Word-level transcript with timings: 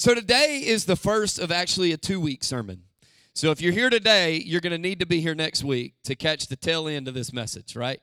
So 0.00 0.14
today 0.14 0.62
is 0.64 0.86
the 0.86 0.96
first 0.96 1.38
of 1.38 1.52
actually 1.52 1.92
a 1.92 1.98
two 1.98 2.20
week 2.20 2.42
sermon. 2.42 2.84
So 3.34 3.50
if 3.50 3.60
you're 3.60 3.74
here 3.74 3.90
today, 3.90 4.36
you're 4.36 4.62
going 4.62 4.72
to 4.72 4.78
need 4.78 5.00
to 5.00 5.04
be 5.04 5.20
here 5.20 5.34
next 5.34 5.62
week 5.62 5.92
to 6.04 6.16
catch 6.16 6.46
the 6.46 6.56
tail 6.56 6.88
end 6.88 7.06
of 7.06 7.12
this 7.12 7.34
message, 7.34 7.76
right? 7.76 8.00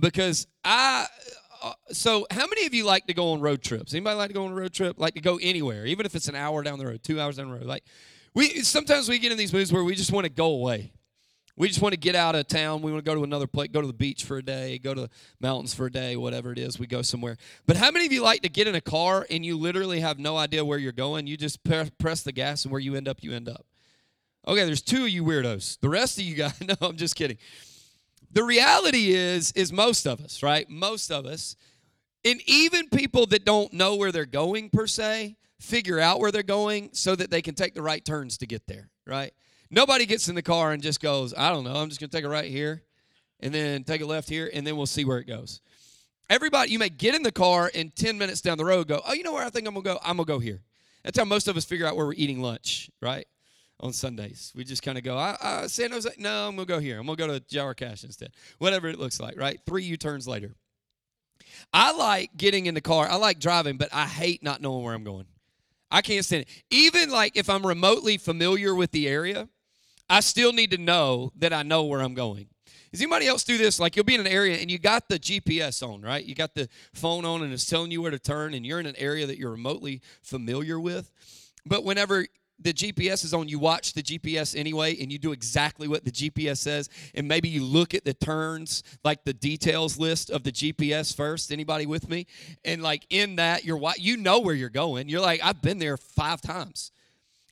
Because 0.00 0.46
I 0.64 1.06
uh, 1.62 1.74
so 1.92 2.26
how 2.30 2.46
many 2.46 2.64
of 2.64 2.72
you 2.72 2.86
like 2.86 3.06
to 3.08 3.12
go 3.12 3.32
on 3.32 3.42
road 3.42 3.62
trips? 3.62 3.92
Anybody 3.92 4.16
like 4.16 4.28
to 4.28 4.34
go 4.34 4.46
on 4.46 4.52
a 4.52 4.54
road 4.54 4.72
trip? 4.72 4.98
Like 4.98 5.16
to 5.16 5.20
go 5.20 5.38
anywhere, 5.42 5.84
even 5.84 6.06
if 6.06 6.14
it's 6.14 6.28
an 6.28 6.34
hour 6.34 6.62
down 6.62 6.78
the 6.78 6.86
road, 6.86 7.02
2 7.02 7.20
hours 7.20 7.36
down 7.36 7.48
the 7.48 7.54
road. 7.58 7.66
Like 7.66 7.84
we 8.32 8.62
sometimes 8.62 9.10
we 9.10 9.18
get 9.18 9.30
in 9.30 9.36
these 9.36 9.52
moods 9.52 9.70
where 9.70 9.84
we 9.84 9.94
just 9.94 10.12
want 10.12 10.24
to 10.24 10.32
go 10.32 10.46
away. 10.46 10.94
We 11.56 11.68
just 11.68 11.80
want 11.80 11.92
to 11.92 11.98
get 11.98 12.16
out 12.16 12.34
of 12.34 12.48
town. 12.48 12.82
We 12.82 12.90
want 12.90 13.04
to 13.04 13.08
go 13.08 13.14
to 13.14 13.22
another 13.22 13.46
place, 13.46 13.68
go 13.68 13.80
to 13.80 13.86
the 13.86 13.92
beach 13.92 14.24
for 14.24 14.38
a 14.38 14.42
day, 14.42 14.78
go 14.78 14.92
to 14.92 15.02
the 15.02 15.10
mountains 15.40 15.72
for 15.72 15.86
a 15.86 15.92
day, 15.92 16.16
whatever 16.16 16.50
it 16.50 16.58
is. 16.58 16.80
We 16.80 16.88
go 16.88 17.02
somewhere. 17.02 17.36
But 17.66 17.76
how 17.76 17.92
many 17.92 18.06
of 18.06 18.12
you 18.12 18.22
like 18.22 18.42
to 18.42 18.48
get 18.48 18.66
in 18.66 18.74
a 18.74 18.80
car 18.80 19.24
and 19.30 19.46
you 19.46 19.56
literally 19.56 20.00
have 20.00 20.18
no 20.18 20.36
idea 20.36 20.64
where 20.64 20.78
you're 20.78 20.92
going? 20.92 21.28
You 21.28 21.36
just 21.36 21.60
press 21.62 22.22
the 22.22 22.32
gas 22.32 22.64
and 22.64 22.72
where 22.72 22.80
you 22.80 22.96
end 22.96 23.06
up, 23.06 23.22
you 23.22 23.32
end 23.32 23.48
up. 23.48 23.66
Okay, 24.46 24.64
there's 24.64 24.82
two 24.82 25.04
of 25.04 25.10
you 25.10 25.22
weirdos. 25.24 25.78
The 25.80 25.88
rest 25.88 26.18
of 26.18 26.24
you 26.24 26.34
guys, 26.36 26.60
no, 26.60 26.74
I'm 26.80 26.96
just 26.96 27.14
kidding. 27.14 27.38
The 28.32 28.42
reality 28.42 29.12
is, 29.12 29.52
is 29.52 29.72
most 29.72 30.06
of 30.06 30.20
us, 30.20 30.42
right? 30.42 30.68
Most 30.68 31.12
of 31.12 31.24
us, 31.24 31.54
and 32.24 32.40
even 32.46 32.88
people 32.88 33.26
that 33.26 33.44
don't 33.44 33.72
know 33.72 33.94
where 33.94 34.10
they're 34.10 34.26
going 34.26 34.70
per 34.70 34.88
se, 34.88 35.36
figure 35.60 36.00
out 36.00 36.18
where 36.18 36.32
they're 36.32 36.42
going 36.42 36.90
so 36.92 37.14
that 37.14 37.30
they 37.30 37.40
can 37.40 37.54
take 37.54 37.74
the 37.74 37.82
right 37.82 38.04
turns 38.04 38.38
to 38.38 38.46
get 38.46 38.66
there, 38.66 38.90
right? 39.06 39.32
Nobody 39.74 40.06
gets 40.06 40.28
in 40.28 40.34
the 40.34 40.42
car 40.42 40.72
and 40.72 40.82
just 40.82 41.00
goes, 41.00 41.34
I 41.34 41.50
don't 41.50 41.64
know, 41.64 41.74
I'm 41.74 41.88
just 41.88 42.00
going 42.00 42.08
to 42.08 42.16
take 42.16 42.24
a 42.24 42.28
right 42.28 42.48
here 42.50 42.82
and 43.40 43.52
then 43.52 43.82
take 43.82 44.00
a 44.00 44.06
left 44.06 44.28
here 44.28 44.48
and 44.54 44.64
then 44.66 44.76
we'll 44.76 44.86
see 44.86 45.04
where 45.04 45.18
it 45.18 45.26
goes. 45.26 45.60
Everybody, 46.30 46.70
you 46.70 46.78
may 46.78 46.88
get 46.88 47.14
in 47.14 47.22
the 47.22 47.32
car 47.32 47.70
and 47.74 47.94
10 47.94 48.16
minutes 48.16 48.40
down 48.40 48.56
the 48.56 48.64
road 48.64 48.86
go, 48.86 49.02
oh, 49.04 49.12
you 49.12 49.24
know 49.24 49.32
where 49.32 49.44
I 49.44 49.50
think 49.50 49.66
I'm 49.66 49.74
going 49.74 49.84
to 49.84 49.90
go? 49.94 49.98
I'm 50.02 50.16
going 50.16 50.26
to 50.26 50.32
go 50.32 50.38
here. 50.38 50.62
That's 51.02 51.18
how 51.18 51.24
most 51.24 51.48
of 51.48 51.56
us 51.56 51.64
figure 51.64 51.86
out 51.86 51.96
where 51.96 52.06
we're 52.06 52.14
eating 52.14 52.40
lunch, 52.40 52.90
right? 53.02 53.26
on 53.80 53.92
Sundays. 53.92 54.52
We 54.54 54.64
just 54.64 54.82
kind 54.82 54.96
of 54.96 55.04
go, 55.04 55.16
I, 55.16 55.36
I, 55.42 55.66
San 55.66 55.90
Jose, 55.90 56.08
no, 56.16 56.48
I'm 56.48 56.56
going 56.56 56.66
to 56.66 56.72
go 56.72 56.78
here. 56.78 56.98
I'm 56.98 57.06
going 57.06 57.18
to 57.18 57.26
go 57.26 57.38
to 57.38 57.40
Jawar 57.40 57.76
Cache 57.76 58.04
instead. 58.04 58.30
Whatever 58.58 58.88
it 58.88 58.98
looks 58.98 59.20
like, 59.20 59.38
right? 59.38 59.60
Three 59.66 59.84
U 59.84 59.96
turns 59.96 60.28
later. 60.28 60.54
I 61.72 61.92
like 61.92 62.36
getting 62.36 62.66
in 62.66 62.74
the 62.74 62.80
car. 62.80 63.08
I 63.08 63.16
like 63.16 63.40
driving, 63.40 63.76
but 63.76 63.88
I 63.92 64.06
hate 64.06 64.42
not 64.42 64.62
knowing 64.62 64.84
where 64.84 64.94
I'm 64.94 65.04
going. 65.04 65.26
I 65.90 66.02
can't 66.02 66.24
stand 66.24 66.42
it. 66.42 66.48
Even 66.70 67.10
like 67.10 67.36
if 67.36 67.50
I'm 67.50 67.66
remotely 67.66 68.16
familiar 68.16 68.74
with 68.74 68.90
the 68.90 69.06
area, 69.08 69.48
I 70.08 70.20
still 70.20 70.52
need 70.52 70.70
to 70.72 70.78
know 70.78 71.32
that 71.36 71.52
I 71.52 71.62
know 71.62 71.84
where 71.84 72.00
I'm 72.00 72.14
going. 72.14 72.48
Does 72.92 73.00
anybody 73.00 73.26
else 73.26 73.42
do 73.42 73.58
this? 73.58 73.80
Like 73.80 73.96
you'll 73.96 74.04
be 74.04 74.14
in 74.14 74.20
an 74.20 74.28
area 74.28 74.56
and 74.58 74.70
you 74.70 74.78
got 74.78 75.08
the 75.08 75.18
GPS 75.18 75.82
on, 75.82 76.02
right? 76.02 76.24
You 76.24 76.36
got 76.36 76.54
the 76.54 76.68
phone 76.92 77.24
on 77.24 77.42
and 77.42 77.52
it's 77.52 77.66
telling 77.66 77.90
you 77.90 78.00
where 78.00 78.12
to 78.12 78.20
turn, 78.20 78.54
and 78.54 78.64
you're 78.64 78.78
in 78.78 78.86
an 78.86 78.94
area 78.96 79.26
that 79.26 79.36
you're 79.36 79.50
remotely 79.50 80.00
familiar 80.22 80.78
with. 80.78 81.10
But 81.66 81.82
whenever 81.82 82.26
the 82.60 82.72
GPS 82.72 83.24
is 83.24 83.34
on, 83.34 83.48
you 83.48 83.58
watch 83.58 83.94
the 83.94 84.02
GPS 84.02 84.56
anyway, 84.56 84.96
and 85.00 85.10
you 85.10 85.18
do 85.18 85.32
exactly 85.32 85.88
what 85.88 86.04
the 86.04 86.12
GPS 86.12 86.58
says. 86.58 86.88
And 87.14 87.26
maybe 87.26 87.48
you 87.48 87.64
look 87.64 87.94
at 87.94 88.04
the 88.04 88.14
turns, 88.14 88.84
like 89.02 89.24
the 89.24 89.32
details 89.32 89.98
list 89.98 90.30
of 90.30 90.44
the 90.44 90.52
GPS 90.52 91.14
first. 91.14 91.50
Anybody 91.50 91.86
with 91.86 92.08
me? 92.08 92.26
And 92.64 92.80
like 92.80 93.06
in 93.10 93.36
that, 93.36 93.64
you're 93.64 93.80
you 93.96 94.16
know 94.16 94.38
where 94.38 94.54
you're 94.54 94.68
going. 94.68 95.08
You're 95.08 95.20
like, 95.20 95.40
I've 95.42 95.60
been 95.60 95.78
there 95.78 95.96
five 95.96 96.40
times. 96.40 96.92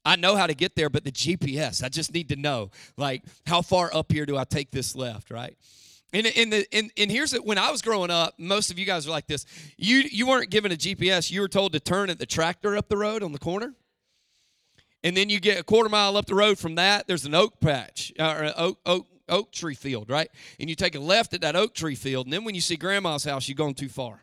I 0.04 0.16
know 0.16 0.36
how 0.36 0.46
to 0.46 0.54
get 0.54 0.74
there, 0.74 0.90
but 0.90 1.04
the 1.04 1.12
GPS, 1.12 1.82
I 1.82 1.88
just 1.88 2.12
need 2.12 2.28
to 2.30 2.36
know, 2.36 2.70
like, 2.96 3.22
how 3.46 3.62
far 3.62 3.94
up 3.94 4.10
here 4.10 4.26
do 4.26 4.36
I 4.36 4.44
take 4.44 4.70
this 4.70 4.96
left, 4.96 5.30
right? 5.30 5.56
And, 6.12 6.26
and, 6.26 6.52
the, 6.52 6.66
and, 6.72 6.90
and 6.96 7.10
here's 7.10 7.32
it 7.32 7.44
when 7.44 7.56
I 7.56 7.70
was 7.70 7.80
growing 7.80 8.10
up, 8.10 8.34
most 8.38 8.70
of 8.70 8.78
you 8.78 8.84
guys 8.84 9.06
are 9.06 9.10
like 9.10 9.26
this. 9.26 9.46
You, 9.78 10.02
you 10.10 10.26
weren't 10.26 10.50
given 10.50 10.72
a 10.72 10.76
GPS, 10.76 11.30
you 11.30 11.40
were 11.40 11.48
told 11.48 11.72
to 11.72 11.80
turn 11.80 12.10
at 12.10 12.18
the 12.18 12.26
tractor 12.26 12.76
up 12.76 12.88
the 12.88 12.96
road 12.96 13.22
on 13.22 13.32
the 13.32 13.38
corner. 13.38 13.74
And 15.04 15.16
then 15.16 15.30
you 15.30 15.40
get 15.40 15.58
a 15.58 15.64
quarter 15.64 15.88
mile 15.88 16.16
up 16.16 16.26
the 16.26 16.34
road 16.34 16.58
from 16.58 16.74
that, 16.76 17.06
there's 17.06 17.24
an 17.24 17.34
oak 17.34 17.60
patch, 17.60 18.12
uh, 18.18 18.34
or 18.38 18.42
an 18.44 18.52
oak, 18.56 18.78
oak, 18.86 19.06
oak 19.28 19.52
tree 19.52 19.74
field, 19.74 20.10
right? 20.10 20.28
And 20.60 20.68
you 20.68 20.76
take 20.76 20.94
a 20.94 21.00
left 21.00 21.32
at 21.34 21.40
that 21.40 21.56
oak 21.56 21.74
tree 21.74 21.94
field, 21.94 22.26
and 22.26 22.32
then 22.32 22.44
when 22.44 22.54
you 22.54 22.60
see 22.60 22.76
grandma's 22.76 23.24
house, 23.24 23.48
you've 23.48 23.58
gone 23.58 23.74
too 23.74 23.88
far. 23.88 24.22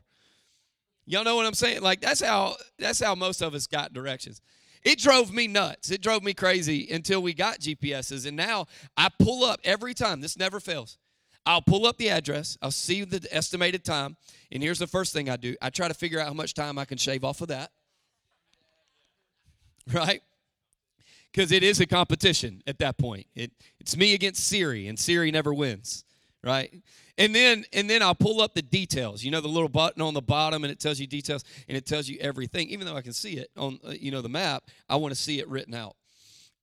Y'all 1.05 1.23
know 1.23 1.35
what 1.35 1.47
I'm 1.47 1.55
saying? 1.55 1.81
Like 1.81 2.01
that's 2.01 2.21
how 2.21 2.55
that's 2.77 2.99
how 2.99 3.15
most 3.15 3.41
of 3.41 3.55
us 3.55 3.65
got 3.65 3.93
directions. 3.93 4.41
It 4.83 4.99
drove 4.99 5.33
me 5.33 5.47
nuts. 5.47 5.91
It 5.91 6.01
drove 6.01 6.23
me 6.23 6.33
crazy 6.33 6.89
until 6.91 7.21
we 7.21 7.33
got 7.33 7.59
GPSs. 7.59 8.25
And 8.25 8.37
now 8.37 8.67
I 8.95 9.09
pull 9.19 9.43
up 9.43 9.59
every 9.63 9.93
time. 9.93 10.21
This 10.21 10.37
never 10.37 10.59
fails. 10.59 10.97
I'll 11.45 11.61
pull 11.61 11.85
up 11.85 11.97
the 11.97 12.09
address, 12.09 12.57
I'll 12.61 12.69
see 12.69 13.03
the 13.03 13.25
estimated 13.31 13.83
time, 13.83 14.17
and 14.51 14.61
here's 14.61 14.77
the 14.77 14.85
first 14.85 15.13
thing 15.13 15.29
I 15.29 15.37
do 15.37 15.55
I 15.61 15.69
try 15.71 15.87
to 15.87 15.93
figure 15.93 16.19
out 16.19 16.27
how 16.27 16.33
much 16.33 16.53
time 16.53 16.77
I 16.77 16.85
can 16.85 16.97
shave 16.97 17.23
off 17.23 17.41
of 17.41 17.47
that. 17.47 17.71
Right? 19.91 20.21
because 21.31 21.51
it 21.51 21.63
is 21.63 21.79
a 21.79 21.85
competition 21.85 22.61
at 22.67 22.79
that 22.79 22.97
point. 22.97 23.27
It, 23.35 23.51
it's 23.79 23.95
me 23.95 24.13
against 24.13 24.47
Siri, 24.47 24.87
and 24.87 24.97
Siri 24.97 25.31
never 25.31 25.53
wins, 25.53 26.03
right? 26.43 26.73
And 27.17 27.35
then 27.35 27.65
and 27.73 27.89
then 27.89 28.01
I'll 28.01 28.15
pull 28.15 28.41
up 28.41 28.53
the 28.53 28.61
details. 28.61 29.23
You 29.23 29.31
know 29.31 29.41
the 29.41 29.47
little 29.47 29.69
button 29.69 30.01
on 30.01 30.13
the 30.13 30.21
bottom, 30.21 30.63
and 30.63 30.71
it 30.71 30.79
tells 30.79 30.99
you 30.99 31.07
details, 31.07 31.43
and 31.67 31.77
it 31.77 31.85
tells 31.85 32.07
you 32.07 32.17
everything. 32.19 32.69
Even 32.69 32.87
though 32.87 32.95
I 32.95 33.01
can 33.01 33.13
see 33.13 33.33
it 33.33 33.49
on 33.57 33.79
uh, 33.85 33.91
you 33.91 34.11
know 34.11 34.21
the 34.21 34.29
map, 34.29 34.63
I 34.89 34.95
want 34.95 35.13
to 35.13 35.19
see 35.19 35.39
it 35.39 35.47
written 35.47 35.73
out. 35.73 35.95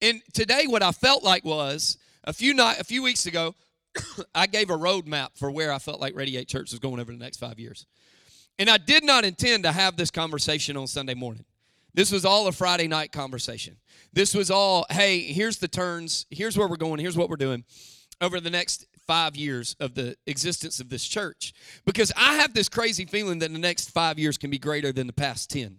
And 0.00 0.20
today, 0.32 0.66
what 0.66 0.82
I 0.82 0.92
felt 0.92 1.22
like 1.22 1.44
was 1.44 1.98
a 2.24 2.32
few 2.32 2.54
night, 2.54 2.78
a 2.80 2.84
few 2.84 3.02
weeks 3.02 3.26
ago, 3.26 3.54
I 4.34 4.46
gave 4.46 4.70
a 4.70 4.76
roadmap 4.76 5.30
for 5.34 5.50
where 5.50 5.72
I 5.72 5.78
felt 5.78 6.00
like 6.00 6.14
Radiate 6.14 6.48
Church 6.48 6.70
was 6.70 6.80
going 6.80 7.00
over 7.00 7.12
the 7.12 7.18
next 7.18 7.38
five 7.38 7.58
years. 7.58 7.86
And 8.58 8.70
I 8.70 8.78
did 8.78 9.04
not 9.04 9.26
intend 9.26 9.64
to 9.64 9.72
have 9.72 9.96
this 9.96 10.10
conversation 10.10 10.78
on 10.78 10.86
Sunday 10.86 11.14
morning. 11.14 11.44
This 11.92 12.10
was 12.10 12.24
all 12.24 12.46
a 12.46 12.52
Friday 12.52 12.88
night 12.88 13.12
conversation. 13.12 13.76
This 14.14 14.34
was 14.34 14.50
all, 14.50 14.86
hey, 14.90 15.20
here's 15.20 15.58
the 15.58 15.68
turns, 15.68 16.24
here's 16.30 16.56
where 16.56 16.66
we're 16.68 16.76
going, 16.76 17.00
here's 17.00 17.16
what 17.16 17.28
we're 17.28 17.36
doing 17.36 17.64
over 18.20 18.40
the 18.40 18.50
next 18.50 18.86
five 19.06 19.36
years 19.36 19.76
of 19.78 19.94
the 19.94 20.16
existence 20.26 20.80
of 20.80 20.88
this 20.88 21.06
church. 21.06 21.52
Because 21.84 22.12
I 22.16 22.34
have 22.34 22.54
this 22.54 22.68
crazy 22.68 23.04
feeling 23.04 23.38
that 23.40 23.52
the 23.52 23.58
next 23.58 23.90
five 23.90 24.18
years 24.18 24.36
can 24.38 24.50
be 24.50 24.58
greater 24.58 24.92
than 24.92 25.06
the 25.06 25.12
past 25.12 25.50
10. 25.50 25.78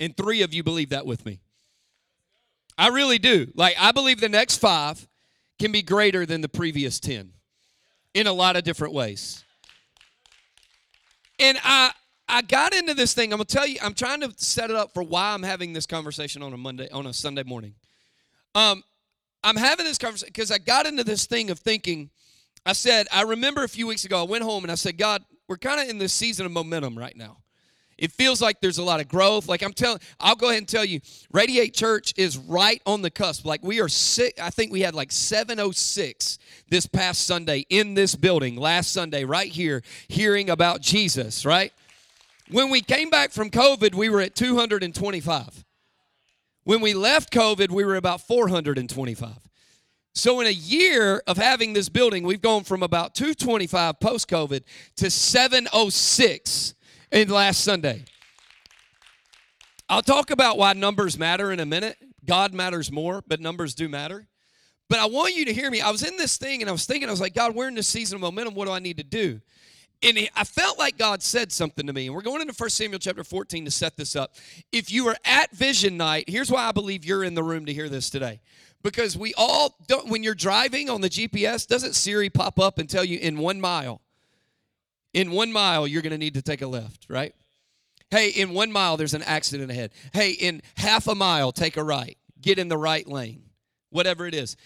And 0.00 0.16
three 0.16 0.42
of 0.42 0.54
you 0.54 0.62
believe 0.62 0.90
that 0.90 1.06
with 1.06 1.26
me. 1.26 1.40
I 2.76 2.88
really 2.88 3.18
do. 3.18 3.48
Like, 3.54 3.74
I 3.78 3.90
believe 3.92 4.20
the 4.20 4.28
next 4.28 4.58
five 4.58 5.08
can 5.58 5.72
be 5.72 5.82
greater 5.82 6.24
than 6.24 6.40
the 6.40 6.48
previous 6.48 7.00
10 7.00 7.32
in 8.14 8.26
a 8.26 8.32
lot 8.32 8.56
of 8.56 8.62
different 8.62 8.94
ways. 8.94 9.44
And 11.40 11.58
I, 11.62 11.90
I 12.28 12.42
got 12.42 12.74
into 12.74 12.94
this 12.94 13.14
thing. 13.14 13.32
I'm 13.32 13.38
gonna 13.38 13.44
tell 13.44 13.66
you. 13.66 13.78
I'm 13.82 13.94
trying 13.94 14.20
to 14.20 14.32
set 14.36 14.70
it 14.70 14.76
up 14.76 14.92
for 14.92 15.02
why 15.02 15.32
I'm 15.32 15.42
having 15.42 15.72
this 15.72 15.86
conversation 15.86 16.42
on 16.42 16.52
a 16.52 16.56
Monday, 16.56 16.88
on 16.90 17.06
a 17.06 17.12
Sunday 17.12 17.42
morning. 17.42 17.74
Um, 18.54 18.82
I'm 19.48 19.56
having 19.56 19.86
this 19.86 19.96
conversation 19.96 20.28
because 20.30 20.50
I 20.50 20.58
got 20.58 20.84
into 20.84 21.04
this 21.04 21.24
thing 21.24 21.48
of 21.48 21.58
thinking. 21.58 22.10
I 22.66 22.74
said, 22.74 23.06
I 23.10 23.22
remember 23.22 23.64
a 23.64 23.68
few 23.68 23.86
weeks 23.86 24.04
ago, 24.04 24.20
I 24.20 24.24
went 24.24 24.44
home 24.44 24.62
and 24.62 24.70
I 24.70 24.74
said, 24.74 24.98
God, 24.98 25.24
we're 25.48 25.56
kind 25.56 25.80
of 25.80 25.88
in 25.88 25.96
this 25.96 26.12
season 26.12 26.44
of 26.44 26.52
momentum 26.52 26.98
right 26.98 27.16
now. 27.16 27.38
It 27.96 28.12
feels 28.12 28.42
like 28.42 28.60
there's 28.60 28.76
a 28.76 28.82
lot 28.82 29.00
of 29.00 29.08
growth. 29.08 29.48
Like 29.48 29.62
I'm 29.62 29.72
telling, 29.72 30.00
I'll 30.20 30.34
go 30.34 30.48
ahead 30.48 30.58
and 30.58 30.68
tell 30.68 30.84
you, 30.84 31.00
Radiate 31.32 31.72
Church 31.72 32.12
is 32.18 32.36
right 32.36 32.82
on 32.84 33.00
the 33.00 33.10
cusp. 33.10 33.46
Like 33.46 33.62
we 33.62 33.80
are 33.80 33.88
sick. 33.88 34.38
I 34.38 34.50
think 34.50 34.70
we 34.70 34.82
had 34.82 34.94
like 34.94 35.10
706 35.10 36.38
this 36.68 36.84
past 36.84 37.26
Sunday 37.26 37.64
in 37.70 37.94
this 37.94 38.16
building 38.16 38.54
last 38.54 38.92
Sunday, 38.92 39.24
right 39.24 39.50
here, 39.50 39.82
hearing 40.08 40.50
about 40.50 40.82
Jesus, 40.82 41.46
right? 41.46 41.72
When 42.50 42.68
we 42.68 42.82
came 42.82 43.08
back 43.08 43.30
from 43.32 43.48
COVID, 43.48 43.94
we 43.94 44.10
were 44.10 44.20
at 44.20 44.34
225. 44.34 45.64
When 46.68 46.82
we 46.82 46.92
left 46.92 47.32
COVID, 47.32 47.70
we 47.70 47.82
were 47.82 47.96
about 47.96 48.20
425. 48.20 49.30
So, 50.14 50.38
in 50.40 50.46
a 50.46 50.50
year 50.50 51.22
of 51.26 51.38
having 51.38 51.72
this 51.72 51.88
building, 51.88 52.24
we've 52.24 52.42
gone 52.42 52.62
from 52.62 52.82
about 52.82 53.14
225 53.14 53.98
post 54.00 54.28
COVID 54.28 54.64
to 54.96 55.10
706 55.10 56.74
in 57.10 57.30
last 57.30 57.64
Sunday. 57.64 58.04
I'll 59.88 60.02
talk 60.02 60.30
about 60.30 60.58
why 60.58 60.74
numbers 60.74 61.18
matter 61.18 61.52
in 61.52 61.60
a 61.60 61.64
minute. 61.64 61.96
God 62.26 62.52
matters 62.52 62.92
more, 62.92 63.22
but 63.26 63.40
numbers 63.40 63.74
do 63.74 63.88
matter. 63.88 64.28
But 64.90 64.98
I 64.98 65.06
want 65.06 65.34
you 65.36 65.46
to 65.46 65.54
hear 65.54 65.70
me. 65.70 65.80
I 65.80 65.90
was 65.90 66.02
in 66.02 66.18
this 66.18 66.36
thing 66.36 66.60
and 66.60 66.68
I 66.68 66.72
was 66.72 66.84
thinking, 66.84 67.08
I 67.08 67.12
was 67.12 67.20
like, 67.22 67.32
God, 67.32 67.54
we're 67.54 67.68
in 67.68 67.76
this 67.76 67.88
season 67.88 68.16
of 68.16 68.20
momentum. 68.20 68.54
What 68.54 68.66
do 68.66 68.72
I 68.72 68.78
need 68.78 68.98
to 68.98 69.04
do? 69.04 69.40
And 70.02 70.18
I 70.36 70.44
felt 70.44 70.78
like 70.78 70.96
God 70.96 71.22
said 71.22 71.50
something 71.50 71.86
to 71.86 71.92
me. 71.92 72.06
And 72.06 72.14
we're 72.14 72.22
going 72.22 72.40
into 72.40 72.54
1 72.56 72.70
Samuel 72.70 73.00
chapter 73.00 73.24
14 73.24 73.64
to 73.64 73.70
set 73.70 73.96
this 73.96 74.14
up. 74.14 74.34
If 74.72 74.92
you 74.92 75.08
are 75.08 75.16
at 75.24 75.50
vision 75.50 75.96
night, 75.96 76.28
here's 76.28 76.50
why 76.50 76.68
I 76.68 76.72
believe 76.72 77.04
you're 77.04 77.24
in 77.24 77.34
the 77.34 77.42
room 77.42 77.66
to 77.66 77.72
hear 77.72 77.88
this 77.88 78.08
today. 78.08 78.40
Because 78.82 79.18
we 79.18 79.34
all 79.36 79.76
don't, 79.88 80.08
when 80.08 80.22
you're 80.22 80.36
driving 80.36 80.88
on 80.88 81.00
the 81.00 81.08
GPS, 81.08 81.66
doesn't 81.66 81.94
Siri 81.94 82.30
pop 82.30 82.60
up 82.60 82.78
and 82.78 82.88
tell 82.88 83.04
you 83.04 83.18
in 83.18 83.38
one 83.38 83.60
mile, 83.60 84.00
in 85.12 85.32
one 85.32 85.52
mile, 85.52 85.86
you're 85.86 86.02
going 86.02 86.12
to 86.12 86.18
need 86.18 86.34
to 86.34 86.42
take 86.42 86.62
a 86.62 86.66
left, 86.66 87.06
right? 87.08 87.34
Hey, 88.10 88.30
in 88.30 88.54
one 88.54 88.70
mile, 88.70 88.96
there's 88.96 89.14
an 89.14 89.22
accident 89.24 89.70
ahead. 89.70 89.90
Hey, 90.12 90.30
in 90.30 90.62
half 90.76 91.08
a 91.08 91.14
mile, 91.14 91.50
take 91.50 91.76
a 91.76 91.82
right. 91.82 92.16
Get 92.40 92.58
in 92.58 92.68
the 92.68 92.78
right 92.78 93.06
lane, 93.06 93.42
whatever 93.90 94.26
it 94.26 94.34
is. 94.34 94.56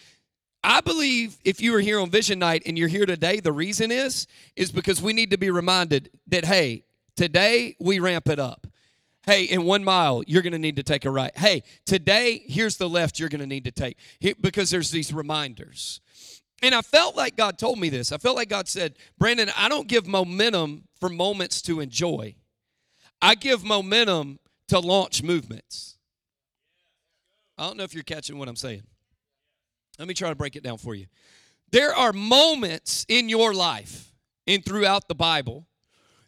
I 0.65 0.81
believe 0.81 1.39
if 1.45 1.61
you 1.61 1.73
were 1.73 1.81
here 1.81 1.99
on 1.99 2.11
Vision 2.11 2.39
Night 2.39 2.63
and 2.67 2.79
you're 2.79 2.89
here 2.89 3.07
today, 3.07 3.41
the 3.41 3.53
reason 3.53 3.91
is 3.91 4.27
is 4.55 4.71
because 4.71 5.03
we 5.03 5.13
need 5.13 5.31
to 5.31 5.39
be 5.39 5.51
reminded 5.51 6.11
that 6.29 6.45
hey, 6.45 6.85
today 7.17 7.77
we 7.81 7.99
ramp 7.99 8.29
it 8.29 8.39
up. 8.39 8.67
Hey, 9.25 9.45
in 9.45 9.65
one 9.65 9.85
mile, 9.85 10.25
you're 10.27 10.43
going 10.43 10.53
to 10.53 10.59
need 10.59 10.77
to 10.77 10.83
take 10.83 11.05
a 11.05 11.11
right. 11.11 11.37
Hey, 11.37 11.63
today, 11.87 12.43
here's 12.47 12.77
the 12.77 12.89
left 12.89 13.21
you're 13.21 13.29
going 13.29 13.41
to 13.41 13.47
need 13.47 13.65
to 13.65 13.71
take 13.71 13.97
because 14.41 14.71
there's 14.71 14.91
these 14.91 15.13
reminders. 15.13 16.01
And 16.61 16.75
I 16.75 16.83
felt 16.83 17.17
like 17.17 17.37
God 17.37 17.57
told 17.57 17.79
me 17.79 17.89
this. 17.89 18.11
I 18.11 18.19
felt 18.19 18.37
like 18.37 18.49
God 18.49 18.69
said, 18.69 18.97
Brandon, 19.19 19.51
I 19.57 19.69
don't 19.69 19.87
give 19.87 20.07
momentum 20.07 20.85
for 20.99 21.09
moments 21.09 21.63
to 21.63 21.81
enjoy, 21.81 22.35
I 23.21 23.35
give 23.35 23.65
momentum 23.65 24.39
to 24.69 24.81
launch 24.81 25.23
movements. 25.23 25.99
I 27.59 27.67
don't 27.67 27.77
know 27.77 27.85
if 27.85 27.95
you're 27.95 28.03
catching 28.03 28.39
what 28.39 28.49
I'm 28.49 28.57
saying. 28.57 28.83
Let 29.99 30.09
me 30.09 30.15
try 30.15 30.29
to 30.29 30.35
break 30.35 30.57
it 30.57 30.63
down 30.63 30.79
for 30.79 30.95
you. 30.95 31.07
There 31.71 31.95
are 31.95 32.13
moments 32.13 33.07
in 33.09 33.29
your 33.29 33.55
life 33.55 34.13
and 34.47 34.65
throughout 34.65 35.09
the 35.09 35.15
Bible 35.15 35.67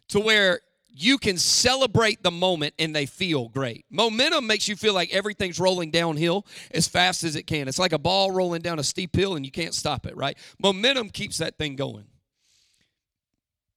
to 0.09 0.19
where 0.19 0.61
you 0.97 1.17
can 1.17 1.37
celebrate 1.37 2.23
the 2.23 2.31
moment 2.31 2.73
and 2.79 2.95
they 2.95 3.05
feel 3.05 3.49
great. 3.49 3.85
Momentum 3.89 4.47
makes 4.47 4.67
you 4.67 4.75
feel 4.75 4.93
like 4.93 5.13
everything's 5.13 5.59
rolling 5.59 5.91
downhill 5.91 6.45
as 6.71 6.87
fast 6.87 7.23
as 7.23 7.35
it 7.35 7.43
can. 7.43 7.67
It's 7.67 7.79
like 7.79 7.91
a 7.91 7.99
ball 7.99 8.31
rolling 8.31 8.61
down 8.61 8.79
a 8.79 8.83
steep 8.83 9.15
hill 9.15 9.35
and 9.35 9.45
you 9.45 9.51
can't 9.51 9.73
stop 9.73 10.07
it, 10.07 10.15
right? 10.15 10.37
Momentum 10.61 11.09
keeps 11.09 11.37
that 11.39 11.57
thing 11.57 11.75
going. 11.75 12.05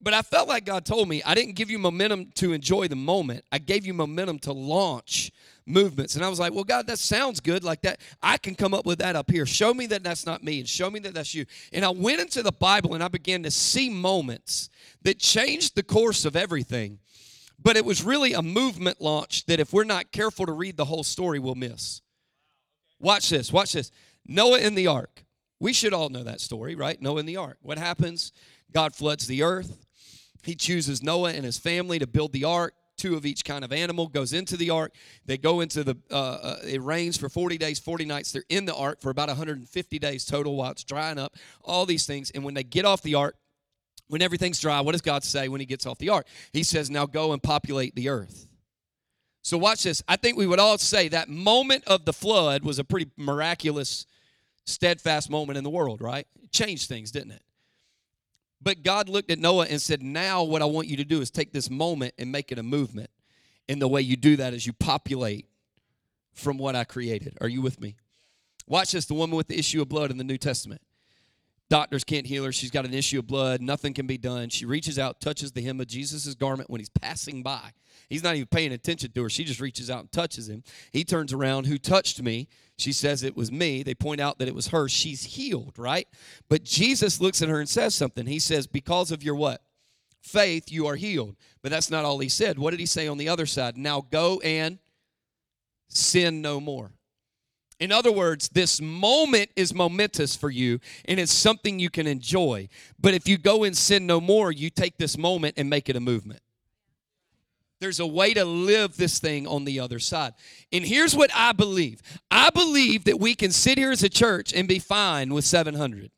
But 0.00 0.14
I 0.14 0.22
felt 0.22 0.48
like 0.48 0.64
God 0.64 0.84
told 0.84 1.08
me 1.08 1.22
I 1.24 1.34
didn't 1.34 1.54
give 1.54 1.70
you 1.70 1.78
momentum 1.78 2.30
to 2.36 2.52
enjoy 2.52 2.86
the 2.86 2.96
moment. 2.96 3.44
I 3.50 3.58
gave 3.58 3.84
you 3.84 3.94
momentum 3.94 4.38
to 4.40 4.52
launch 4.52 5.32
movements. 5.66 6.14
And 6.14 6.24
I 6.24 6.28
was 6.28 6.38
like, 6.38 6.54
well, 6.54 6.64
God, 6.64 6.86
that 6.86 6.98
sounds 6.98 7.40
good 7.40 7.64
like 7.64 7.82
that. 7.82 8.00
I 8.22 8.38
can 8.38 8.54
come 8.54 8.74
up 8.74 8.86
with 8.86 9.00
that 9.00 9.16
up 9.16 9.30
here. 9.30 9.44
Show 9.44 9.74
me 9.74 9.86
that 9.86 10.04
that's 10.04 10.24
not 10.24 10.42
me 10.42 10.60
and 10.60 10.68
show 10.68 10.90
me 10.90 11.00
that 11.00 11.14
that's 11.14 11.34
you. 11.34 11.46
And 11.72 11.84
I 11.84 11.90
went 11.90 12.20
into 12.20 12.42
the 12.42 12.52
Bible 12.52 12.94
and 12.94 13.02
I 13.02 13.08
began 13.08 13.42
to 13.42 13.50
see 13.50 13.90
moments 13.90 14.70
that 15.02 15.18
changed 15.18 15.74
the 15.74 15.82
course 15.82 16.24
of 16.24 16.36
everything. 16.36 17.00
But 17.60 17.76
it 17.76 17.84
was 17.84 18.04
really 18.04 18.34
a 18.34 18.42
movement 18.42 19.00
launch 19.00 19.46
that 19.46 19.58
if 19.58 19.72
we're 19.72 19.84
not 19.84 20.12
careful 20.12 20.46
to 20.46 20.52
read 20.52 20.76
the 20.76 20.84
whole 20.84 21.02
story, 21.02 21.40
we'll 21.40 21.56
miss. 21.56 22.02
Watch 23.00 23.30
this, 23.30 23.52
watch 23.52 23.72
this. 23.72 23.90
Noah 24.26 24.58
in 24.58 24.74
the 24.74 24.86
ark. 24.86 25.24
We 25.60 25.72
should 25.72 25.92
all 25.92 26.08
know 26.08 26.22
that 26.22 26.40
story, 26.40 26.76
right? 26.76 27.00
Noah 27.02 27.18
in 27.18 27.26
the 27.26 27.36
ark. 27.36 27.58
What 27.62 27.78
happens? 27.78 28.32
God 28.72 28.94
floods 28.94 29.26
the 29.26 29.42
earth. 29.42 29.87
He 30.42 30.54
chooses 30.54 31.02
Noah 31.02 31.32
and 31.32 31.44
his 31.44 31.58
family 31.58 31.98
to 31.98 32.06
build 32.06 32.32
the 32.32 32.44
ark. 32.44 32.74
Two 32.96 33.14
of 33.14 33.24
each 33.24 33.44
kind 33.44 33.64
of 33.64 33.72
animal 33.72 34.08
goes 34.08 34.32
into 34.32 34.56
the 34.56 34.70
ark. 34.70 34.92
They 35.24 35.38
go 35.38 35.60
into 35.60 35.84
the, 35.84 35.96
uh, 36.10 36.14
uh, 36.14 36.56
it 36.64 36.82
rains 36.82 37.16
for 37.16 37.28
40 37.28 37.56
days, 37.56 37.78
40 37.78 38.04
nights. 38.04 38.32
They're 38.32 38.42
in 38.48 38.64
the 38.64 38.74
ark 38.74 39.00
for 39.00 39.10
about 39.10 39.28
150 39.28 39.98
days 40.00 40.24
total 40.24 40.56
while 40.56 40.72
it's 40.72 40.82
drying 40.82 41.18
up, 41.18 41.36
all 41.62 41.86
these 41.86 42.06
things. 42.06 42.30
And 42.32 42.44
when 42.44 42.54
they 42.54 42.64
get 42.64 42.84
off 42.84 43.02
the 43.02 43.14
ark, 43.14 43.36
when 44.08 44.22
everything's 44.22 44.58
dry, 44.58 44.80
what 44.80 44.92
does 44.92 45.02
God 45.02 45.22
say 45.22 45.48
when 45.48 45.60
he 45.60 45.66
gets 45.66 45.86
off 45.86 45.98
the 45.98 46.08
ark? 46.08 46.26
He 46.52 46.62
says, 46.62 46.90
Now 46.90 47.06
go 47.06 47.32
and 47.32 47.42
populate 47.42 47.94
the 47.94 48.08
earth. 48.08 48.48
So 49.42 49.56
watch 49.56 49.84
this. 49.84 50.02
I 50.08 50.16
think 50.16 50.36
we 50.36 50.46
would 50.46 50.58
all 50.58 50.78
say 50.78 51.08
that 51.08 51.28
moment 51.28 51.84
of 51.86 52.04
the 52.04 52.12
flood 52.12 52.64
was 52.64 52.78
a 52.78 52.84
pretty 52.84 53.10
miraculous, 53.16 54.06
steadfast 54.66 55.30
moment 55.30 55.56
in 55.56 55.64
the 55.64 55.70
world, 55.70 56.02
right? 56.02 56.26
It 56.42 56.52
changed 56.52 56.88
things, 56.88 57.10
didn't 57.10 57.32
it? 57.32 57.42
But 58.60 58.82
God 58.82 59.08
looked 59.08 59.30
at 59.30 59.38
Noah 59.38 59.66
and 59.70 59.80
said, 59.80 60.02
Now 60.02 60.42
what 60.42 60.62
I 60.62 60.64
want 60.64 60.88
you 60.88 60.96
to 60.96 61.04
do 61.04 61.20
is 61.20 61.30
take 61.30 61.52
this 61.52 61.70
moment 61.70 62.14
and 62.18 62.32
make 62.32 62.50
it 62.50 62.58
a 62.58 62.62
movement. 62.62 63.10
And 63.68 63.80
the 63.80 63.88
way 63.88 64.00
you 64.00 64.16
do 64.16 64.36
that 64.36 64.54
is 64.54 64.66
you 64.66 64.72
populate 64.72 65.46
from 66.32 66.58
what 66.58 66.74
I 66.74 66.84
created. 66.84 67.36
Are 67.40 67.48
you 67.48 67.60
with 67.60 67.80
me? 67.80 67.96
Watch 68.66 68.92
this 68.92 69.06
the 69.06 69.14
woman 69.14 69.36
with 69.36 69.48
the 69.48 69.58
issue 69.58 69.80
of 69.80 69.88
blood 69.88 70.10
in 70.10 70.18
the 70.18 70.24
New 70.24 70.38
Testament. 70.38 70.82
Doctors 71.70 72.02
can't 72.02 72.26
heal 72.26 72.44
her. 72.44 72.52
She's 72.52 72.70
got 72.70 72.86
an 72.86 72.94
issue 72.94 73.18
of 73.18 73.26
blood. 73.26 73.60
Nothing 73.60 73.92
can 73.92 74.06
be 74.06 74.16
done. 74.16 74.48
She 74.48 74.64
reaches 74.64 74.98
out, 74.98 75.20
touches 75.20 75.52
the 75.52 75.60
hem 75.60 75.80
of 75.80 75.86
Jesus' 75.86 76.34
garment 76.34 76.70
when 76.70 76.80
he's 76.80 76.88
passing 76.88 77.42
by. 77.42 77.72
He's 78.08 78.22
not 78.22 78.36
even 78.36 78.46
paying 78.46 78.72
attention 78.72 79.12
to 79.12 79.22
her. 79.22 79.28
She 79.28 79.44
just 79.44 79.60
reaches 79.60 79.90
out 79.90 80.00
and 80.00 80.10
touches 80.10 80.48
him. 80.48 80.62
He 80.92 81.04
turns 81.04 81.32
around, 81.32 81.66
Who 81.66 81.76
touched 81.76 82.22
me? 82.22 82.48
She 82.78 82.92
says 82.92 83.22
it 83.22 83.36
was 83.36 83.52
me. 83.52 83.82
They 83.82 83.94
point 83.94 84.20
out 84.20 84.38
that 84.38 84.48
it 84.48 84.54
was 84.54 84.68
her. 84.68 84.88
She's 84.88 85.24
healed, 85.24 85.74
right? 85.78 86.08
But 86.48 86.64
Jesus 86.64 87.20
looks 87.20 87.42
at 87.42 87.50
her 87.50 87.60
and 87.60 87.68
says 87.68 87.94
something. 87.94 88.26
He 88.26 88.38
says, 88.38 88.66
Because 88.66 89.10
of 89.10 89.22
your 89.22 89.34
what? 89.34 89.62
Faith, 90.22 90.72
you 90.72 90.86
are 90.86 90.96
healed. 90.96 91.36
But 91.62 91.70
that's 91.70 91.90
not 91.90 92.04
all 92.04 92.18
he 92.18 92.28
said. 92.30 92.58
What 92.58 92.70
did 92.70 92.80
he 92.80 92.86
say 92.86 93.08
on 93.08 93.18
the 93.18 93.28
other 93.28 93.46
side? 93.46 93.76
Now 93.76 94.00
go 94.10 94.40
and 94.40 94.78
sin 95.88 96.40
no 96.40 96.60
more. 96.60 96.92
In 97.80 97.92
other 97.92 98.10
words, 98.10 98.48
this 98.48 98.80
moment 98.80 99.50
is 99.54 99.72
momentous 99.72 100.34
for 100.34 100.50
you 100.50 100.80
and 101.04 101.20
it's 101.20 101.32
something 101.32 101.78
you 101.78 101.90
can 101.90 102.06
enjoy. 102.06 102.68
But 102.98 103.14
if 103.14 103.28
you 103.28 103.38
go 103.38 103.64
and 103.64 103.76
sin 103.76 104.06
no 104.06 104.20
more, 104.20 104.50
you 104.50 104.68
take 104.68 104.98
this 104.98 105.16
moment 105.16 105.54
and 105.56 105.70
make 105.70 105.88
it 105.88 105.94
a 105.94 106.00
movement. 106.00 106.40
There's 107.80 108.00
a 108.00 108.06
way 108.06 108.34
to 108.34 108.44
live 108.44 108.96
this 108.96 109.20
thing 109.20 109.46
on 109.46 109.64
the 109.64 109.78
other 109.78 110.00
side. 110.00 110.34
And 110.72 110.84
here's 110.84 111.14
what 111.14 111.30
I 111.32 111.52
believe 111.52 112.02
I 112.30 112.50
believe 112.50 113.04
that 113.04 113.20
we 113.20 113.34
can 113.34 113.52
sit 113.52 113.78
here 113.78 113.92
as 113.92 114.02
a 114.02 114.08
church 114.08 114.52
and 114.52 114.66
be 114.66 114.80
fine 114.80 115.32
with 115.32 115.44
700. 115.44 116.10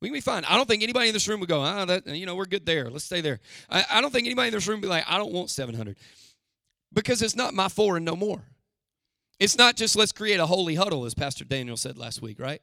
We 0.00 0.08
can 0.08 0.14
be 0.14 0.20
fine. 0.20 0.44
I 0.44 0.56
don't 0.56 0.66
think 0.66 0.82
anybody 0.82 1.08
in 1.08 1.12
this 1.12 1.28
room 1.28 1.40
would 1.40 1.48
go, 1.48 1.60
ah, 1.60 1.84
that, 1.84 2.06
you 2.06 2.24
know, 2.24 2.34
we're 2.34 2.46
good 2.46 2.64
there. 2.64 2.88
Let's 2.88 3.04
stay 3.04 3.20
there. 3.20 3.38
I, 3.68 3.84
I 3.90 4.00
don't 4.00 4.10
think 4.10 4.26
anybody 4.26 4.48
in 4.48 4.54
this 4.54 4.66
room 4.66 4.78
would 4.80 4.86
be 4.86 4.88
like, 4.88 5.04
I 5.06 5.18
don't 5.18 5.32
want 5.32 5.50
700. 5.50 5.96
Because 6.92 7.22
it's 7.22 7.36
not 7.36 7.54
my 7.54 7.68
four 7.68 7.96
and 7.96 8.04
no 8.04 8.16
more. 8.16 8.42
It's 9.40 9.56
not 9.56 9.74
just 9.74 9.96
let's 9.96 10.12
create 10.12 10.38
a 10.38 10.46
holy 10.46 10.74
huddle, 10.74 11.06
as 11.06 11.14
Pastor 11.14 11.44
Daniel 11.44 11.76
said 11.76 11.96
last 11.96 12.20
week, 12.20 12.38
right? 12.38 12.60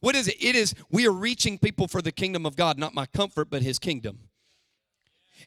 What 0.00 0.14
is 0.14 0.28
it? 0.28 0.36
It 0.40 0.54
is 0.54 0.74
we 0.90 1.06
are 1.08 1.12
reaching 1.12 1.58
people 1.58 1.88
for 1.88 2.02
the 2.02 2.12
kingdom 2.12 2.46
of 2.46 2.54
God, 2.54 2.78
not 2.78 2.94
my 2.94 3.06
comfort, 3.06 3.48
but 3.50 3.62
his 3.62 3.78
kingdom. 3.78 4.20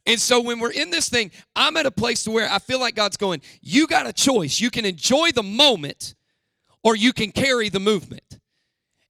And 0.06 0.20
so 0.20 0.42
when 0.42 0.60
we're 0.60 0.72
in 0.72 0.90
this 0.90 1.10
thing, 1.10 1.32
I'm 1.56 1.78
at 1.78 1.86
a 1.86 1.92
place 1.92 2.24
to 2.24 2.32
where 2.32 2.50
I 2.50 2.60
feel 2.60 2.80
like 2.80 2.96
God's 2.96 3.18
going, 3.18 3.42
you 3.62 3.88
got 3.88 4.08
a 4.08 4.14
choice. 4.14 4.60
You 4.60 4.72
can 4.72 4.86
enjoy 4.86 5.32
the 5.32 5.44
moment 5.44 6.16
or 6.84 6.96
you 6.96 7.14
can 7.14 7.32
carry 7.32 7.70
the 7.70 7.80
movement. 7.80 8.40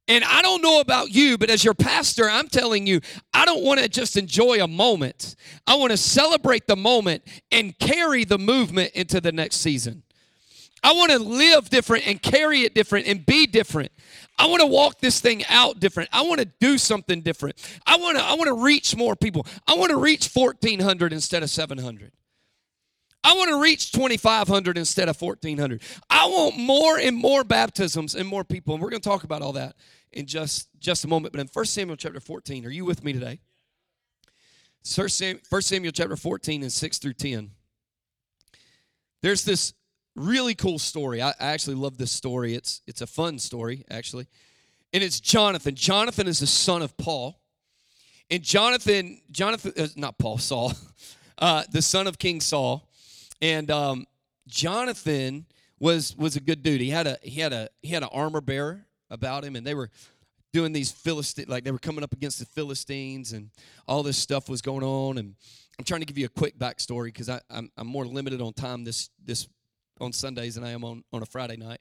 And 0.08 0.26
I 0.26 0.42
don't 0.42 0.62
know 0.62 0.82
about 0.82 1.12
you, 1.12 1.38
but 1.38 1.50
as 1.50 1.64
your 1.64 1.74
pastor, 1.74 2.30
I'm 2.30 2.50
telling 2.50 2.86
you, 2.86 3.00
I 3.34 3.46
don't 3.46 3.64
want 3.64 3.80
to 3.80 3.88
just 3.88 4.18
enjoy 4.18 4.62
a 4.62 4.68
moment. 4.68 5.36
I 5.66 5.76
want 5.76 5.92
to 5.92 5.98
celebrate 5.98 6.68
the 6.68 6.76
moment 6.76 7.24
and 7.52 7.78
carry 7.80 8.26
the 8.26 8.38
movement 8.38 8.92
into 8.92 9.22
the 9.22 9.32
next 9.32 9.58
season. 9.58 10.04
I 10.84 10.94
want 10.94 11.12
to 11.12 11.20
live 11.20 11.70
different 11.70 12.08
and 12.08 12.22
carry 12.22 12.62
it 12.62 12.74
different 12.74 13.08
and 13.08 13.26
be 13.26 13.46
different. 13.46 13.92
I 14.38 14.48
want 14.48 14.62
to 14.62 14.66
walk 14.66 15.00
this 15.00 15.20
thing 15.20 15.44
out 15.50 15.80
different. 15.80 16.10
I 16.12 16.24
want 16.24 16.40
to 16.40 16.48
do 16.60 16.78
something 16.78 17.22
different. 17.22 17.56
I 17.86 17.98
want 17.98 18.18
to 18.18 18.24
I 18.24 18.34
want 18.34 18.48
to 18.48 18.64
reach 18.64 18.96
more 18.96 19.16
people. 19.16 19.46
I 19.68 19.76
want 19.76 19.92
to 19.92 19.98
reach 19.98 20.32
1400 20.34 21.14
instead 21.14 21.44
of 21.44 21.50
700. 21.50 22.12
I 23.24 23.36
want 23.36 23.50
to 23.50 23.62
reach 23.62 23.92
2500 23.92 24.80
instead 24.80 25.08
of 25.08 25.22
1400. 25.22 25.84
I 26.10 26.26
want 26.26 26.58
more 26.58 26.98
and 26.98 27.16
more 27.16 27.44
baptisms 27.44 28.16
and 28.16 28.28
more 28.28 28.44
people. 28.44 28.74
And 28.74 28.82
we're 28.82 28.90
going 28.90 29.02
to 29.02 29.08
talk 29.08 29.24
about 29.24 29.44
all 29.44 29.54
that 29.54 29.76
in 30.12 30.26
just 30.26 30.70
just 30.80 31.06
a 31.06 31.08
moment. 31.08 31.34
But 31.34 31.42
in 31.42 31.48
1 31.54 31.66
Samuel 31.66 31.98
chapter 31.98 32.20
14, 32.20 32.66
are 32.66 32.72
you 32.72 32.86
with 32.86 33.04
me 33.04 33.14
today? 33.14 33.40
1 34.96 35.10
Samuel 35.10 35.92
chapter 35.92 36.16
14 36.16 36.64
and 36.64 36.72
6 36.72 36.98
through 36.98 37.14
10. 37.14 37.52
There's 39.22 39.46
this 39.46 39.74
really 40.16 40.56
cool 40.56 40.80
story. 40.80 41.22
I, 41.22 41.30
I 41.30 41.48
actually 41.48 41.76
love 41.76 41.98
this 41.98 42.12
story. 42.12 42.54
It's 42.54 42.82
it's 42.88 43.02
a 43.02 43.08
fun 43.08 43.40
story 43.40 43.86
actually, 43.90 44.28
and 44.94 45.04
it's 45.04 45.20
Jonathan. 45.20 45.76
Jonathan 45.76 46.28
is 46.28 46.40
the 46.40 46.48
son 46.48 46.82
of 46.82 46.98
Paul, 46.98 47.40
and 48.30 48.44
Jonathan 48.44 49.22
Jonathan 49.32 49.74
uh, 49.78 49.88
not 49.96 50.18
Paul 50.18 50.38
Saul, 50.38 50.74
uh, 51.38 51.64
the 51.72 51.82
son 51.82 52.08
of 52.08 52.18
King 52.18 52.42
Saul, 52.42 52.88
and 53.42 53.70
um, 53.72 54.06
Jonathan 54.48 55.46
was 55.80 56.16
was 56.16 56.36
a 56.36 56.42
good 56.42 56.64
dude. 56.64 56.82
He 56.82 56.90
had 56.90 57.08
a 57.08 57.18
he 57.22 57.40
had 57.40 57.54
a 57.54 57.70
he 57.82 57.90
had 57.90 58.04
an 58.04 58.10
armor 58.12 58.42
bearer 58.42 58.86
about 59.10 59.44
him, 59.44 59.56
and 59.56 59.66
they 59.66 59.74
were 59.74 59.90
doing 60.54 60.74
these 60.74 60.92
Philistine 60.92 61.46
like 61.48 61.64
they 61.64 61.72
were 61.72 61.80
coming 61.80 62.04
up 62.04 62.14
against 62.14 62.40
the 62.40 62.46
Philistines, 62.46 63.34
and 63.34 63.50
all 63.88 64.04
this 64.04 64.18
stuff 64.18 64.50
was 64.50 64.62
going 64.62 64.84
on. 64.84 65.18
And 65.18 65.36
I'm 65.80 65.86
trying 65.86 66.02
to 66.02 66.06
give 66.06 66.18
you 66.18 66.26
a 66.26 66.40
quick 66.40 66.58
backstory 66.60 67.06
because 67.06 67.30
I'm 67.30 67.72
I'm 67.78 67.88
more 67.88 68.06
limited 68.06 68.42
on 68.42 68.54
time 68.54 68.84
this 68.84 69.10
this 69.24 69.48
on 70.02 70.12
Sundays 70.14 70.56
than 70.56 70.64
I 70.64 70.72
am 70.72 70.84
on, 70.84 71.04
on 71.14 71.22
a 71.22 71.26
Friday 71.26 71.58
night. 71.58 71.80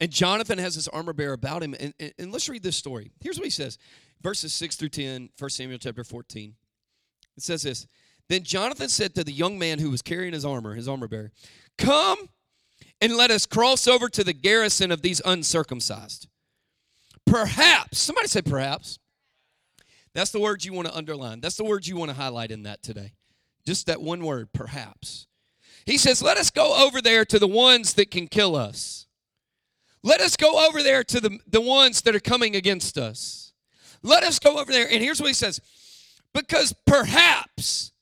And 0.00 0.10
Jonathan 0.10 0.58
has 0.58 0.74
this 0.74 0.88
armor 0.88 1.12
bearer 1.12 1.32
about 1.32 1.62
him. 1.62 1.74
And, 1.78 1.94
and, 1.98 2.12
and, 2.18 2.32
let's 2.32 2.48
read 2.48 2.62
this 2.62 2.76
story. 2.76 3.10
Here's 3.20 3.38
what 3.38 3.44
he 3.44 3.50
says 3.50 3.78
verses 4.22 4.52
6 4.54 4.76
through 4.76 4.90
10, 4.90 5.30
1 5.38 5.50
Samuel 5.50 5.78
chapter 5.78 6.04
14. 6.04 6.54
It 7.36 7.42
says 7.42 7.62
this 7.62 7.86
Then 8.28 8.42
Jonathan 8.42 8.88
said 8.88 9.14
to 9.14 9.24
the 9.24 9.32
young 9.32 9.58
man 9.58 9.78
who 9.78 9.90
was 9.90 10.02
carrying 10.02 10.32
his 10.32 10.44
armor, 10.44 10.74
his 10.74 10.88
armor 10.88 11.08
bearer, 11.08 11.32
Come 11.78 12.28
and 13.00 13.16
let 13.16 13.30
us 13.30 13.46
cross 13.46 13.86
over 13.86 14.08
to 14.08 14.24
the 14.24 14.32
garrison 14.32 14.90
of 14.90 15.02
these 15.02 15.22
uncircumcised. 15.24 16.28
Perhaps, 17.26 17.98
somebody 17.98 18.28
say 18.28 18.42
perhaps. 18.42 18.98
That's 20.14 20.30
the 20.30 20.40
word 20.40 20.64
you 20.64 20.72
want 20.72 20.88
to 20.88 20.96
underline. 20.96 21.40
That's 21.40 21.56
the 21.56 21.64
word 21.64 21.86
you 21.86 21.96
want 21.96 22.10
to 22.10 22.16
highlight 22.16 22.50
in 22.50 22.62
that 22.62 22.82
today. 22.82 23.12
Just 23.66 23.86
that 23.86 24.00
one 24.00 24.24
word, 24.24 24.52
perhaps. 24.52 25.26
He 25.86 25.96
says, 25.96 26.20
Let 26.20 26.36
us 26.36 26.50
go 26.50 26.84
over 26.84 27.00
there 27.00 27.24
to 27.24 27.38
the 27.38 27.48
ones 27.48 27.94
that 27.94 28.10
can 28.10 28.26
kill 28.26 28.56
us. 28.56 29.06
Let 30.02 30.20
us 30.20 30.36
go 30.36 30.68
over 30.68 30.82
there 30.82 31.02
to 31.04 31.20
the, 31.20 31.38
the 31.46 31.60
ones 31.60 32.02
that 32.02 32.14
are 32.14 32.20
coming 32.20 32.54
against 32.54 32.98
us. 32.98 33.52
Let 34.02 34.22
us 34.22 34.38
go 34.38 34.58
over 34.58 34.70
there. 34.70 34.86
And 34.88 35.02
here's 35.02 35.20
what 35.20 35.28
he 35.28 35.34
says 35.34 35.60
because 36.34 36.74
perhaps 36.86 37.92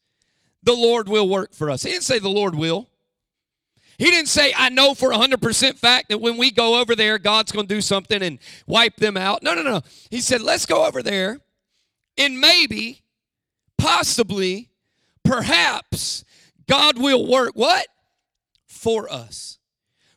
the 0.63 0.73
Lord 0.73 1.09
will 1.09 1.29
work 1.29 1.55
for 1.55 1.71
us. 1.71 1.83
He 1.83 1.91
didn't 1.91 2.05
say 2.05 2.19
the 2.19 2.29
Lord 2.29 2.55
will, 2.55 2.89
He 3.99 4.07
didn't 4.07 4.29
say, 4.29 4.53
I 4.57 4.71
know 4.71 4.95
for 4.95 5.11
100% 5.11 5.79
fact 5.79 6.09
that 6.09 6.21
when 6.21 6.37
we 6.37 6.51
go 6.51 6.81
over 6.81 6.97
there, 6.97 7.19
God's 7.19 7.53
going 7.53 7.69
to 7.69 7.75
do 7.75 7.81
something 7.81 8.23
and 8.23 8.39
wipe 8.67 8.97
them 8.97 9.17
out. 9.17 9.43
No, 9.43 9.55
no, 9.55 9.63
no. 9.63 9.83
He 10.11 10.21
said, 10.21 10.41
let's 10.41 10.67
go 10.67 10.87
over 10.87 11.03
there 11.03 11.39
and 12.17 12.41
maybe, 12.41 13.03
possibly, 13.79 14.71
perhaps, 15.23 16.24
God 16.69 16.99
will 16.99 17.27
work 17.27 17.53
what? 17.55 17.87
For 18.67 19.11
us. 19.13 19.59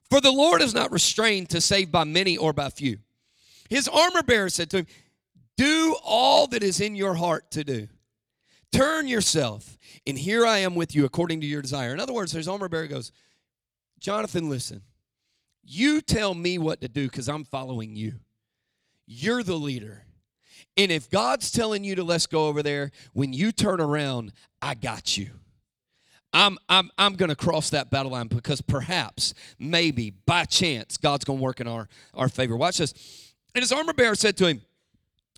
For 0.09 0.21
the 0.21 0.31
Lord 0.31 0.61
is 0.61 0.73
not 0.73 0.91
restrained 0.91 1.49
to 1.49 1.61
save 1.61 1.91
by 1.91 2.03
many 2.03 2.37
or 2.37 2.53
by 2.53 2.69
few. 2.69 2.99
His 3.69 3.87
armor 3.87 4.23
bearer 4.23 4.49
said 4.49 4.69
to 4.71 4.77
him, 4.77 4.87
Do 5.57 5.95
all 6.03 6.47
that 6.47 6.63
is 6.63 6.79
in 6.79 6.95
your 6.95 7.15
heart 7.15 7.51
to 7.51 7.63
do. 7.63 7.87
Turn 8.71 9.07
yourself, 9.07 9.77
and 10.05 10.17
here 10.17 10.45
I 10.45 10.59
am 10.59 10.75
with 10.75 10.93
you 10.95 11.05
according 11.05 11.41
to 11.41 11.47
your 11.47 11.61
desire. 11.61 11.93
In 11.93 11.99
other 11.99 12.13
words, 12.13 12.31
his 12.31 12.47
armor 12.47 12.69
bearer 12.69 12.87
goes, 12.87 13.11
Jonathan, 13.99 14.49
listen. 14.49 14.81
You 15.63 16.01
tell 16.01 16.33
me 16.33 16.57
what 16.57 16.81
to 16.81 16.87
do 16.87 17.07
because 17.07 17.27
I'm 17.27 17.43
following 17.43 17.95
you. 17.95 18.13
You're 19.05 19.43
the 19.43 19.55
leader. 19.55 20.05
And 20.75 20.91
if 20.91 21.09
God's 21.09 21.51
telling 21.51 21.83
you 21.83 21.95
to 21.95 22.03
let's 22.03 22.27
go 22.27 22.47
over 22.47 22.61
there, 22.61 22.91
when 23.13 23.33
you 23.33 23.51
turn 23.51 23.81
around, 23.81 24.31
I 24.61 24.75
got 24.75 25.17
you. 25.17 25.31
I'm, 26.33 26.57
I'm, 26.67 26.89
I'm 26.97 27.15
going 27.15 27.29
to 27.29 27.35
cross 27.35 27.69
that 27.71 27.89
battle 27.89 28.11
line 28.11 28.27
because 28.27 28.61
perhaps, 28.61 29.33
maybe, 29.59 30.11
by 30.25 30.45
chance, 30.45 30.97
God's 30.97 31.25
going 31.25 31.39
to 31.39 31.43
work 31.43 31.59
in 31.59 31.67
our, 31.67 31.87
our 32.13 32.29
favor. 32.29 32.55
Watch 32.55 32.77
this. 32.77 33.33
And 33.55 33.61
his 33.61 33.71
armor 33.71 33.93
bearer 33.93 34.15
said 34.15 34.37
to 34.37 34.47
him, 34.47 34.61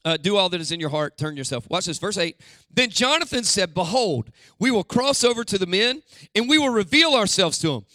uh, 0.03 0.17
Do 0.17 0.37
all 0.37 0.49
that 0.49 0.59
is 0.59 0.71
in 0.71 0.79
your 0.79 0.89
heart, 0.89 1.17
turn 1.17 1.37
yourself. 1.37 1.69
Watch 1.69 1.85
this, 1.85 1.99
verse 1.99 2.17
8. 2.17 2.35
Then 2.73 2.89
Jonathan 2.89 3.43
said, 3.43 3.73
Behold, 3.73 4.31
we 4.57 4.71
will 4.71 4.83
cross 4.83 5.23
over 5.23 5.43
to 5.43 5.57
the 5.57 5.67
men 5.67 6.01
and 6.35 6.49
we 6.49 6.57
will 6.57 6.69
reveal 6.69 7.13
ourselves 7.13 7.59
to 7.59 7.67
them. 7.67 7.85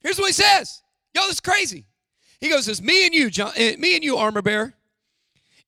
Here's 0.00 0.18
what 0.18 0.28
he 0.28 0.32
says. 0.32 0.82
Yo, 1.14 1.22
this 1.22 1.34
is 1.34 1.40
crazy. 1.40 1.84
He 2.40 2.48
goes, 2.48 2.68
It's 2.68 2.82
me 2.82 3.06
and 3.06 3.14
you, 3.14 3.30
John, 3.30 3.48
uh, 3.48 3.72
me 3.78 3.94
and 3.94 4.04
you, 4.04 4.16
armor 4.16 4.42
bearer. 4.42 4.74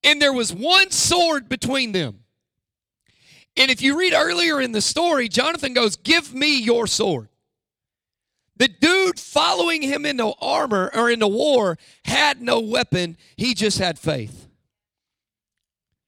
And 0.04 0.22
there 0.22 0.32
was 0.32 0.52
one 0.52 0.90
sword 0.90 1.48
between 1.48 1.92
them. 1.92 2.20
And 3.56 3.70
if 3.70 3.80
you 3.80 3.98
read 3.98 4.12
earlier 4.12 4.60
in 4.60 4.72
the 4.72 4.80
story, 4.80 5.28
Jonathan 5.28 5.72
goes, 5.72 5.96
Give 5.96 6.34
me 6.34 6.60
your 6.60 6.86
sword. 6.86 7.28
The 8.56 8.68
dude 8.68 9.20
following 9.20 9.82
him 9.82 10.06
into 10.06 10.32
armor 10.40 10.90
or 10.94 11.10
into 11.10 11.28
war 11.28 11.78
had 12.04 12.40
no 12.40 12.60
weapon, 12.60 13.16
he 13.36 13.54
just 13.54 13.78
had 13.78 13.98
faith. 13.98 14.48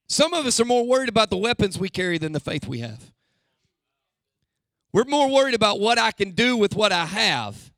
Some 0.08 0.32
of 0.32 0.46
us 0.46 0.58
are 0.58 0.64
more 0.64 0.86
worried 0.86 1.10
about 1.10 1.28
the 1.28 1.36
weapons 1.36 1.78
we 1.78 1.90
carry 1.90 2.16
than 2.16 2.32
the 2.32 2.40
faith 2.40 2.66
we 2.66 2.78
have. 2.78 3.12
We're 4.92 5.04
more 5.04 5.30
worried 5.30 5.54
about 5.54 5.80
what 5.80 5.98
I 5.98 6.12
can 6.12 6.30
do 6.30 6.56
with 6.56 6.74
what 6.74 6.92
I 6.92 7.04
have 7.04 7.70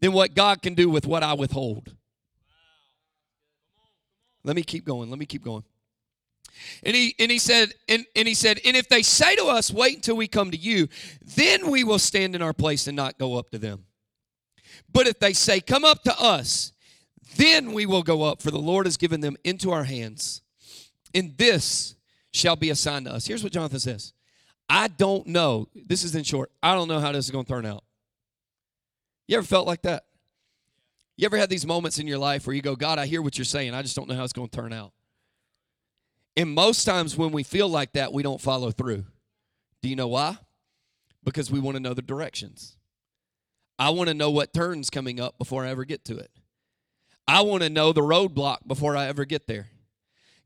than 0.00 0.12
what 0.12 0.34
God 0.34 0.62
can 0.62 0.74
do 0.74 0.90
with 0.90 1.06
what 1.06 1.22
I 1.22 1.34
withhold. 1.34 1.94
Let 4.42 4.56
me 4.56 4.62
keep 4.62 4.84
going. 4.84 5.10
Let 5.10 5.18
me 5.18 5.26
keep 5.26 5.44
going. 5.44 5.62
And 6.82 6.94
he 6.96 7.14
and 7.18 7.30
he 7.30 7.38
said, 7.38 7.72
and, 7.88 8.04
and 8.14 8.26
he 8.26 8.34
said, 8.34 8.60
and 8.64 8.76
if 8.76 8.88
they 8.88 9.02
say 9.02 9.36
to 9.36 9.46
us, 9.46 9.70
wait 9.70 9.96
until 9.96 10.16
we 10.16 10.28
come 10.28 10.50
to 10.50 10.56
you, 10.56 10.88
then 11.36 11.70
we 11.70 11.84
will 11.84 11.98
stand 11.98 12.34
in 12.34 12.42
our 12.42 12.52
place 12.52 12.86
and 12.86 12.96
not 12.96 13.18
go 13.18 13.36
up 13.36 13.50
to 13.50 13.58
them. 13.58 13.84
But 14.92 15.06
if 15.06 15.18
they 15.18 15.32
say, 15.32 15.60
Come 15.60 15.84
up 15.84 16.02
to 16.04 16.20
us, 16.20 16.72
then 17.36 17.72
we 17.72 17.86
will 17.86 18.02
go 18.02 18.22
up, 18.22 18.40
for 18.40 18.50
the 18.50 18.58
Lord 18.58 18.86
has 18.86 18.96
given 18.96 19.20
them 19.20 19.36
into 19.44 19.70
our 19.70 19.84
hands. 19.84 20.42
And 21.14 21.36
this 21.36 21.96
shall 22.32 22.56
be 22.56 22.70
a 22.70 22.74
sign 22.74 23.04
to 23.04 23.12
us. 23.12 23.26
Here's 23.26 23.42
what 23.42 23.52
Jonathan 23.52 23.80
says 23.80 24.12
I 24.68 24.88
don't 24.88 25.26
know. 25.26 25.68
This 25.74 26.04
is 26.04 26.14
in 26.14 26.24
short. 26.24 26.50
I 26.62 26.74
don't 26.74 26.88
know 26.88 27.00
how 27.00 27.12
this 27.12 27.24
is 27.26 27.30
going 27.30 27.44
to 27.44 27.52
turn 27.52 27.66
out. 27.66 27.84
You 29.28 29.36
ever 29.38 29.46
felt 29.46 29.66
like 29.66 29.82
that? 29.82 30.04
You 31.16 31.26
ever 31.26 31.38
had 31.38 31.48
these 31.48 31.66
moments 31.66 31.98
in 31.98 32.06
your 32.06 32.18
life 32.18 32.46
where 32.46 32.54
you 32.54 32.62
go, 32.62 32.76
God, 32.76 32.98
I 32.98 33.06
hear 33.06 33.22
what 33.22 33.38
you're 33.38 33.44
saying. 33.44 33.74
I 33.74 33.82
just 33.82 33.96
don't 33.96 34.08
know 34.08 34.14
how 34.14 34.24
it's 34.24 34.34
going 34.34 34.48
to 34.48 34.56
turn 34.56 34.72
out. 34.72 34.92
And 36.36 36.50
most 36.50 36.84
times 36.84 37.16
when 37.16 37.32
we 37.32 37.42
feel 37.42 37.68
like 37.68 37.92
that, 37.92 38.12
we 38.12 38.22
don't 38.22 38.40
follow 38.40 38.70
through. 38.70 39.04
Do 39.82 39.88
you 39.88 39.96
know 39.96 40.08
why? 40.08 40.38
Because 41.24 41.50
we 41.50 41.60
want 41.60 41.76
to 41.76 41.82
know 41.82 41.94
the 41.94 42.02
directions. 42.02 42.76
I 43.78 43.90
want 43.90 44.08
to 44.08 44.14
know 44.14 44.30
what 44.30 44.52
turn's 44.52 44.90
coming 44.90 45.20
up 45.20 45.38
before 45.38 45.64
I 45.64 45.70
ever 45.70 45.84
get 45.84 46.04
to 46.06 46.16
it. 46.16 46.30
I 47.28 47.40
want 47.40 47.62
to 47.62 47.70
know 47.70 47.92
the 47.92 48.02
roadblock 48.02 48.66
before 48.66 48.96
I 48.96 49.06
ever 49.06 49.24
get 49.24 49.46
there. 49.46 49.66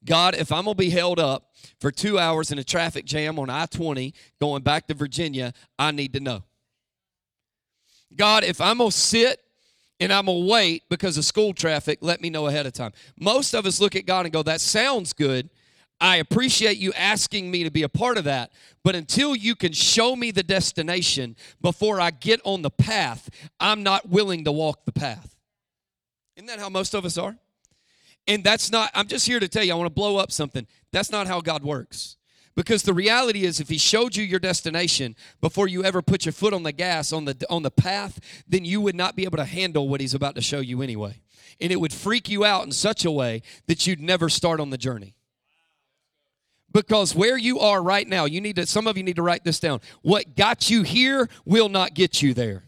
God, 0.05 0.35
if 0.35 0.51
I'm 0.51 0.65
going 0.65 0.77
to 0.77 0.79
be 0.79 0.91
held 0.91 1.21
up 1.21 1.51
for 1.79 1.91
two 1.91 2.19
hours 2.19 2.51
in 2.51 2.59
a 2.59 2.65
traffic 2.65 3.05
jam 3.05 3.39
on 3.39 3.51
I 3.51 3.67
20 3.67 4.15
going 4.41 4.63
back 4.63 4.87
to 4.87 4.95
Virginia, 4.95 5.53
I 5.79 5.91
need 5.91 6.15
to 6.15 6.21
know. 6.21 6.45
God, 8.17 8.45
if 8.45 8.61
I'm 8.61 8.79
going 8.79 8.91
to 8.91 8.97
sit 8.97 9.41
and 10.01 10.13
I'm 10.13 10.27
going 10.27 10.43
to 10.43 10.51
wait 10.51 10.85
because 10.89 11.19
of 11.19 11.25
school 11.25 11.53
traffic, 11.53 11.99
let 12.01 12.23
me 12.23 12.31
know 12.31 12.47
ahead 12.47 12.65
of 12.65 12.73
time. 12.73 12.93
Most 13.19 13.55
of 13.55 13.67
us 13.67 13.81
look 13.81 13.95
at 13.95 14.07
God 14.07 14.25
and 14.25 14.33
go, 14.33 14.43
that 14.43 14.63
sounds 14.63 15.13
good, 15.13 15.51
I 16.01 16.17
appreciate 16.17 16.79
you 16.79 16.93
asking 16.95 17.51
me 17.51 17.65
to 17.65 17.71
be 17.71 17.83
a 17.83 17.89
part 17.89 18.17
of 18.17 18.25
that, 18.25 18.53
but 18.83 18.97
until 18.97 19.37
you 19.37 19.55
can 19.55 19.73
show 19.73 20.17
me 20.17 20.31
the 20.31 20.43
destination 20.43 21.37
before 21.61 22.01
I 22.01 22.11
get 22.11 22.41
on 22.45 22.63
the 22.63 22.71
path, 22.71 23.29
I'm 23.59 23.83
not 23.83 24.09
willing 24.09 24.45
to 24.45 24.53
walk 24.53 24.87
the 24.87 24.93
path. 24.93 25.37
Isn't 26.37 26.47
that 26.47 26.59
how 26.59 26.71
most 26.71 26.95
of 26.95 27.05
us 27.05 27.19
are? 27.19 27.37
And 28.27 28.43
that's 28.43 28.73
not, 28.73 28.91
I'm 28.95 29.09
just 29.09 29.27
here 29.27 29.41
to 29.41 29.49
tell 29.49 29.63
you, 29.63 29.73
I 29.73 29.77
want 29.77 29.89
to 29.89 29.95
blow 29.95 30.17
up 30.17 30.33
something. 30.33 30.67
That's 30.91 31.11
not 31.11 31.27
how 31.27 31.41
God 31.43 31.63
works. 31.63 32.17
Because 32.57 32.83
the 32.83 32.95
reality 32.95 33.45
is, 33.45 33.61
if 33.61 33.69
He 33.69 33.79
showed 33.79 34.17
you 34.17 34.25
your 34.25 34.41
destination 34.41 35.17
before 35.41 35.69
you 35.69 35.85
ever 35.85 36.03
put 36.03 36.25
your 36.25 36.33
foot 36.33 36.53
on 36.53 36.63
the 36.63 36.73
gas 36.73 37.13
on 37.13 37.25
the, 37.25 37.37
on 37.49 37.63
the 37.63 37.71
path, 37.71 38.21
then 38.49 38.65
you 38.65 38.81
would 38.81 38.95
not 38.95 39.17
be 39.17 39.25
able 39.25 39.37
to 39.37 39.45
handle 39.45 39.89
what 39.89 40.01
He's 40.01 40.15
about 40.15 40.35
to 40.35 40.41
show 40.41 40.61
you 40.61 40.83
anyway. 40.83 41.21
And 41.61 41.71
it 41.71 41.81
would 41.81 41.93
freak 41.93 42.29
you 42.29 42.45
out 42.45 42.65
in 42.65 42.73
such 42.73 43.05
a 43.05 43.11
way 43.11 43.43
that 43.67 43.87
you'd 43.87 44.01
never 44.01 44.29
start 44.29 44.61
on 44.61 44.71
the 44.71 44.79
journey. 44.79 45.15
Because 46.73 47.15
where 47.15 47.37
you 47.37 47.59
are 47.59 47.83
right 47.83 48.07
now, 48.07 48.27
you 48.27 48.41
need 48.41 48.57
to, 48.57 48.67
some 48.67 48.87
of 48.87 48.97
you 48.97 49.03
need 49.03 49.17
to 49.17 49.23
write 49.23 49.45
this 49.45 49.59
down. 49.59 49.81
What 50.03 50.37
got 50.37 50.71
you 50.71 50.83
here 50.83 51.29
will 51.45 51.69
not 51.69 51.95
get 51.95 52.23
you 52.23 52.33
there. 52.35 52.65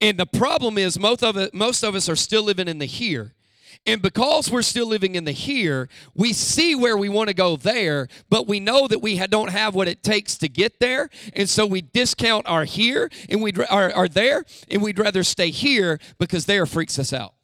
And 0.00 0.18
the 0.18 0.26
problem 0.26 0.78
is 0.78 0.98
most 0.98 1.22
of 1.22 1.36
it, 1.36 1.54
most 1.54 1.82
of 1.82 1.94
us 1.94 2.08
are 2.08 2.16
still 2.16 2.42
living 2.42 2.68
in 2.68 2.78
the 2.78 2.86
here. 2.86 3.34
And 3.86 4.02
because 4.02 4.50
we're 4.50 4.62
still 4.62 4.86
living 4.86 5.14
in 5.14 5.24
the 5.24 5.32
here, 5.32 5.88
we 6.14 6.32
see 6.32 6.74
where 6.74 6.96
we 6.96 7.08
want 7.08 7.28
to 7.28 7.34
go 7.34 7.56
there, 7.56 8.08
but 8.28 8.46
we 8.46 8.60
know 8.60 8.86
that 8.88 9.00
we 9.00 9.18
don't 9.28 9.50
have 9.50 9.74
what 9.74 9.88
it 9.88 10.02
takes 10.02 10.36
to 10.38 10.48
get 10.48 10.80
there. 10.80 11.08
And 11.34 11.48
so 11.48 11.66
we 11.66 11.80
discount 11.80 12.46
our 12.46 12.64
here 12.64 13.10
and 13.28 13.40
we 13.40 13.52
are, 13.70 13.92
are 13.92 14.08
there, 14.08 14.44
and 14.70 14.82
we'd 14.82 14.98
rather 14.98 15.22
stay 15.22 15.50
here 15.50 15.98
because 16.18 16.46
there 16.46 16.66
freaks 16.66 16.98
us 16.98 17.12
out. 17.12 17.34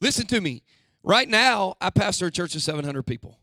Listen 0.00 0.26
to 0.26 0.40
me. 0.40 0.62
Right 1.06 1.28
now, 1.28 1.76
I 1.80 1.90
pastor 1.90 2.26
a 2.26 2.30
church 2.32 2.56
of 2.56 2.62
700 2.62 3.04
people. 3.04 3.38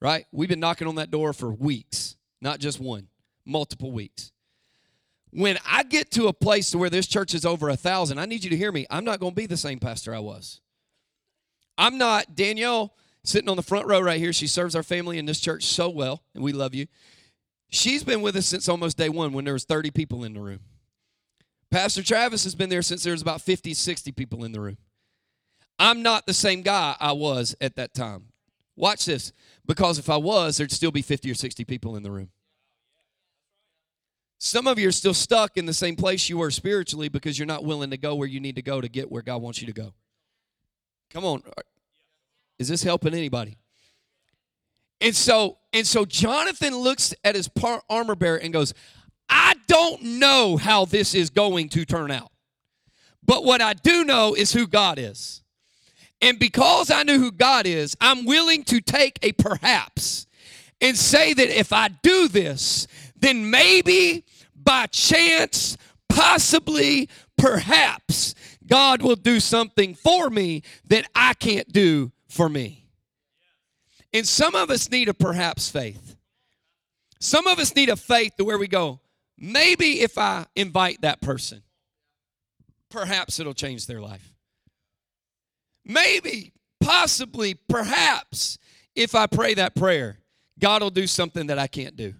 Right? 0.00 0.26
We've 0.30 0.48
been 0.48 0.60
knocking 0.60 0.86
on 0.86 0.94
that 0.94 1.10
door 1.10 1.32
for 1.32 1.52
weeks, 1.52 2.16
not 2.40 2.60
just 2.60 2.80
one, 2.80 3.08
multiple 3.44 3.90
weeks. 3.90 4.30
When 5.32 5.58
I 5.66 5.82
get 5.82 6.12
to 6.12 6.28
a 6.28 6.32
place 6.32 6.70
to 6.70 6.78
where 6.78 6.90
this 6.90 7.08
church 7.08 7.34
is 7.34 7.44
over 7.44 7.68
a 7.68 7.76
thousand, 7.76 8.20
I 8.20 8.26
need 8.26 8.44
you 8.44 8.50
to 8.50 8.56
hear 8.56 8.70
me. 8.70 8.86
I'm 8.90 9.04
not 9.04 9.18
going 9.18 9.32
to 9.32 9.36
be 9.36 9.46
the 9.46 9.56
same 9.56 9.80
pastor 9.80 10.14
I 10.14 10.20
was. 10.20 10.60
I'm 11.76 11.98
not 11.98 12.36
Danielle 12.36 12.94
sitting 13.24 13.48
on 13.48 13.56
the 13.56 13.62
front 13.62 13.86
row 13.86 14.00
right 14.00 14.20
here. 14.20 14.32
She 14.32 14.46
serves 14.46 14.76
our 14.76 14.82
family 14.84 15.18
in 15.18 15.26
this 15.26 15.40
church 15.40 15.64
so 15.64 15.88
well, 15.88 16.22
and 16.34 16.44
we 16.44 16.52
love 16.52 16.74
you. 16.74 16.86
She's 17.70 18.04
been 18.04 18.22
with 18.22 18.36
us 18.36 18.46
since 18.46 18.68
almost 18.68 18.96
day 18.96 19.08
one 19.08 19.32
when 19.32 19.44
there 19.44 19.54
was 19.54 19.64
30 19.64 19.90
people 19.90 20.22
in 20.22 20.34
the 20.34 20.40
room. 20.40 20.60
Pastor 21.72 22.02
Travis 22.02 22.44
has 22.44 22.54
been 22.54 22.68
there 22.68 22.82
since 22.82 23.02
there 23.02 23.14
was 23.14 23.22
about 23.22 23.40
50, 23.40 23.74
60 23.74 24.12
people 24.12 24.44
in 24.44 24.52
the 24.52 24.60
room. 24.60 24.76
I'm 25.78 26.02
not 26.02 26.26
the 26.26 26.34
same 26.34 26.62
guy 26.62 26.96
I 27.00 27.12
was 27.12 27.56
at 27.60 27.76
that 27.76 27.94
time. 27.94 28.26
Watch 28.76 29.04
this, 29.04 29.32
because 29.66 29.98
if 29.98 30.08
I 30.08 30.16
was, 30.16 30.56
there'd 30.56 30.72
still 30.72 30.90
be 30.90 31.02
50 31.02 31.30
or 31.30 31.34
60 31.34 31.64
people 31.64 31.96
in 31.96 32.02
the 32.02 32.10
room. 32.10 32.30
Some 34.38 34.66
of 34.66 34.78
you 34.78 34.88
are 34.88 34.92
still 34.92 35.14
stuck 35.14 35.56
in 35.56 35.66
the 35.66 35.74
same 35.74 35.94
place 35.94 36.28
you 36.28 36.38
were 36.38 36.50
spiritually 36.50 37.08
because 37.08 37.38
you're 37.38 37.46
not 37.46 37.64
willing 37.64 37.90
to 37.90 37.96
go 37.96 38.14
where 38.14 38.26
you 38.26 38.40
need 38.40 38.56
to 38.56 38.62
go 38.62 38.80
to 38.80 38.88
get 38.88 39.10
where 39.10 39.22
God 39.22 39.40
wants 39.40 39.60
you 39.60 39.68
to 39.68 39.72
go. 39.72 39.92
Come 41.10 41.24
on. 41.24 41.42
Is 42.58 42.68
this 42.68 42.82
helping 42.82 43.14
anybody? 43.14 43.58
And 45.00 45.14
so, 45.14 45.58
and 45.72 45.86
so 45.86 46.04
Jonathan 46.04 46.76
looks 46.76 47.14
at 47.24 47.34
his 47.34 47.50
armor 47.88 48.14
bearer 48.14 48.36
and 48.36 48.52
goes, 48.52 48.72
I 49.28 49.54
don't 49.66 50.02
know 50.02 50.56
how 50.56 50.84
this 50.84 51.14
is 51.14 51.30
going 51.30 51.68
to 51.70 51.84
turn 51.84 52.10
out. 52.10 52.30
But 53.24 53.44
what 53.44 53.60
I 53.60 53.74
do 53.74 54.04
know 54.04 54.34
is 54.34 54.52
who 54.52 54.66
God 54.66 54.98
is. 54.98 55.41
And 56.22 56.38
because 56.38 56.90
I 56.90 57.02
knew 57.02 57.18
who 57.18 57.32
God 57.32 57.66
is, 57.66 57.96
I'm 58.00 58.24
willing 58.24 58.62
to 58.64 58.80
take 58.80 59.18
a 59.22 59.32
perhaps 59.32 60.26
and 60.80 60.96
say 60.96 61.34
that 61.34 61.58
if 61.58 61.72
I 61.72 61.88
do 61.88 62.28
this, 62.28 62.86
then 63.16 63.50
maybe 63.50 64.24
by 64.54 64.86
chance, 64.86 65.76
possibly, 66.08 67.08
perhaps, 67.36 68.36
God 68.66 69.02
will 69.02 69.16
do 69.16 69.40
something 69.40 69.94
for 69.94 70.30
me 70.30 70.62
that 70.88 71.06
I 71.14 71.34
can't 71.34 71.70
do 71.72 72.12
for 72.28 72.48
me. 72.48 72.86
And 74.12 74.26
some 74.26 74.54
of 74.54 74.70
us 74.70 74.90
need 74.90 75.08
a 75.08 75.14
perhaps 75.14 75.68
faith. 75.68 76.16
Some 77.18 77.48
of 77.48 77.58
us 77.58 77.74
need 77.74 77.88
a 77.88 77.96
faith 77.96 78.36
to 78.36 78.44
where 78.44 78.58
we 78.58 78.68
go, 78.68 79.00
maybe 79.36 80.00
if 80.00 80.18
I 80.18 80.46
invite 80.54 81.00
that 81.00 81.20
person, 81.20 81.62
perhaps 82.90 83.40
it'll 83.40 83.54
change 83.54 83.86
their 83.86 84.00
life. 84.00 84.31
Maybe, 85.84 86.52
possibly, 86.80 87.54
perhaps, 87.68 88.58
if 88.94 89.14
I 89.14 89.26
pray 89.26 89.54
that 89.54 89.74
prayer, 89.74 90.18
God 90.58 90.82
will 90.82 90.90
do 90.90 91.06
something 91.06 91.48
that 91.48 91.58
I 91.58 91.66
can't 91.66 91.96
do. 91.96 92.14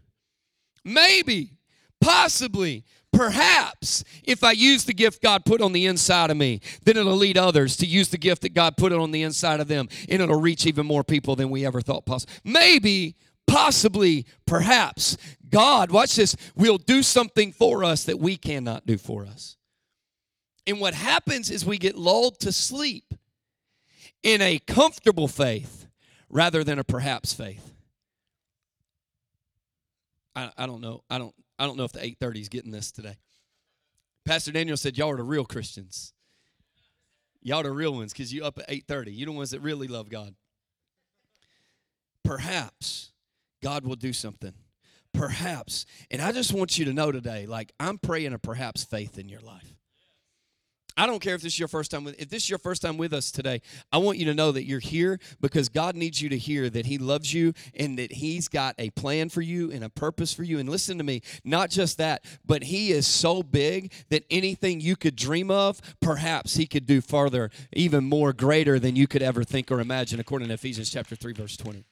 Maybe, 0.85 1.53
possibly, 2.01 2.85
perhaps, 3.13 4.03
if 4.25 4.43
I 4.43 4.53
use 4.53 4.85
the 4.85 4.95
gift 4.95 5.23
God 5.23 5.45
put 5.45 5.61
on 5.61 5.73
the 5.73 5.87
inside 5.87 6.31
of 6.31 6.37
me, 6.37 6.61
then 6.85 6.97
it'll 6.97 7.15
lead 7.15 7.39
others 7.39 7.77
to 7.77 7.87
use 7.87 8.09
the 8.09 8.19
gift 8.19 8.43
that 8.43 8.55
God 8.55 8.77
put 8.77 8.93
on 8.93 9.13
the 9.13 9.23
inside 9.23 9.61
of 9.61 9.69
them, 9.69 9.89
and 10.09 10.21
it'll 10.21 10.41
reach 10.41 10.67
even 10.67 10.87
more 10.87 11.05
people 11.05 11.37
than 11.37 11.51
we 11.51 11.65
ever 11.65 11.81
thought 11.81 12.05
possible. 12.05 12.33
Maybe, 12.43 13.17
possibly, 13.47 14.27
perhaps, 14.47 15.17
God, 15.49 15.91
watch 15.93 16.17
this, 16.17 16.35
will 16.57 16.79
do 16.79 17.03
something 17.03 17.53
for 17.53 17.85
us 17.85 18.05
that 18.05 18.19
we 18.19 18.37
cannot 18.37 18.87
do 18.87 18.99
for 18.99 19.25
us. 19.25 19.57
And 20.67 20.81
what 20.81 20.95
happens 20.95 21.51
is 21.51 21.67
we 21.67 21.79
get 21.79 21.97
lulled 21.97 22.41
to 22.41 22.53
sleep 22.53 23.15
in 24.23 24.41
a 24.41 24.59
comfortable 24.59 25.29
faith 25.29 25.87
rather 26.29 26.65
than 26.65 26.79
a 26.79 26.85
perhaps 26.85 27.33
faith. 27.33 27.75
I, 30.35 30.51
I 30.57 30.67
don't 30.67 30.81
know. 30.81 31.03
I 31.11 31.19
don't 31.19 31.35
I 31.59 31.67
don't 31.67 31.77
know 31.77 31.85
if 31.85 31.93
the 31.93 32.01
830 32.01 32.41
is 32.41 32.49
getting 32.49 32.71
this 32.71 32.91
today. 32.91 33.17
Pastor 34.25 34.53
Daniel 34.53 34.77
said 34.77 34.97
y'all 34.97 35.11
are 35.11 35.17
the 35.17 35.23
real 35.23 35.45
Christians. 35.45 36.13
Y'all 37.43 37.61
are 37.61 37.65
the 37.65 37.73
real 37.73 37.93
ones 37.93 38.13
because 38.13 38.33
you 38.33 38.45
up 38.45 38.59
at 38.59 38.65
830. 38.69 39.13
You're 39.13 39.27
the 39.27 39.33
ones 39.33 39.51
that 39.51 39.61
really 39.61 39.89
love 39.89 40.09
God. 40.09 40.35
Perhaps 42.25 43.11
God 43.63 43.85
will 43.85 43.97
do 43.97 44.13
something. 44.13 44.55
Perhaps. 45.13 45.87
And 46.11 46.23
I 46.23 46.33
just 46.33 46.53
want 46.53 46.79
you 46.79 46.85
to 46.87 46.93
know 46.93 47.13
today, 47.13 47.47
like 47.47 47.73
I'm 47.79 47.99
praying 47.99 48.33
a 48.33 48.39
perhaps 48.39 48.85
faith 48.85 49.19
in 49.19 49.29
your 49.29 49.41
life. 49.41 49.75
I 50.97 51.07
don't 51.07 51.21
care 51.21 51.35
if 51.35 51.43
this 51.43 51.55
is 51.55 51.59
your 51.59 51.69
first 51.69 51.91
time 51.91 52.05
with 52.05 52.21
if 52.21 52.29
this 52.29 52.45
is 52.45 52.51
your 52.51 52.59
first 52.59 52.83
time 52.83 52.99
with 52.99 53.13
us 53.13 53.31
today. 53.31 53.63
I 53.93 53.99
want 53.99 54.19
you 54.19 54.27
to 54.27 54.35
know 54.35 54.53
that 54.53 54.65
you're 54.65 54.79
here 54.79 55.19
because 55.41 55.69
God 55.69 55.97
needs 55.97 56.21
you 56.21 56.29
to 56.29 56.37
hear 56.37 56.69
that 56.69 56.87
he 56.87 56.99
loves 56.99 57.33
you 57.33 57.55
and 57.75 57.99
that 57.99 58.13
he's 58.13 58.49
got 58.49 58.75
a 58.79 58.91
plan 58.91 59.29
for 59.29 59.41
you 59.41 59.71
and 59.71 59.83
a 59.83 59.89
purpose 59.89 60.33
for 60.33 60.43
you. 60.43 60.59
And 60.59 60.69
listen 60.69 60.99
to 60.99 61.05
me, 61.05 61.23
not 61.45 61.71
just 61.71 61.99
that, 61.99 62.25
but 62.45 62.65
he 62.65 62.93
is 62.93 63.07
so 63.07 63.43
big 63.43 63.93
that 64.11 64.25
anything 64.31 64.81
you 64.81 64.97
could 64.97 65.17
dream 65.17 65.51
of, 65.51 65.81
perhaps 66.01 66.57
he 66.57 66.67
could 66.67 66.87
do 66.87 67.01
farther, 67.01 67.51
even 67.73 68.05
more 68.05 68.33
greater 68.33 68.79
than 68.79 68.97
you 68.97 69.07
could 69.07 69.23
ever 69.23 69.45
think 69.45 69.71
or 69.71 69.81
imagine 69.81 70.21
according 70.21 70.49
to 70.49 70.55
Ephesians 70.55 70.91
chapter 70.91 71.17
3 71.17 71.33
verse 71.33 71.57
20. 71.57 71.85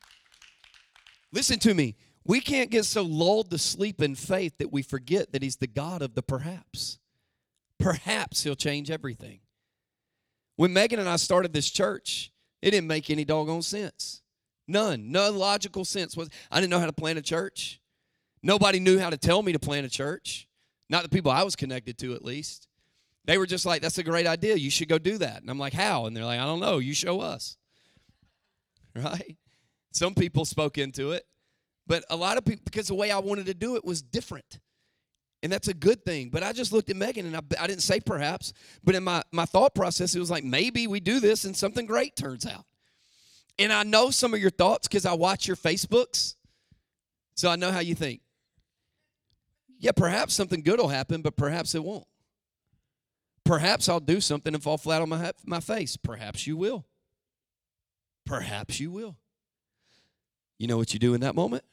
Listen 1.33 1.59
to 1.61 1.75
me. 1.75 1.97
We 2.25 2.41
can't 2.41 2.71
get 2.71 2.85
so 2.85 3.03
lulled 3.03 3.51
to 3.51 3.59
sleep 3.59 4.03
in 4.03 4.15
faith 4.15 4.59
that 4.59 4.71
we 4.71 4.83
forget 4.83 5.33
that 5.33 5.43
he's 5.43 5.57
the 5.57 5.67
God 5.67 6.03
of 6.03 6.15
the 6.15 6.23
perhaps 6.23 6.99
perhaps 7.81 8.45
he'll 8.45 8.55
change 8.55 8.91
everything. 8.91 9.41
When 10.57 10.73
Megan 10.73 10.99
and 11.01 11.09
I 11.09 11.17
started 11.17 11.53
this 11.53 11.71
church, 11.71 12.31
it 12.63 12.71
didn't 12.73 12.87
make 12.87 13.11
any 13.11 13.25
doggone 13.25 13.63
sense. 13.63 14.23
None. 14.69 15.11
No 15.11 15.31
logical 15.31 15.85
sense. 15.85 16.17
Was 16.17 16.29
I 16.51 16.61
didn't 16.61 16.71
know 16.71 16.79
how 16.79 16.87
to 16.87 16.93
plant 16.93 17.19
a 17.19 17.23
church. 17.23 17.81
Nobody 18.43 18.79
knew 18.79 18.99
how 18.99 19.11
to 19.11 19.19
tell 19.19 19.43
me 19.43 19.53
to 19.53 19.59
plant 19.59 19.87
a 19.87 19.91
church. 19.91 20.47
Not 20.89 21.03
the 21.03 21.09
people 21.09 21.31
I 21.31 21.43
was 21.43 21.57
connected 21.57 21.99
to, 21.99 22.15
at 22.15 22.25
least. 22.25 22.69
They 23.25 23.39
were 23.39 23.47
just 23.47 23.67
like, 23.67 23.83
that's 23.83 23.99
a 23.99 24.03
great 24.03 24.27
idea. 24.27 24.57
You 24.57 24.71
should 24.71 24.89
go 24.89 24.99
do 24.99 25.19
that. 25.19 25.41
And 25.41 25.51
I'm 25.51 25.59
like, 25.59 25.73
how? 25.73 26.07
And 26.07 26.17
they're 26.17 26.25
like, 26.25 26.41
I 26.41 26.45
don't 26.45 26.61
know. 26.61 26.79
You 26.79 26.95
show 26.95 27.21
us. 27.21 27.57
Right? 28.93 29.37
Some 29.93 30.15
people 30.17 30.45
spoke 30.45 30.77
into 30.77 31.13
it. 31.13 31.25
But 31.87 32.05
a 32.11 32.17
lot 32.17 32.39
of 32.39 32.45
people, 32.45 32.63
because 32.65 32.89
the 32.89 32.95
way 32.97 33.13
I 33.13 33.21
wanted 33.21 33.47
to 33.47 33.55
do 33.55 33.77
it 33.77 33.85
was 33.85 34.03
different. 34.03 34.59
And 35.43 35.51
that's 35.51 35.69
a 35.69 35.75
good 35.75 36.05
thing. 36.05 36.29
But 36.29 36.43
I 36.43 36.53
just 36.53 36.73
looked 36.73 36.91
at 36.91 36.97
Megan 36.97 37.27
and 37.27 37.37
I, 37.37 37.41
I 37.63 37.67
didn't 37.67 37.83
say 37.83 38.01
perhaps, 38.01 38.53
but 38.85 38.95
in 38.95 39.05
my, 39.05 39.23
my 39.33 39.47
thought 39.47 39.75
process, 39.75 40.15
it 40.15 40.19
was 40.19 40.31
like 40.31 40.45
maybe 40.45 40.87
we 40.87 41.01
do 41.01 41.19
this 41.19 41.45
and 41.45 41.57
something 41.57 41.87
great 41.87 42.15
turns 42.15 42.47
out. 42.47 42.67
And 43.59 43.73
I 43.73 43.83
know 43.83 44.11
some 44.11 44.35
of 44.35 44.41
your 44.41 44.51
thoughts 44.51 44.87
because 44.89 45.07
I 45.07 45.13
watch 45.15 45.47
your 45.47 45.57
Facebooks. 45.57 46.35
So 47.35 47.49
I 47.49 47.57
know 47.57 47.71
how 47.73 47.81
you 47.81 47.95
think. 47.95 48.21
Yeah, 49.79 49.93
perhaps 49.93 50.35
something 50.35 50.63
good 50.63 50.79
will 50.79 50.89
happen, 50.89 51.23
but 51.23 51.37
perhaps 51.37 51.75
it 51.75 51.83
won't. 51.83 52.07
Perhaps 53.45 53.89
I'll 53.89 54.01
do 54.01 54.21
something 54.21 54.53
and 54.53 54.63
fall 54.63 54.77
flat 54.77 55.01
on 55.01 55.09
my, 55.09 55.33
my 55.45 55.61
face. 55.61 55.97
Perhaps 55.97 56.47
you 56.47 56.57
will. 56.57 56.85
Perhaps 58.27 58.79
you 58.79 58.91
will. 58.91 59.17
You 60.59 60.67
know 60.67 60.77
what 60.77 60.93
you 60.93 61.01
do 61.01 61.15
in 61.15 61.23
that 61.23 61.35
moment? 61.35 61.65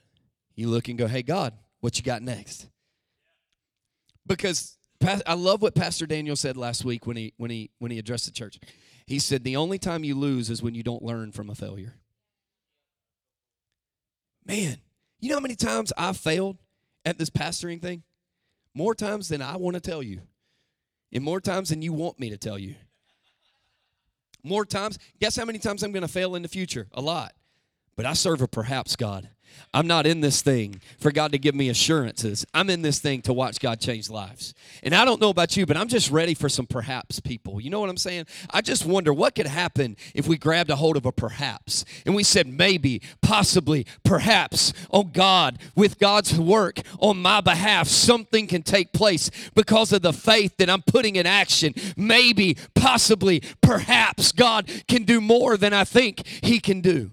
You 0.56 0.70
look 0.70 0.88
and 0.88 0.98
go, 0.98 1.08
hey, 1.08 1.22
God, 1.22 1.54
what 1.82 1.98
you 1.98 2.04
got 2.04 2.22
next? 2.22 2.68
Because 4.28 4.78
I 5.26 5.34
love 5.34 5.62
what 5.62 5.76
Pastor 5.76 6.06
Daniel 6.06 6.36
said 6.36 6.58
last 6.58 6.84
week 6.84 7.06
when 7.06 7.18
he 7.18 7.34
when 7.38 7.52
he 7.52 7.72
when 7.80 7.92
he 7.92 8.00
addressed 8.00 8.26
the 8.26 8.32
church. 8.32 8.60
He 9.06 9.20
said 9.20 9.44
the 9.44 9.56
only 9.56 9.80
time 9.80 10.04
you 10.04 10.16
lose 10.16 10.50
is 10.50 10.62
when 10.62 10.76
you 10.76 10.84
don't 10.84 11.04
learn 11.04 11.32
from 11.32 11.50
a 11.50 11.56
failure. 11.56 11.96
Man, 14.46 14.78
you 15.20 15.30
know 15.30 15.36
how 15.36 15.42
many 15.42 15.56
times 15.56 15.94
I've 15.98 16.18
failed 16.18 16.58
at 17.06 17.18
this 17.18 17.30
pastoring 17.30 17.82
thing? 17.82 18.04
More 18.74 18.96
times 18.96 19.30
than 19.30 19.42
I 19.42 19.58
want 19.58 19.76
to 19.76 19.82
tell 19.82 20.04
you. 20.04 20.22
And 21.12 21.24
more 21.24 21.40
times 21.40 21.70
than 21.70 21.82
you 21.82 21.94
want 21.94 22.20
me 22.20 22.30
to 22.30 22.38
tell 22.38 22.60
you. 22.60 22.76
More 24.44 24.66
times, 24.66 25.00
guess 25.20 25.36
how 25.36 25.46
many 25.46 25.60
times 25.60 25.84
I'm 25.84 25.92
going 25.92 26.06
to 26.06 26.08
fail 26.08 26.36
in 26.36 26.42
the 26.42 26.48
future? 26.48 26.88
A 26.94 27.02
lot. 27.02 27.34
But 27.96 28.06
I 28.06 28.14
serve 28.14 28.42
a 28.42 28.48
perhaps 28.48 28.96
God. 28.96 29.30
I'm 29.74 29.88
not 29.88 30.08
in 30.08 30.22
this 30.22 30.42
thing 30.42 30.82
for 31.00 31.12
God 31.12 31.32
to 31.34 31.38
give 31.38 31.54
me 31.54 31.70
assurances. 31.70 32.46
I'm 32.54 32.70
in 32.70 32.82
this 32.82 33.00
thing 33.00 33.22
to 33.24 33.34
watch 33.34 33.60
God 33.60 33.80
change 33.80 34.10
lives. 34.10 34.54
And 34.82 34.96
I 34.96 35.06
don't 35.06 35.22
know 35.22 35.30
about 35.30 35.58
you, 35.58 35.66
but 35.66 35.78
I'm 35.78 35.88
just 35.88 36.10
ready 36.10 36.34
for 36.34 36.50
some 36.50 36.66
perhaps 36.66 37.20
people. 37.20 37.60
You 37.60 37.70
know 37.70 37.80
what 37.80 37.90
I'm 37.90 37.98
saying? 37.98 38.26
I 38.50 38.62
just 38.62 38.86
wonder 38.86 39.14
what 39.14 39.36
could 39.36 39.48
happen 39.48 39.98
if 40.16 40.28
we 40.28 40.38
grabbed 40.38 40.70
a 40.70 40.76
hold 40.76 40.98
of 40.98 41.06
a 41.06 41.12
perhaps 41.12 41.86
and 42.06 42.16
we 42.16 42.24
said 42.24 42.48
maybe, 42.48 43.02
possibly, 43.22 43.86
perhaps, 44.04 44.74
oh 44.92 45.04
God, 45.04 45.60
with 45.76 46.00
God's 46.00 46.40
work 46.40 46.80
on 47.00 47.22
my 47.22 47.42
behalf, 47.42 47.88
something 47.88 48.48
can 48.48 48.64
take 48.64 48.94
place 48.94 49.30
because 49.54 49.92
of 49.92 50.02
the 50.02 50.14
faith 50.14 50.58
that 50.58 50.70
I'm 50.70 50.82
putting 50.82 51.18
in 51.18 51.26
action. 51.26 51.74
Maybe, 51.96 52.58
possibly, 52.74 53.44
perhaps 53.62 54.32
God 54.32 54.70
can 54.88 55.04
do 55.04 55.22
more 55.22 55.58
than 55.58 55.74
I 55.74 55.84
think 55.84 56.26
He 56.26 56.60
can 56.60 56.82
do. 56.82 57.12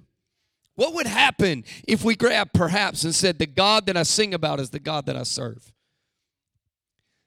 What 0.76 0.94
would 0.94 1.06
happen 1.06 1.64
if 1.87 2.04
we 2.04 2.16
grabbed 2.16 2.52
perhaps 2.52 3.04
and 3.04 3.14
said, 3.14 3.38
The 3.38 3.46
God 3.46 3.87
that 3.87 3.96
I 3.96 4.02
sing 4.02 4.34
about 4.34 4.60
is 4.60 4.70
the 4.70 4.80
God 4.80 5.06
that 5.06 5.16
I 5.16 5.22
serve? 5.22 5.72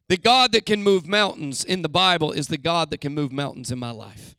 The 0.09 0.17
God 0.17 0.53
that 0.53 0.65
can 0.65 0.83
move 0.83 1.05
mountains 1.05 1.63
in 1.63 1.81
the 1.81 1.89
Bible 1.89 2.31
is 2.31 2.47
the 2.47 2.57
God 2.57 2.89
that 2.91 3.01
can 3.01 3.13
move 3.13 3.31
mountains 3.31 3.71
in 3.71 3.79
my 3.79 3.91
life. 3.91 4.36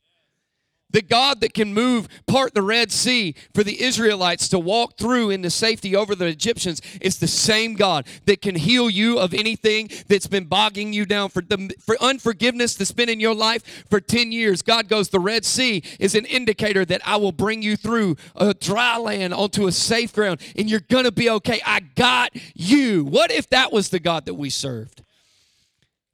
The 0.91 1.01
God 1.01 1.41
that 1.41 1.53
can 1.53 1.73
move, 1.73 2.07
part 2.25 2.53
the 2.53 2.63
Red 2.63 2.91
Sea 2.91 3.35
for 3.53 3.63
the 3.63 3.81
Israelites 3.81 4.49
to 4.49 4.59
walk 4.59 4.97
through 4.97 5.29
into 5.29 5.49
safety 5.49 5.95
over 5.95 6.15
the 6.15 6.25
Egyptians 6.25 6.81
is 6.99 7.19
the 7.19 7.27
same 7.27 7.75
God 7.75 8.07
that 8.25 8.41
can 8.41 8.55
heal 8.55 8.89
you 8.89 9.19
of 9.19 9.33
anything 9.33 9.89
that's 10.07 10.27
been 10.27 10.45
bogging 10.45 10.91
you 10.91 11.05
down 11.05 11.29
for 11.29 11.41
the 11.41 11.75
for 11.79 11.95
unforgiveness 12.01 12.75
that's 12.75 12.91
been 12.91 13.09
in 13.09 13.19
your 13.19 13.35
life 13.35 13.85
for 13.89 14.01
10 14.01 14.31
years. 14.31 14.61
God 14.61 14.87
goes, 14.87 15.09
the 15.09 15.19
Red 15.19 15.45
Sea 15.45 15.83
is 15.99 16.15
an 16.15 16.25
indicator 16.25 16.85
that 16.85 17.01
I 17.05 17.17
will 17.17 17.31
bring 17.31 17.61
you 17.61 17.75
through 17.75 18.15
a 18.35 18.53
dry 18.53 18.97
land 18.97 19.33
onto 19.33 19.67
a 19.67 19.71
safe 19.71 20.13
ground 20.13 20.41
and 20.55 20.69
you're 20.69 20.79
gonna 20.79 21.11
be 21.11 21.29
okay. 21.29 21.61
I 21.65 21.81
got 21.81 22.31
you. 22.55 23.03
What 23.03 23.31
if 23.31 23.49
that 23.49 23.71
was 23.71 23.89
the 23.89 23.99
God 23.99 24.25
that 24.25 24.33
we 24.33 24.49
served? 24.49 25.03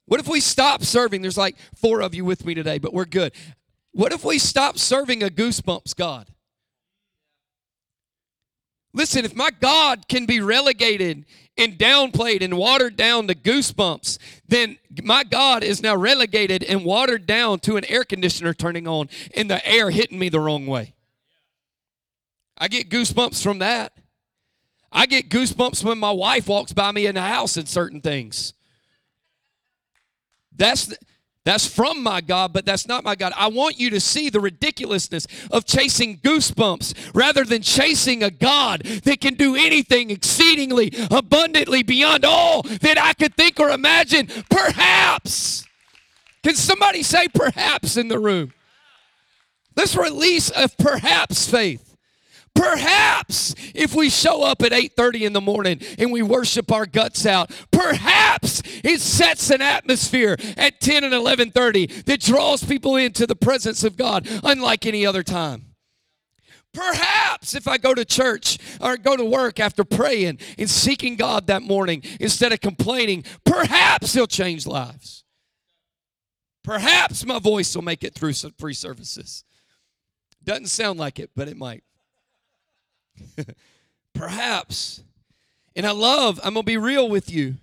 What 0.06 0.20
if 0.20 0.28
we 0.28 0.40
stop 0.40 0.84
serving? 0.84 1.22
There's 1.22 1.38
like 1.38 1.56
four 1.74 2.00
of 2.00 2.14
you 2.14 2.24
with 2.24 2.44
me 2.44 2.54
today, 2.54 2.78
but 2.78 2.92
we're 2.92 3.06
good. 3.06 3.32
What 3.96 4.12
if 4.12 4.26
we 4.26 4.38
stop 4.38 4.76
serving 4.76 5.22
a 5.22 5.28
goosebumps 5.28 5.96
God? 5.96 6.28
Listen, 8.92 9.24
if 9.24 9.34
my 9.34 9.48
God 9.58 10.06
can 10.06 10.26
be 10.26 10.38
relegated 10.38 11.24
and 11.56 11.78
downplayed 11.78 12.42
and 12.42 12.58
watered 12.58 12.96
down 12.96 13.26
to 13.28 13.34
goosebumps, 13.34 14.18
then 14.46 14.76
my 15.02 15.24
God 15.24 15.64
is 15.64 15.82
now 15.82 15.96
relegated 15.96 16.62
and 16.62 16.84
watered 16.84 17.26
down 17.26 17.58
to 17.60 17.78
an 17.78 17.86
air 17.86 18.04
conditioner 18.04 18.52
turning 18.52 18.86
on 18.86 19.08
and 19.34 19.48
the 19.48 19.66
air 19.66 19.88
hitting 19.88 20.18
me 20.18 20.28
the 20.28 20.40
wrong 20.40 20.66
way. 20.66 20.92
I 22.58 22.68
get 22.68 22.90
goosebumps 22.90 23.42
from 23.42 23.60
that. 23.60 23.94
I 24.92 25.06
get 25.06 25.30
goosebumps 25.30 25.82
when 25.82 25.96
my 25.96 26.12
wife 26.12 26.48
walks 26.48 26.74
by 26.74 26.92
me 26.92 27.06
in 27.06 27.14
the 27.14 27.22
house 27.22 27.56
and 27.56 27.66
certain 27.66 28.02
things. 28.02 28.52
That's 30.54 30.94
that's 31.46 31.64
from 31.64 32.02
my 32.02 32.20
God, 32.20 32.52
but 32.52 32.66
that's 32.66 32.88
not 32.88 33.04
my 33.04 33.14
God. 33.14 33.32
I 33.36 33.46
want 33.46 33.78
you 33.78 33.88
to 33.90 34.00
see 34.00 34.30
the 34.30 34.40
ridiculousness 34.40 35.28
of 35.52 35.64
chasing 35.64 36.18
goosebumps 36.18 37.14
rather 37.14 37.44
than 37.44 37.62
chasing 37.62 38.24
a 38.24 38.32
God 38.32 38.82
that 38.82 39.20
can 39.20 39.34
do 39.34 39.54
anything 39.54 40.10
exceedingly 40.10 40.92
abundantly 41.08 41.84
beyond 41.84 42.24
all 42.24 42.62
that 42.62 42.98
I 43.00 43.12
could 43.12 43.36
think 43.36 43.60
or 43.60 43.70
imagine. 43.70 44.26
Perhaps. 44.50 45.64
Can 46.42 46.56
somebody 46.56 47.04
say 47.04 47.28
perhaps 47.28 47.96
in 47.96 48.08
the 48.08 48.18
room? 48.18 48.52
Let's 49.76 49.94
release 49.94 50.50
a 50.50 50.68
perhaps 50.68 51.48
faith. 51.48 51.85
Perhaps 52.56 53.54
if 53.74 53.94
we 53.94 54.08
show 54.08 54.42
up 54.42 54.62
at 54.62 54.72
8:30 54.72 55.24
in 55.24 55.32
the 55.32 55.40
morning 55.40 55.80
and 55.98 56.10
we 56.10 56.22
worship 56.22 56.72
our 56.72 56.86
guts 56.86 57.26
out, 57.26 57.50
perhaps 57.70 58.62
it 58.82 59.00
sets 59.00 59.50
an 59.50 59.60
atmosphere 59.62 60.36
at 60.56 60.80
10 60.80 61.04
and 61.04 61.14
11:30 61.14 61.86
that 62.06 62.20
draws 62.20 62.64
people 62.64 62.96
into 62.96 63.26
the 63.26 63.36
presence 63.36 63.84
of 63.84 63.96
God 63.96 64.26
unlike 64.42 64.86
any 64.86 65.04
other 65.04 65.22
time. 65.22 65.74
Perhaps 66.72 67.54
if 67.54 67.66
I 67.66 67.78
go 67.78 67.94
to 67.94 68.04
church 68.04 68.58
or 68.80 68.96
go 68.96 69.16
to 69.16 69.24
work 69.24 69.58
after 69.58 69.82
praying 69.82 70.38
and 70.58 70.68
seeking 70.68 71.16
God 71.16 71.46
that 71.46 71.62
morning 71.62 72.02
instead 72.20 72.52
of 72.52 72.60
complaining, 72.60 73.24
perhaps 73.44 74.12
He'll 74.12 74.26
change 74.26 74.66
lives. 74.66 75.24
Perhaps 76.62 77.24
my 77.24 77.38
voice 77.38 77.74
will 77.74 77.82
make 77.82 78.04
it 78.04 78.14
through 78.14 78.34
some 78.34 78.52
free 78.58 78.74
services. 78.74 79.44
Doesn't 80.44 80.66
sound 80.66 80.98
like 80.98 81.18
it, 81.18 81.30
but 81.34 81.48
it 81.48 81.56
might. 81.56 81.82
Perhaps. 84.14 85.02
And 85.74 85.86
I 85.86 85.90
love, 85.90 86.40
I'm 86.42 86.54
going 86.54 86.64
to 86.64 86.66
be 86.66 86.78
real 86.78 87.08
with 87.08 87.30
you. 87.30 87.56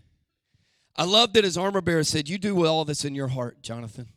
I 0.95 1.05
love 1.05 1.33
that 1.33 1.43
his 1.43 1.57
armor 1.57 1.81
bearer 1.81 2.03
said, 2.03 2.29
You 2.29 2.37
do 2.37 2.65
all 2.65 2.85
this 2.85 3.03
in 3.03 3.15
your 3.15 3.29
heart, 3.29 3.61
Jonathan. 3.61 4.07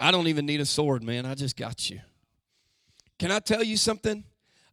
I 0.00 0.10
don't 0.10 0.26
even 0.26 0.46
need 0.46 0.60
a 0.60 0.66
sword, 0.66 1.02
man. 1.02 1.26
I 1.26 1.34
just 1.34 1.56
got 1.56 1.90
you. 1.90 2.00
Can 3.18 3.30
I 3.30 3.38
tell 3.38 3.62
you 3.62 3.76
something? 3.76 4.24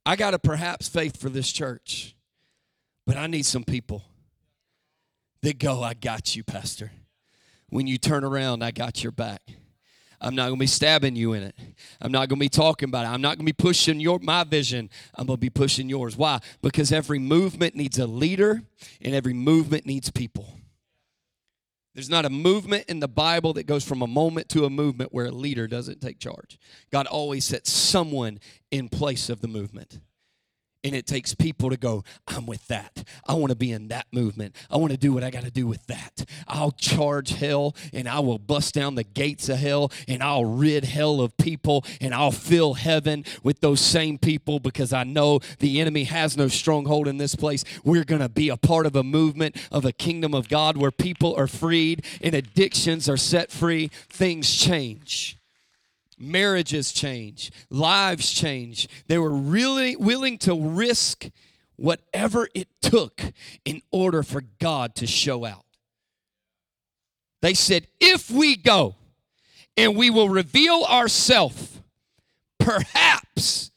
I 0.06 0.16
got 0.16 0.34
a 0.34 0.40
perhaps 0.40 0.88
faith 0.90 1.18
for 1.18 1.30
this 1.30 1.52
church, 1.52 2.16
but 3.06 3.16
I 3.16 3.28
need 3.28 3.46
some 3.46 3.64
people 3.64 4.04
that 5.42 5.60
go, 5.60 5.82
I 5.82 5.94
got 5.94 6.36
you, 6.36 6.44
Pastor. 6.44 6.92
When 7.70 7.88
you 7.88 7.98
turn 7.98 8.24
around, 8.24 8.64
I 8.64 8.72
got 8.72 9.02
your 9.04 9.12
back. 9.12 9.42
I'm 10.24 10.36
not 10.36 10.46
going 10.48 10.56
to 10.56 10.60
be 10.60 10.68
stabbing 10.68 11.16
you 11.18 11.34
in 11.34 11.44
it. 11.44 11.56
I'm 12.00 12.12
not 12.12 12.30
going 12.30 12.40
to 12.40 12.44
be 12.46 12.50
talking 12.50 12.88
about 12.88 13.06
it. 13.06 13.10
I'm 13.10 13.22
not 13.22 13.38
going 13.38 13.46
to 13.46 13.54
be 13.54 13.54
pushing 13.54 14.00
your 14.00 14.20
my 14.20 14.46
vision. 14.46 14.90
I'm 15.16 15.28
going 15.28 15.38
to 15.38 15.42
be 15.42 15.50
pushing 15.50 15.90
yours. 15.90 16.16
Why? 16.16 16.40
Because 16.62 16.94
every 16.94 17.20
movement 17.20 17.76
needs 17.76 18.00
a 18.00 18.08
leader 18.08 18.64
and 19.02 19.14
every 19.14 19.34
movement 19.34 19.86
needs 19.86 20.10
people. 20.10 20.58
There's 21.94 22.10
not 22.10 22.26
a 22.26 22.30
movement 22.30 22.86
in 22.88 23.02
the 23.02 23.08
Bible 23.08 23.54
that 23.54 23.68
goes 23.68 23.84
from 23.84 24.02
a 24.02 24.08
moment 24.08 24.50
to 24.50 24.66
a 24.66 24.70
movement 24.70 25.14
where 25.14 25.28
a 25.28 25.32
leader 25.32 25.68
doesn't 25.68 26.02
take 26.02 26.20
charge. 26.20 26.58
God 26.92 27.06
always 27.06 27.46
sets 27.46 27.70
someone 27.72 28.40
in 28.72 28.90
place 28.90 29.30
of 29.30 29.42
the 29.42 29.48
movement. 29.48 30.00
And 30.84 30.94
it 30.96 31.08
takes 31.08 31.34
people 31.34 31.70
to 31.70 31.78
go, 31.78 32.04
I'm 32.28 32.46
with 32.46 32.68
that. 32.68 33.04
I 33.26 33.36
want 33.36 33.52
to 33.52 33.56
be 33.56 33.72
in 33.72 33.88
that 33.88 34.08
movement. 34.12 34.56
I 34.70 34.78
want 34.78 34.92
to 34.92 34.98
do 34.98 35.14
what 35.14 35.24
I 35.24 35.30
got 35.30 35.44
to 35.44 35.52
do 35.52 35.66
with 35.66 35.86
that. 35.88 36.26
I'll 36.48 36.72
charge 36.72 37.32
hell 37.32 37.76
and 37.94 38.08
I 38.08 38.20
will 38.20 38.40
bust 38.40 38.74
down 38.74 38.96
the 38.96 39.04
gates 39.04 39.48
of 39.50 39.60
hell 39.60 39.92
and 40.08 40.22
I'll 40.22 40.46
rid 40.46 40.84
hell 40.84 41.22
of 41.22 41.38
people 41.38 41.86
and 42.02 42.14
I'll 42.14 42.32
fill 42.32 42.74
heaven 42.74 43.24
with 43.44 43.62
those 43.62 43.80
same 43.80 44.18
people 44.18 44.60
because 44.60 44.92
I 44.92 45.04
know 45.04 45.40
the 45.60 45.80
enemy 45.80 46.04
has 46.06 46.36
no 46.36 46.48
stronghold 46.48 47.08
in 47.08 47.18
this 47.18 47.36
place. 47.36 47.64
We're 47.84 48.04
going 48.04 48.22
to 48.22 48.30
be 48.30 48.50
a 48.50 48.58
part 48.58 48.86
of 48.86 48.96
a 48.96 49.04
movement 49.04 49.56
of 49.72 49.86
a 49.86 49.92
kingdom 49.92 50.34
of 50.34 50.50
God 50.50 50.78
where 50.78 50.92
people 50.92 51.36
are 51.36 51.48
freed 51.48 52.06
and 52.22 52.34
addictions 52.34 53.08
are 53.08 53.18
set 53.18 53.52
free. 53.52 53.90
Things 54.10 54.54
change 54.54 55.38
marriages 56.24 56.92
change, 56.92 57.52
lives 57.70 58.32
change. 58.32 58.88
They 59.08 59.18
were 59.18 59.34
really 59.34 59.96
willing 59.96 60.38
to 60.40 60.56
risk 60.56 61.30
whatever 61.76 62.48
it 62.54 62.68
took 62.82 63.22
in 63.66 63.82
order 63.92 64.24
for 64.24 64.42
God 64.60 64.96
to 64.96 65.08
show 65.08 65.46
out. 65.46 65.66
They 67.42 67.54
said, 67.54 67.88
if 68.00 68.32
we 68.32 68.56
go 68.56 68.96
and 69.76 69.98
we 69.98 70.10
will 70.10 70.30
reveal 70.30 70.86
ourselves, 70.88 71.82
perhaps 72.60 73.72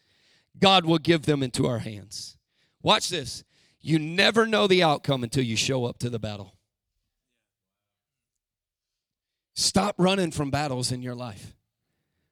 God 0.58 0.84
will 0.84 0.98
give 0.98 1.22
them 1.22 1.42
into 1.42 1.66
our 1.66 1.80
hands. 1.80 2.36
Watch 2.82 3.08
this. 3.08 3.42
You 3.80 3.98
never 3.98 4.46
know 4.46 4.66
the 4.66 4.82
outcome 4.82 5.24
until 5.24 5.42
you 5.42 5.56
show 5.56 5.84
up 5.84 5.98
to 5.98 6.10
the 6.10 6.18
battle. 6.18 6.54
Stop 9.54 9.94
running 9.98 10.30
from 10.30 10.50
battles 10.50 10.92
in 10.92 11.02
your 11.02 11.14
life. 11.14 11.55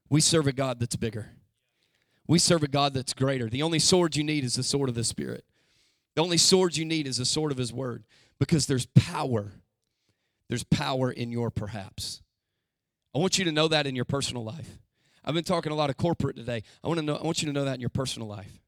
We 0.08 0.20
serve 0.20 0.46
a 0.46 0.52
God 0.52 0.80
that's 0.80 0.96
bigger. 0.96 1.30
We 2.26 2.38
serve 2.38 2.62
a 2.62 2.68
God 2.68 2.94
that's 2.94 3.12
greater. 3.12 3.48
The 3.48 3.62
only 3.62 3.78
sword 3.78 4.16
you 4.16 4.24
need 4.24 4.44
is 4.44 4.54
the 4.54 4.62
sword 4.62 4.88
of 4.88 4.94
the 4.94 5.04
Spirit. 5.04 5.44
The 6.16 6.22
only 6.22 6.38
sword 6.38 6.76
you 6.76 6.84
need 6.84 7.06
is 7.06 7.16
the 7.18 7.24
sword 7.24 7.52
of 7.52 7.58
His 7.58 7.72
Word 7.72 8.04
because 8.38 8.66
there's 8.66 8.86
power. 8.86 9.52
There's 10.48 10.64
power 10.64 11.10
in 11.10 11.30
your 11.30 11.50
perhaps. 11.50 12.22
I 13.14 13.18
want 13.18 13.38
you 13.38 13.44
to 13.44 13.52
know 13.52 13.68
that 13.68 13.86
in 13.86 13.94
your 13.94 14.04
personal 14.04 14.44
life. 14.44 14.78
I've 15.24 15.34
been 15.34 15.44
talking 15.44 15.72
a 15.72 15.76
lot 15.76 15.90
of 15.90 15.96
corporate 15.96 16.36
today. 16.36 16.62
I 16.82 16.88
want 16.88 17.00
to 17.00 17.06
know 17.06 17.16
I 17.16 17.22
want 17.22 17.42
you 17.42 17.46
to 17.46 17.52
know 17.52 17.64
that 17.64 17.74
in 17.74 17.80
your 17.80 17.90
personal 17.90 18.28
life. 18.28 18.60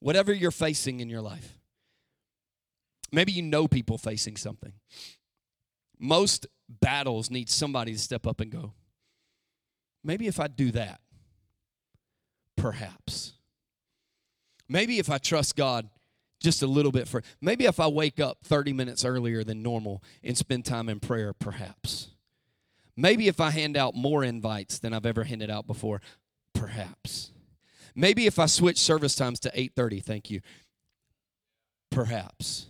Whatever 0.00 0.32
you're 0.32 0.50
facing 0.50 1.00
in 1.00 1.08
your 1.08 1.22
life. 1.22 1.58
Maybe 3.10 3.32
you 3.32 3.42
know 3.42 3.68
people 3.68 3.98
facing 3.98 4.36
something. 4.36 4.72
Most 5.98 6.46
battles 6.68 7.30
need 7.30 7.48
somebody 7.48 7.92
to 7.92 7.98
step 7.98 8.26
up 8.26 8.40
and 8.40 8.50
go, 8.50 8.72
maybe 10.04 10.26
if 10.26 10.38
I 10.38 10.46
do 10.46 10.70
that, 10.72 11.00
perhaps. 12.56 13.32
Maybe 14.68 14.98
if 14.98 15.10
I 15.10 15.18
trust 15.18 15.56
God 15.56 15.88
just 16.40 16.62
a 16.62 16.66
little 16.66 16.92
bit 16.92 17.08
for 17.08 17.22
maybe 17.40 17.64
if 17.64 17.80
I 17.80 17.88
wake 17.88 18.20
up 18.20 18.38
30 18.44 18.72
minutes 18.72 19.04
earlier 19.04 19.42
than 19.42 19.62
normal 19.62 20.02
and 20.22 20.36
spend 20.36 20.64
time 20.64 20.88
in 20.88 21.00
prayer, 21.00 21.32
perhaps. 21.32 22.08
Maybe 22.96 23.26
if 23.26 23.40
I 23.40 23.50
hand 23.50 23.76
out 23.76 23.94
more 23.94 24.22
invites 24.22 24.78
than 24.78 24.92
I've 24.92 25.06
ever 25.06 25.24
handed 25.24 25.50
out 25.50 25.66
before, 25.66 26.00
perhaps. 26.52 27.32
Maybe 27.94 28.26
if 28.26 28.38
I 28.38 28.46
switch 28.46 28.78
service 28.78 29.14
times 29.14 29.40
to 29.40 29.50
8:30, 29.58 30.00
thank 30.02 30.30
you. 30.30 30.40
Perhaps. 31.90 32.66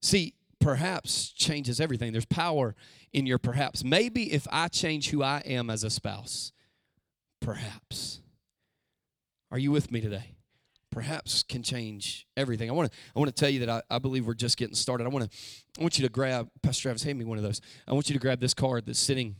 See, 0.00 0.34
perhaps 0.60 1.30
changes 1.30 1.80
everything. 1.80 2.12
There's 2.12 2.24
power 2.24 2.74
in 3.12 3.26
your 3.26 3.38
perhaps. 3.38 3.84
Maybe 3.84 4.32
if 4.32 4.46
I 4.50 4.68
change 4.68 5.10
who 5.10 5.22
I 5.22 5.42
am 5.44 5.70
as 5.70 5.84
a 5.84 5.90
spouse, 5.90 6.52
perhaps. 7.40 8.20
Are 9.50 9.58
you 9.58 9.70
with 9.70 9.90
me 9.90 10.00
today? 10.00 10.34
Perhaps 10.90 11.42
can 11.42 11.62
change 11.62 12.26
everything. 12.36 12.70
I 12.70 12.72
want 12.72 12.90
to 12.90 12.98
I 13.14 13.18
want 13.18 13.34
to 13.34 13.38
tell 13.38 13.50
you 13.50 13.60
that 13.60 13.68
I, 13.68 13.96
I 13.96 13.98
believe 13.98 14.26
we're 14.26 14.34
just 14.34 14.56
getting 14.56 14.74
started. 14.74 15.04
I 15.04 15.08
want 15.08 15.30
to 15.30 15.38
I 15.78 15.82
want 15.82 15.98
you 15.98 16.06
to 16.06 16.12
grab 16.12 16.48
Pastor 16.62 16.82
Travis, 16.82 17.02
hand 17.02 17.18
me 17.18 17.24
one 17.24 17.38
of 17.38 17.44
those. 17.44 17.60
I 17.86 17.92
want 17.92 18.08
you 18.08 18.14
to 18.14 18.20
grab 18.20 18.40
this 18.40 18.54
card 18.54 18.86
that's 18.86 18.98
sitting 18.98 19.36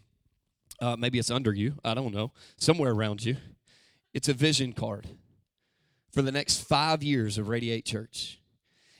uh, 0.81 0.97
maybe 0.97 1.19
it's 1.19 1.31
under 1.31 1.53
you. 1.53 1.75
I 1.85 1.95
don't 1.95 2.15
know. 2.15 2.33
Somewhere 2.57 2.93
around 2.93 3.25
you. 3.25 3.37
It's 4.15 4.29
a 4.29 4.35
vision 4.35 4.73
card 4.73 5.09
for 6.13 6.23
the 6.23 6.33
next 6.33 6.63
five 6.63 7.03
years 7.03 7.39
of 7.39 7.49
Radiate 7.49 7.85
Church. 7.85 8.38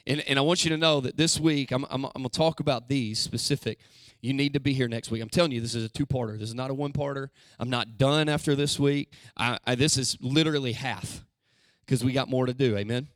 And, 0.09 0.23
and 0.27 0.39
I 0.39 0.43
want 0.43 0.65
you 0.65 0.71
to 0.71 0.79
know 0.79 1.01
that 1.03 1.19
this 1.19 1.39
week, 1.39 1.71
I'm, 1.71 1.85
I'm, 1.91 2.07
I'm 2.07 2.13
going 2.15 2.25
to 2.25 2.31
talk 2.31 2.61
about 2.61 2.89
these 2.89 3.19
specific. 3.19 3.79
You 4.23 4.33
need 4.33 4.55
to 4.55 4.61
be 4.61 4.73
here 4.73 4.89
next 4.89 5.11
week. 5.11 5.21
I'm 5.21 5.29
telling 5.29 5.53
you, 5.53 5.61
this 5.61 5.75
is 5.75 5.85
a 5.85 5.89
two 5.91 6.07
parter. 6.07 6.39
This 6.39 6.49
is 6.49 6.55
not 6.55 6.71
a 6.71 6.75
one 6.75 6.93
parter. 6.95 7.29
I'm 7.61 7.69
not 7.69 7.99
done 7.99 8.29
after 8.31 8.57
this 8.57 8.81
week. 8.81 9.13
I, 9.37 9.59
I, 9.67 9.75
this 9.75 9.99
is 9.99 10.17
literally 10.23 10.73
half 10.73 11.25
because 11.85 12.03
we 12.03 12.13
got 12.13 12.29
more 12.29 12.47
to 12.47 12.55
do. 12.55 12.77
Amen. 12.79 13.09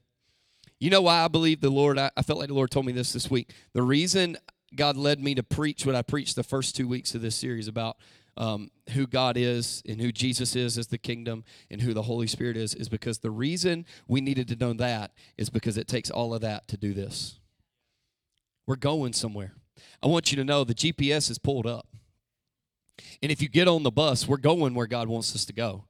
You 0.78 0.90
know 0.90 1.00
why 1.00 1.24
I 1.24 1.28
believe 1.28 1.62
the 1.62 1.70
Lord? 1.70 1.98
I, 1.98 2.10
I 2.14 2.22
felt 2.22 2.38
like 2.38 2.48
the 2.48 2.54
Lord 2.54 2.70
told 2.70 2.84
me 2.84 2.92
this 2.92 3.14
this 3.14 3.30
week. 3.30 3.54
The 3.72 3.82
reason 3.82 4.36
God 4.76 4.96
led 4.98 5.18
me 5.18 5.34
to 5.34 5.42
preach 5.42 5.86
what 5.86 5.94
I 5.94 6.02
preached 6.02 6.36
the 6.36 6.42
first 6.42 6.76
two 6.76 6.86
weeks 6.86 7.14
of 7.14 7.22
this 7.22 7.36
series 7.36 7.68
about 7.68 7.96
um, 8.36 8.70
who 8.90 9.06
God 9.06 9.36
is 9.36 9.82
and 9.86 10.00
who 10.00 10.12
Jesus 10.12 10.56
is 10.56 10.78
as 10.78 10.86
the 10.88 10.98
kingdom 10.98 11.44
and 11.70 11.82
who 11.82 11.92
the 11.92 12.02
Holy 12.02 12.26
Spirit 12.26 12.56
is, 12.56 12.74
is 12.74 12.88
because 12.88 13.18
the 13.18 13.30
reason 13.30 13.84
we 14.08 14.20
needed 14.20 14.48
to 14.48 14.56
know 14.56 14.72
that 14.74 15.12
is 15.36 15.50
because 15.50 15.76
it 15.76 15.88
takes 15.88 16.10
all 16.10 16.34
of 16.34 16.40
that 16.40 16.68
to 16.68 16.76
do 16.76 16.94
this. 16.94 17.38
We're 18.66 18.76
going 18.76 19.12
somewhere. 19.12 19.52
I 20.02 20.06
want 20.06 20.32
you 20.32 20.36
to 20.36 20.44
know 20.44 20.64
the 20.64 20.74
GPS 20.74 21.30
is 21.30 21.38
pulled 21.38 21.66
up. 21.66 21.86
And 23.22 23.32
if 23.32 23.42
you 23.42 23.48
get 23.48 23.68
on 23.68 23.82
the 23.82 23.90
bus, 23.90 24.26
we're 24.26 24.36
going 24.36 24.74
where 24.74 24.86
God 24.86 25.08
wants 25.08 25.34
us 25.34 25.44
to 25.46 25.52
go. 25.52 25.84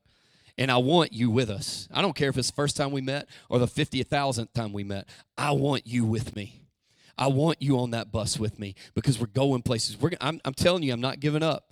And 0.59 0.71
I 0.71 0.77
want 0.77 1.13
you 1.13 1.31
with 1.31 1.51
us. 1.51 1.89
I 1.93 2.03
don't 2.03 2.15
care 2.15 2.29
if 2.29 2.37
it's 2.37 2.51
the 2.51 2.55
first 2.55 2.77
time 2.77 2.93
we 2.93 3.01
met 3.01 3.29
or 3.49 3.59
the 3.59 3.67
50,000th 3.67 4.53
time 4.53 4.73
we 4.73 4.85
met. 4.85 5.09
I 5.37 5.53
want 5.53 5.87
you 5.87 6.05
with 6.05 6.37
me. 6.37 6.61
I 7.17 7.29
want 7.29 7.61
you 7.61 7.79
on 7.79 7.91
that 7.91 8.11
bus 8.11 8.39
with 8.39 8.59
me 8.59 8.75
because 8.95 9.19
we're 9.19 9.27
going 9.27 9.63
places. 9.63 9.99
We're, 9.99 10.13
I'm, 10.21 10.41
I'm 10.45 10.55
telling 10.55 10.83
you, 10.83 10.93
I'm 10.93 11.01
not 11.01 11.21
giving 11.21 11.43
up. 11.43 11.72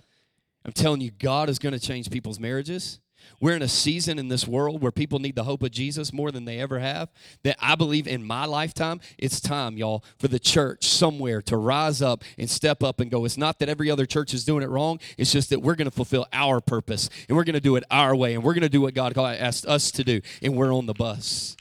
I'm 0.65 0.71
telling 0.71 1.01
you, 1.01 1.11
God 1.11 1.49
is 1.49 1.59
going 1.59 1.73
to 1.73 1.79
change 1.79 2.09
people's 2.09 2.39
marriages. 2.39 2.99
We're 3.39 3.55
in 3.55 3.61
a 3.61 3.67
season 3.67 4.19
in 4.19 4.27
this 4.27 4.47
world 4.47 4.81
where 4.81 4.91
people 4.91 5.19
need 5.19 5.35
the 5.35 5.43
hope 5.43 5.63
of 5.63 5.71
Jesus 5.71 6.13
more 6.13 6.31
than 6.31 6.45
they 6.45 6.59
ever 6.59 6.79
have. 6.79 7.09
That 7.43 7.57
I 7.59 7.75
believe 7.75 8.07
in 8.07 8.23
my 8.23 8.45
lifetime, 8.45 8.99
it's 9.17 9.39
time, 9.39 9.77
y'all, 9.77 10.03
for 10.19 10.27
the 10.27 10.39
church 10.39 10.87
somewhere 10.87 11.41
to 11.43 11.57
rise 11.57 12.01
up 12.01 12.23
and 12.37 12.49
step 12.49 12.83
up 12.83 12.99
and 12.99 13.09
go. 13.09 13.25
It's 13.25 13.37
not 13.37 13.59
that 13.59 13.69
every 13.69 13.89
other 13.89 14.05
church 14.05 14.33
is 14.33 14.45
doing 14.45 14.63
it 14.63 14.69
wrong, 14.69 14.99
it's 15.17 15.31
just 15.31 15.49
that 15.49 15.61
we're 15.61 15.75
going 15.75 15.89
to 15.89 15.95
fulfill 15.95 16.27
our 16.33 16.61
purpose 16.61 17.09
and 17.27 17.37
we're 17.37 17.43
going 17.43 17.53
to 17.53 17.61
do 17.61 17.75
it 17.75 17.83
our 17.89 18.15
way 18.15 18.33
and 18.33 18.43
we're 18.43 18.53
going 18.53 18.61
to 18.61 18.69
do 18.69 18.81
what 18.81 18.93
God 18.93 19.17
asked 19.17 19.65
us 19.65 19.91
to 19.91 20.03
do, 20.03 20.21
and 20.41 20.55
we're 20.55 20.73
on 20.73 20.85
the 20.85 20.93
bus. 20.93 21.55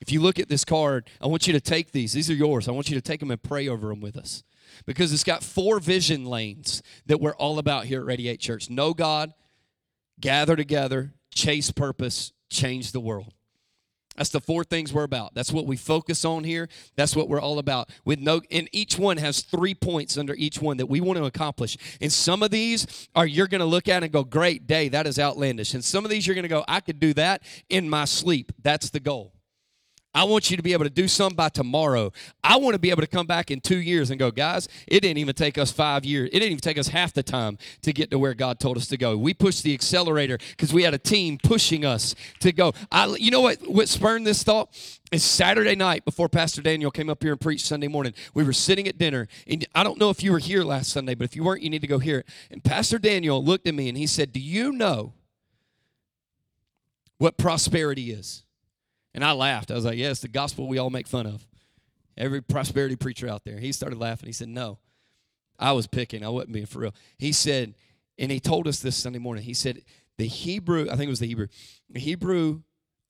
If 0.00 0.12
you 0.12 0.20
look 0.20 0.38
at 0.38 0.48
this 0.48 0.64
card, 0.64 1.08
I 1.20 1.26
want 1.26 1.46
you 1.46 1.54
to 1.54 1.60
take 1.60 1.92
these. 1.92 2.12
These 2.12 2.30
are 2.30 2.34
yours. 2.34 2.68
I 2.68 2.72
want 2.72 2.90
you 2.90 2.96
to 2.96 3.00
take 3.00 3.20
them 3.20 3.30
and 3.30 3.42
pray 3.42 3.66
over 3.68 3.88
them 3.88 4.00
with 4.00 4.16
us 4.16 4.42
because 4.84 5.12
it's 5.12 5.24
got 5.24 5.42
four 5.42 5.80
vision 5.80 6.24
lanes 6.24 6.82
that 7.06 7.20
we're 7.20 7.36
all 7.36 7.58
about 7.58 7.86
here 7.86 8.00
at 8.00 8.06
Radiate 8.06 8.40
Church. 8.40 8.68
Know 8.68 8.92
God, 8.94 9.32
gather 10.20 10.56
together, 10.56 11.14
chase 11.34 11.70
purpose, 11.70 12.32
change 12.50 12.92
the 12.92 13.00
world. 13.00 13.32
That's 14.16 14.30
the 14.30 14.40
four 14.40 14.64
things 14.64 14.92
we're 14.92 15.04
about. 15.04 15.34
That's 15.34 15.52
what 15.52 15.66
we 15.66 15.76
focus 15.76 16.24
on 16.24 16.42
here. 16.44 16.68
That's 16.96 17.14
what 17.14 17.28
we're 17.28 17.40
all 17.40 17.58
about. 17.58 17.90
With 18.04 18.18
no 18.18 18.40
and 18.50 18.68
each 18.72 18.98
one 18.98 19.18
has 19.18 19.42
three 19.42 19.74
points 19.74 20.16
under 20.16 20.34
each 20.34 20.60
one 20.60 20.78
that 20.78 20.86
we 20.86 21.00
want 21.00 21.18
to 21.18 21.26
accomplish. 21.26 21.76
And 22.00 22.12
some 22.12 22.42
of 22.42 22.50
these 22.50 23.08
are 23.14 23.26
you're 23.26 23.46
going 23.46 23.60
to 23.60 23.66
look 23.66 23.88
at 23.88 24.02
and 24.02 24.10
go, 24.10 24.24
"Great 24.24 24.66
day, 24.66 24.88
that 24.88 25.06
is 25.06 25.18
outlandish." 25.18 25.74
And 25.74 25.84
some 25.84 26.04
of 26.04 26.10
these 26.10 26.26
you're 26.26 26.34
going 26.34 26.44
to 26.44 26.48
go, 26.48 26.64
"I 26.66 26.80
could 26.80 26.98
do 26.98 27.12
that 27.14 27.42
in 27.68 27.90
my 27.90 28.06
sleep." 28.06 28.52
That's 28.62 28.88
the 28.90 29.00
goal. 29.00 29.35
I 30.16 30.24
want 30.24 30.50
you 30.50 30.56
to 30.56 30.62
be 30.62 30.72
able 30.72 30.84
to 30.84 30.90
do 30.90 31.08
something 31.08 31.36
by 31.36 31.50
tomorrow. 31.50 32.10
I 32.42 32.56
want 32.56 32.72
to 32.72 32.78
be 32.78 32.88
able 32.88 33.02
to 33.02 33.06
come 33.06 33.26
back 33.26 33.50
in 33.50 33.60
two 33.60 33.76
years 33.76 34.08
and 34.08 34.18
go, 34.18 34.30
guys, 34.30 34.66
it 34.86 35.00
didn't 35.00 35.18
even 35.18 35.34
take 35.34 35.58
us 35.58 35.70
five 35.70 36.06
years. 36.06 36.30
It 36.32 36.40
didn't 36.40 36.52
even 36.52 36.60
take 36.60 36.78
us 36.78 36.88
half 36.88 37.12
the 37.12 37.22
time 37.22 37.58
to 37.82 37.92
get 37.92 38.10
to 38.12 38.18
where 38.18 38.32
God 38.32 38.58
told 38.58 38.78
us 38.78 38.86
to 38.86 38.96
go. 38.96 39.18
We 39.18 39.34
pushed 39.34 39.62
the 39.62 39.74
accelerator 39.74 40.38
because 40.38 40.72
we 40.72 40.84
had 40.84 40.94
a 40.94 40.98
team 40.98 41.36
pushing 41.42 41.84
us 41.84 42.14
to 42.40 42.50
go. 42.50 42.72
I, 42.90 43.14
you 43.18 43.30
know 43.30 43.42
what, 43.42 43.58
what 43.68 43.90
spurned 43.90 44.26
this 44.26 44.42
thought? 44.42 44.70
Is 45.12 45.22
Saturday 45.22 45.76
night 45.76 46.06
before 46.06 46.30
Pastor 46.30 46.62
Daniel 46.62 46.90
came 46.90 47.10
up 47.10 47.22
here 47.22 47.32
and 47.32 47.40
preached 47.40 47.66
Sunday 47.66 47.86
morning. 47.86 48.14
We 48.32 48.42
were 48.42 48.54
sitting 48.54 48.88
at 48.88 48.96
dinner, 48.96 49.28
and 49.46 49.66
I 49.74 49.84
don't 49.84 50.00
know 50.00 50.08
if 50.08 50.22
you 50.22 50.32
were 50.32 50.38
here 50.38 50.64
last 50.64 50.90
Sunday, 50.90 51.14
but 51.14 51.24
if 51.24 51.36
you 51.36 51.44
weren't, 51.44 51.62
you 51.62 51.68
need 51.68 51.82
to 51.82 51.86
go 51.86 51.98
hear 51.98 52.20
it. 52.20 52.28
And 52.50 52.64
Pastor 52.64 52.98
Daniel 52.98 53.44
looked 53.44 53.68
at 53.68 53.74
me 53.74 53.90
and 53.90 53.98
he 53.98 54.06
said, 54.06 54.32
Do 54.32 54.40
you 54.40 54.72
know 54.72 55.12
what 57.18 57.36
prosperity 57.36 58.12
is? 58.12 58.45
And 59.16 59.24
I 59.24 59.32
laughed. 59.32 59.70
I 59.70 59.74
was 59.74 59.86
like, 59.86 59.98
yes, 59.98 60.20
the 60.20 60.28
gospel 60.28 60.68
we 60.68 60.76
all 60.78 60.90
make 60.90 61.08
fun 61.08 61.26
of. 61.26 61.44
Every 62.18 62.42
prosperity 62.42 62.96
preacher 62.96 63.28
out 63.28 63.44
there. 63.44 63.58
He 63.58 63.72
started 63.72 63.98
laughing. 63.98 64.26
He 64.26 64.32
said, 64.32 64.48
no. 64.48 64.78
I 65.58 65.72
was 65.72 65.86
picking. 65.86 66.22
I 66.22 66.28
wasn't 66.28 66.52
being 66.52 66.66
for 66.66 66.80
real. 66.80 66.94
He 67.16 67.32
said, 67.32 67.74
and 68.18 68.30
he 68.30 68.40
told 68.40 68.68
us 68.68 68.80
this 68.80 68.94
Sunday 68.94 69.18
morning. 69.18 69.42
He 69.42 69.54
said, 69.54 69.82
the 70.18 70.26
Hebrew, 70.26 70.82
I 70.90 70.96
think 70.96 71.08
it 71.08 71.10
was 71.10 71.20
the 71.20 71.26
Hebrew, 71.26 71.48
the 71.90 71.98
Hebrew 71.98 72.60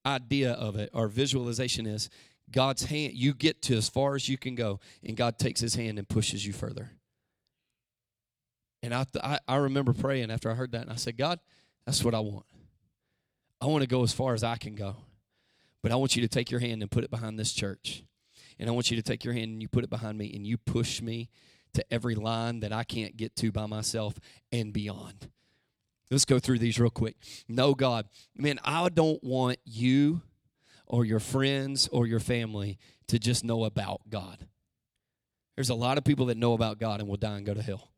idea 0.06 0.52
of 0.52 0.76
it 0.76 0.90
or 0.92 1.08
visualization 1.08 1.86
is 1.86 2.08
God's 2.52 2.84
hand, 2.84 3.14
you 3.14 3.34
get 3.34 3.60
to 3.62 3.76
as 3.76 3.88
far 3.88 4.14
as 4.14 4.28
you 4.28 4.38
can 4.38 4.54
go, 4.54 4.78
and 5.04 5.16
God 5.16 5.38
takes 5.38 5.60
his 5.60 5.74
hand 5.74 5.98
and 5.98 6.08
pushes 6.08 6.46
you 6.46 6.52
further. 6.52 6.92
And 8.80 8.94
I, 8.94 9.06
I, 9.20 9.40
I 9.48 9.56
remember 9.56 9.92
praying 9.92 10.30
after 10.30 10.48
I 10.48 10.54
heard 10.54 10.70
that, 10.70 10.82
and 10.82 10.92
I 10.92 10.96
said, 10.96 11.16
God, 11.16 11.40
that's 11.84 12.04
what 12.04 12.14
I 12.14 12.20
want. 12.20 12.46
I 13.60 13.66
want 13.66 13.82
to 13.82 13.88
go 13.88 14.04
as 14.04 14.12
far 14.12 14.34
as 14.34 14.44
I 14.44 14.56
can 14.56 14.76
go. 14.76 14.94
But 15.86 15.92
I 15.92 15.96
want 15.96 16.16
you 16.16 16.22
to 16.22 16.28
take 16.28 16.50
your 16.50 16.58
hand 16.58 16.82
and 16.82 16.90
put 16.90 17.04
it 17.04 17.12
behind 17.12 17.38
this 17.38 17.52
church. 17.52 18.02
And 18.58 18.68
I 18.68 18.72
want 18.72 18.90
you 18.90 18.96
to 18.96 19.04
take 19.04 19.24
your 19.24 19.34
hand 19.34 19.52
and 19.52 19.62
you 19.62 19.68
put 19.68 19.84
it 19.84 19.88
behind 19.88 20.18
me 20.18 20.32
and 20.34 20.44
you 20.44 20.58
push 20.58 21.00
me 21.00 21.28
to 21.74 21.84
every 21.92 22.16
line 22.16 22.58
that 22.58 22.72
I 22.72 22.82
can't 22.82 23.16
get 23.16 23.36
to 23.36 23.52
by 23.52 23.66
myself 23.66 24.18
and 24.50 24.72
beyond. 24.72 25.30
Let's 26.10 26.24
go 26.24 26.40
through 26.40 26.58
these 26.58 26.80
real 26.80 26.90
quick. 26.90 27.14
No, 27.46 27.72
God, 27.72 28.06
man, 28.36 28.58
I 28.64 28.88
don't 28.88 29.22
want 29.22 29.60
you 29.64 30.22
or 30.88 31.04
your 31.04 31.20
friends 31.20 31.86
or 31.92 32.04
your 32.04 32.18
family 32.18 32.78
to 33.06 33.20
just 33.20 33.44
know 33.44 33.62
about 33.62 34.00
God. 34.10 34.44
There's 35.54 35.70
a 35.70 35.76
lot 35.76 35.98
of 35.98 36.04
people 36.04 36.26
that 36.26 36.36
know 36.36 36.54
about 36.54 36.80
God 36.80 36.98
and 36.98 37.08
will 37.08 37.16
die 37.16 37.36
and 37.36 37.46
go 37.46 37.54
to 37.54 37.62
hell. 37.62 37.92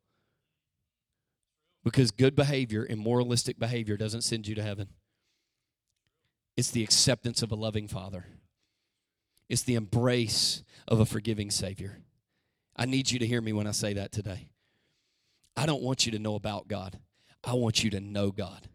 Because 1.84 2.10
good 2.10 2.36
behavior 2.36 2.84
and 2.84 3.00
moralistic 3.00 3.58
behavior 3.58 3.96
doesn't 3.96 4.24
send 4.24 4.46
you 4.46 4.54
to 4.56 4.62
heaven. 4.62 4.88
It's 6.58 6.72
the 6.72 6.82
acceptance 6.82 7.40
of 7.42 7.52
a 7.52 7.54
loving 7.54 7.86
Father, 7.86 8.26
it's 9.48 9.62
the 9.62 9.76
embrace 9.76 10.64
of 10.88 10.98
a 10.98 11.06
forgiving 11.06 11.52
Savior. 11.52 12.00
I 12.74 12.84
need 12.84 13.12
you 13.12 13.20
to 13.20 13.26
hear 13.28 13.40
me 13.40 13.52
when 13.52 13.68
I 13.68 13.70
say 13.70 13.92
that 13.92 14.10
today. 14.10 14.48
I 15.56 15.66
don't 15.66 15.82
want 15.82 16.04
you 16.04 16.10
to 16.10 16.18
know 16.18 16.34
about 16.34 16.66
God, 16.66 16.98
I 17.44 17.52
want 17.52 17.84
you 17.84 17.90
to 17.90 18.00
know 18.00 18.32
God. 18.32 18.66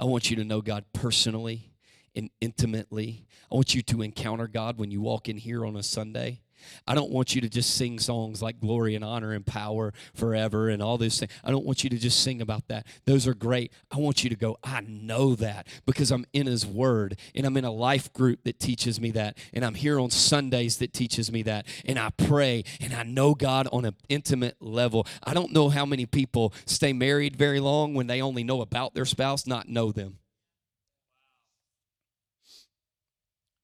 I 0.00 0.04
want 0.04 0.30
you 0.30 0.36
to 0.36 0.44
know 0.44 0.62
God 0.62 0.84
personally 0.92 1.70
and 2.16 2.28
intimately. 2.40 3.24
I 3.52 3.54
want 3.54 3.72
you 3.72 3.82
to 3.82 4.02
encounter 4.02 4.48
God 4.48 4.76
when 4.76 4.90
you 4.90 5.00
walk 5.00 5.28
in 5.28 5.36
here 5.36 5.64
on 5.64 5.76
a 5.76 5.82
Sunday. 5.84 6.40
I 6.86 6.94
don't 6.94 7.10
want 7.10 7.34
you 7.34 7.40
to 7.42 7.48
just 7.48 7.74
sing 7.74 7.98
songs 7.98 8.42
like 8.42 8.60
glory 8.60 8.94
and 8.94 9.04
honor 9.04 9.32
and 9.32 9.44
power 9.44 9.92
forever 10.14 10.68
and 10.68 10.82
all 10.82 10.98
those 10.98 11.18
things. 11.18 11.32
I 11.44 11.50
don't 11.50 11.64
want 11.64 11.84
you 11.84 11.90
to 11.90 11.98
just 11.98 12.22
sing 12.22 12.40
about 12.40 12.68
that. 12.68 12.86
Those 13.04 13.26
are 13.26 13.34
great. 13.34 13.72
I 13.90 13.98
want 13.98 14.24
you 14.24 14.30
to 14.30 14.36
go, 14.36 14.58
I 14.62 14.80
know 14.80 15.34
that 15.36 15.66
because 15.86 16.10
I'm 16.10 16.26
in 16.32 16.46
His 16.46 16.66
Word 16.66 17.18
and 17.34 17.46
I'm 17.46 17.56
in 17.56 17.64
a 17.64 17.70
life 17.70 18.12
group 18.12 18.44
that 18.44 18.58
teaches 18.58 19.00
me 19.00 19.10
that. 19.12 19.38
And 19.52 19.64
I'm 19.64 19.74
here 19.74 19.98
on 20.00 20.10
Sundays 20.10 20.78
that 20.78 20.92
teaches 20.92 21.30
me 21.30 21.42
that. 21.42 21.66
And 21.84 21.98
I 21.98 22.10
pray 22.10 22.64
and 22.80 22.94
I 22.94 23.02
know 23.02 23.34
God 23.34 23.68
on 23.72 23.84
an 23.84 23.96
intimate 24.08 24.56
level. 24.60 25.06
I 25.22 25.34
don't 25.34 25.52
know 25.52 25.68
how 25.68 25.86
many 25.86 26.06
people 26.06 26.52
stay 26.66 26.92
married 26.92 27.36
very 27.36 27.60
long 27.60 27.94
when 27.94 28.06
they 28.06 28.22
only 28.22 28.44
know 28.44 28.60
about 28.60 28.94
their 28.94 29.04
spouse, 29.04 29.46
not 29.46 29.68
know 29.68 29.92
them. 29.92 30.18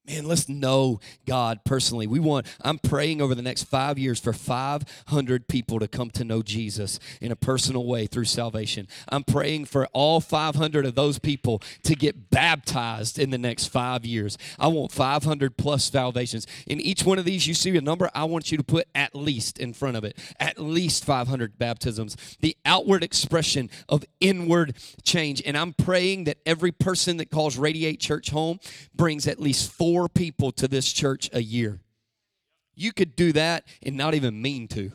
Man, 0.09 0.25
let's 0.25 0.49
know 0.49 1.01
God 1.27 1.61
personally. 1.65 2.07
We 2.07 2.19
want, 2.19 2.47
I'm 2.63 2.79
praying 2.79 3.21
over 3.21 3.35
the 3.35 3.43
next 3.43 3.65
five 3.65 3.99
years 3.99 4.19
for 4.19 4.33
500 4.33 5.49
people 5.49 5.79
to 5.81 5.87
come 5.87 6.09
to 6.13 6.25
know 6.25 6.41
Jesus 6.41 6.99
in 7.21 7.31
a 7.31 7.37
personal 7.37 7.85
way 7.85 8.07
through 8.07 8.25
salvation. 8.25 8.89
I'm 9.11 9.23
praying 9.23 9.67
for 9.67 9.87
all 9.93 10.23
500 10.23 10.87
of 10.87 10.95
those 10.95 11.19
people 11.19 11.61
to 11.83 11.95
get 11.95 12.31
baptized 12.31 13.19
in 13.19 13.29
the 13.29 13.37
next 13.37 13.67
five 13.67 14.07
years. 14.07 14.39
I 14.59 14.69
want 14.69 14.93
500 14.93 15.59
plus 15.59 15.85
salvations. 15.91 16.47
In 16.67 16.81
each 16.81 17.05
one 17.05 17.19
of 17.19 17.27
these, 17.27 17.47
you 17.47 17.53
see 17.53 17.77
a 17.77 17.81
number, 17.83 18.11
I 18.15 18.25
want 18.25 18.51
you 18.51 18.57
to 18.57 18.65
put 18.65 18.89
at 18.95 19.15
least 19.15 19.59
in 19.59 19.75
front 19.75 19.99
of 19.99 20.05
it. 20.05 20.17
At 20.41 20.59
least 20.59 21.05
500 21.05 21.59
baptisms. 21.59 22.17
The 22.41 22.57
outward 22.65 23.05
expression 23.05 23.69
of 23.91 24.07
inward 24.21 24.75
change. 25.03 25.43
And 25.45 25.55
I'm 25.55 25.75
praying 25.75 26.25
that 26.25 26.39
every 26.47 26.73
person 26.73 27.19
that 27.19 27.31
calls 27.31 27.59
Radiate 27.59 28.01
Church 28.01 28.31
home 28.31 28.59
brings 28.95 29.27
at 29.27 29.39
least 29.39 29.71
four 29.71 29.98
people 30.07 30.53
to 30.53 30.69
this 30.69 30.93
church 30.93 31.31
a 31.33 31.43
year. 31.43 31.81
You 32.75 32.93
could 32.93 33.17
do 33.17 33.33
that 33.33 33.67
and 33.83 33.97
not 33.97 34.15
even 34.15 34.41
mean 34.41 34.69
to. 34.69 34.93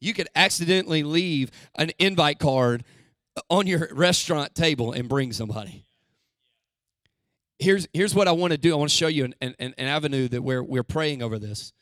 You 0.00 0.14
could 0.14 0.28
accidentally 0.34 1.02
leave 1.02 1.50
an 1.74 1.90
invite 1.98 2.38
card 2.38 2.84
on 3.50 3.66
your 3.66 3.88
restaurant 3.92 4.54
table 4.54 4.92
and 4.92 5.08
bring 5.08 5.32
somebody. 5.32 5.84
Here's, 7.58 7.88
here's 7.92 8.14
what 8.14 8.28
I 8.28 8.32
want 8.32 8.52
to 8.52 8.58
do. 8.58 8.72
I 8.72 8.76
want 8.76 8.90
to 8.90 8.96
show 8.96 9.08
you 9.08 9.24
an, 9.24 9.34
an, 9.40 9.54
an 9.58 9.74
avenue 9.78 10.28
that 10.28 10.42
we're, 10.42 10.62
we're 10.62 10.82
praying 10.82 11.22
over 11.22 11.38
this. 11.38 11.72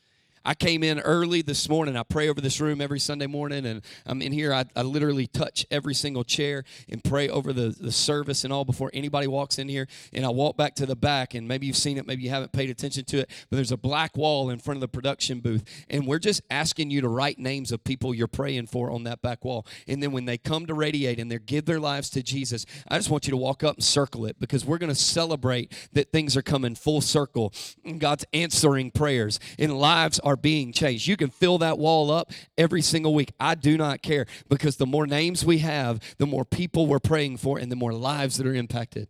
I 0.45 0.55
came 0.55 0.83
in 0.83 0.99
early 1.01 1.43
this 1.43 1.69
morning. 1.69 1.97
I 1.97 2.03
pray 2.03 2.29
over 2.29 2.41
this 2.41 2.61
room 2.61 2.81
every 2.81 2.99
Sunday 2.99 3.27
morning, 3.27 3.65
and 3.65 3.83
I'm 4.07 4.21
in 4.21 4.33
here. 4.33 4.53
I, 4.53 4.65
I 4.75 4.83
literally 4.83 5.27
touch 5.27 5.67
every 5.71 5.95
single 5.95 6.25
chair 6.25 6.65
and 6.89 7.03
pray 7.03 7.29
over 7.29 7.53
the, 7.53 7.75
the 7.79 7.93
service 7.93 8.45
and 8.45 8.53
all 8.53 8.65
before 8.65 8.91
anybody 8.93 9.27
walks 9.27 9.59
in 9.59 9.69
here. 9.69 9.87
And 10.13 10.25
I 10.25 10.31
walk 10.31 10.57
back 10.57 10.75
to 10.77 10.87
the 10.87 10.97
back, 10.97 11.35
and 11.35 11.47
maybe 11.47 11.67
you've 11.67 11.77
seen 11.77 11.97
it, 11.97 12.07
maybe 12.07 12.23
you 12.23 12.31
haven't 12.31 12.53
paid 12.53 12.71
attention 12.71 13.05
to 13.05 13.19
it, 13.19 13.31
but 13.51 13.57
there's 13.57 13.73
a 13.73 13.77
black 13.77 14.17
wall 14.17 14.51
in 14.51 14.59
front 14.59 14.77
of 14.77 14.81
the 14.81 14.89
production 14.89 15.41
booth. 15.41 15.65
And 15.89 16.07
we're 16.07 16.19
just 16.19 16.43
asking 16.51 16.91
you 16.91 17.01
to 17.03 17.09
write 17.09 17.39
names 17.39 17.71
of 17.71 17.85
people 17.85 18.15
you're 18.15 18.27
praying 18.27 18.67
for 18.67 18.91
on 18.91 19.05
that 19.05 19.23
back 19.23 19.45
wall. 19.45 19.67
And 19.87 20.03
then 20.03 20.13
when 20.13 20.25
they 20.25 20.39
come 20.39 20.67
to 20.67 20.75
Radiate 20.75 21.21
and 21.21 21.31
they 21.31 21.39
give 21.39 21.67
their 21.67 21.81
lives 21.81 22.11
to 22.11 22.23
Jesus, 22.23 22.67
I 22.89 22.99
just 22.99 23.11
want 23.11 23.27
you 23.27 23.31
to 23.31 23.37
walk 23.37 23.63
up 23.63 23.77
and 23.77 23.85
circle 23.85 24.27
it 24.27 24.41
because 24.41 24.65
we're 24.65 24.79
going 24.79 24.89
to 24.89 24.95
celebrate 24.95 25.73
that 25.93 26.11
things 26.11 26.37
are 26.37 26.43
coming 26.43 26.75
full 26.75 27.01
circle. 27.01 27.53
God's 27.99 28.25
answering 28.33 28.91
prayers, 28.91 29.39
and 29.59 29.79
lives 29.79 30.19
are 30.21 30.32
are 30.33 30.37
being 30.37 30.73
changed. 30.73 31.07
You 31.07 31.17
can 31.17 31.31
fill 31.31 31.59
that 31.59 31.79
wall 31.79 32.11
up 32.11 32.33
every 32.57 32.83
single 32.83 33.15
week. 33.15 33.33
I 33.39 33.55
do 33.55 33.77
not 33.77 34.03
care 34.03 34.27
because 34.49 34.77
the 34.77 34.87
more 34.87 35.07
names 35.07 35.45
we 35.45 35.59
have, 35.59 36.01
the 36.19 36.27
more 36.27 36.45
people 36.45 36.87
we're 36.87 36.99
praying 36.99 37.37
for, 37.37 37.59
and 37.59 37.71
the 37.71 37.77
more 37.77 37.93
lives 37.93 38.39
that 38.39 38.47
are 38.47 38.55
impacted 38.55 39.09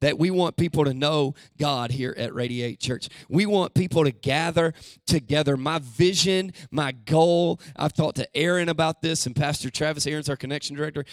that 0.00 0.18
we 0.18 0.30
want 0.30 0.56
people 0.56 0.84
to 0.84 0.94
know 0.94 1.34
God 1.58 1.90
here 1.90 2.14
at 2.16 2.32
Radiate 2.34 2.78
Church. 2.78 3.08
We 3.28 3.46
want 3.46 3.74
people 3.74 4.04
to 4.04 4.12
gather 4.12 4.72
together. 5.06 5.56
My 5.56 5.80
vision, 5.80 6.52
my 6.70 6.92
goal, 6.92 7.60
I've 7.74 7.92
talked 7.92 8.16
to 8.16 8.36
Aaron 8.36 8.68
about 8.68 9.02
this, 9.02 9.26
and 9.26 9.34
Pastor 9.34 9.70
Travis, 9.70 10.06
Aaron's 10.06 10.28
our 10.28 10.36
connection 10.36 10.76
director 10.76 11.04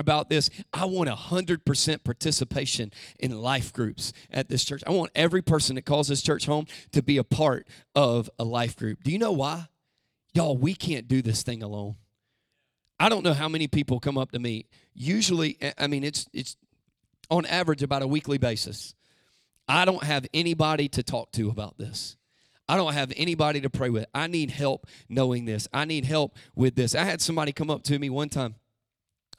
about 0.00 0.28
this. 0.28 0.50
I 0.72 0.86
want 0.86 1.08
100% 1.08 2.04
participation 2.04 2.92
in 3.18 3.40
life 3.40 3.72
groups 3.72 4.12
at 4.30 4.48
this 4.48 4.64
church. 4.64 4.82
I 4.86 4.90
want 4.90 5.12
every 5.14 5.42
person 5.42 5.76
that 5.76 5.84
calls 5.84 6.08
this 6.08 6.22
church 6.22 6.46
home 6.46 6.66
to 6.92 7.02
be 7.02 7.18
a 7.18 7.24
part 7.24 7.68
of 7.94 8.28
a 8.38 8.44
life 8.44 8.76
group. 8.76 9.04
Do 9.04 9.12
you 9.12 9.18
know 9.18 9.32
why? 9.32 9.68
Y'all, 10.34 10.56
we 10.56 10.74
can't 10.74 11.06
do 11.06 11.22
this 11.22 11.42
thing 11.42 11.62
alone. 11.62 11.96
I 12.98 13.08
don't 13.08 13.24
know 13.24 13.34
how 13.34 13.48
many 13.48 13.66
people 13.66 14.00
come 14.00 14.18
up 14.18 14.32
to 14.32 14.38
me. 14.38 14.66
Usually, 14.94 15.58
I 15.78 15.86
mean, 15.86 16.04
it's 16.04 16.26
it's 16.32 16.56
on 17.30 17.46
average 17.46 17.82
about 17.82 18.02
a 18.02 18.06
weekly 18.06 18.36
basis. 18.36 18.94
I 19.66 19.84
don't 19.84 20.02
have 20.02 20.26
anybody 20.34 20.88
to 20.90 21.02
talk 21.02 21.32
to 21.32 21.48
about 21.48 21.78
this. 21.78 22.16
I 22.68 22.76
don't 22.76 22.92
have 22.92 23.12
anybody 23.16 23.60
to 23.62 23.70
pray 23.70 23.90
with. 23.90 24.06
I 24.14 24.26
need 24.26 24.50
help 24.50 24.86
knowing 25.08 25.44
this. 25.44 25.66
I 25.72 25.86
need 25.86 26.04
help 26.04 26.36
with 26.54 26.76
this. 26.76 26.94
I 26.94 27.04
had 27.04 27.20
somebody 27.20 27.52
come 27.52 27.70
up 27.70 27.82
to 27.84 27.98
me 27.98 28.10
one 28.10 28.28
time 28.28 28.54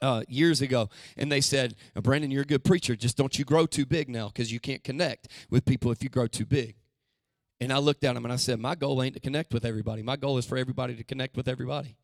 uh, 0.02 0.24
years 0.28 0.62
ago, 0.62 0.90
and 1.18 1.32
they 1.32 1.42
said, 1.42 1.76
Brandon, 1.96 2.32
you're 2.32 2.44
a 2.44 2.46
good 2.46 2.64
preacher. 2.64 2.96
Just 2.96 3.18
don't 3.18 3.38
you 3.38 3.46
grow 3.46 3.66
too 3.66 3.86
big 3.86 4.10
now 4.10 4.28
because 4.28 4.52
you 4.52 4.60
can't 4.60 4.84
connect 4.84 5.28
with 5.50 5.66
people 5.66 5.92
if 5.92 6.04
you 6.04 6.10
grow 6.10 6.28
too 6.28 6.46
big. 6.46 6.76
And 7.60 7.72
I 7.72 7.78
looked 7.78 8.04
at 8.04 8.16
him 8.16 8.26
and 8.26 8.34
I 8.34 8.38
said, 8.38 8.60
My 8.60 8.74
goal 8.74 9.04
ain't 9.04 9.14
to 9.14 9.20
connect 9.20 9.54
with 9.54 9.66
everybody. 9.66 10.02
My 10.02 10.16
goal 10.16 10.38
is 10.40 10.46
for 10.46 10.58
everybody 10.58 10.96
to 10.96 11.04
connect 11.04 11.38
with 11.38 11.48
everybody. 11.48 11.96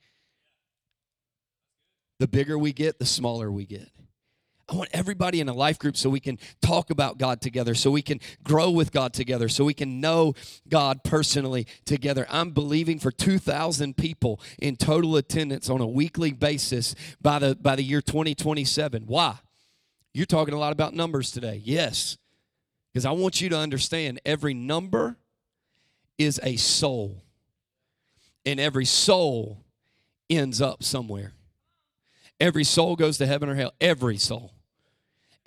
The 2.19 2.27
bigger 2.27 2.57
we 2.57 2.73
get, 2.73 2.99
the 2.99 3.05
smaller 3.05 3.51
we 3.51 3.65
get. 3.65 3.89
I 4.69 4.75
want 4.75 4.89
everybody 4.91 5.39
in 5.39 5.47
a 5.47 5.53
life 5.53 5.79
group 5.79 5.95
so 5.95 6.09
we 6.09 6.19
can 6.19 6.37
talk 6.61 6.89
about 6.89 7.17
God 7.17 7.39
together, 7.39 7.73
so 7.73 7.89
we 7.89 8.01
can 8.01 8.19
grow 8.43 8.69
with 8.69 8.91
God 8.91 9.13
together, 9.13 9.47
so 9.47 9.63
we 9.63 9.73
can 9.73 10.01
know 10.01 10.33
God 10.67 11.05
personally 11.05 11.67
together. 11.85 12.27
I'm 12.29 12.51
believing 12.51 12.99
for 12.99 13.09
2,000 13.09 13.95
people 13.95 14.41
in 14.59 14.75
total 14.75 15.15
attendance 15.15 15.69
on 15.69 15.79
a 15.79 15.87
weekly 15.87 16.33
basis 16.33 16.95
by 17.21 17.39
the 17.39 17.55
by 17.55 17.77
the 17.77 17.83
year 17.83 18.01
2027. 18.01 19.03
Why? 19.05 19.39
You're 20.13 20.25
talking 20.25 20.53
a 20.53 20.59
lot 20.59 20.73
about 20.73 20.93
numbers 20.93 21.31
today. 21.31 21.61
Yes. 21.63 22.17
Because 22.91 23.05
I 23.05 23.11
want 23.11 23.39
you 23.39 23.49
to 23.49 23.57
understand 23.57 24.19
every 24.25 24.53
number 24.53 25.17
is 26.17 26.41
a 26.43 26.57
soul. 26.57 27.23
And 28.45 28.59
every 28.59 28.85
soul 28.85 29.63
ends 30.29 30.61
up 30.61 30.83
somewhere. 30.83 31.33
Every 32.39 32.63
soul 32.63 32.95
goes 32.95 33.17
to 33.19 33.27
heaven 33.27 33.47
or 33.49 33.55
hell. 33.55 33.73
Every 33.79 34.17
soul. 34.17 34.56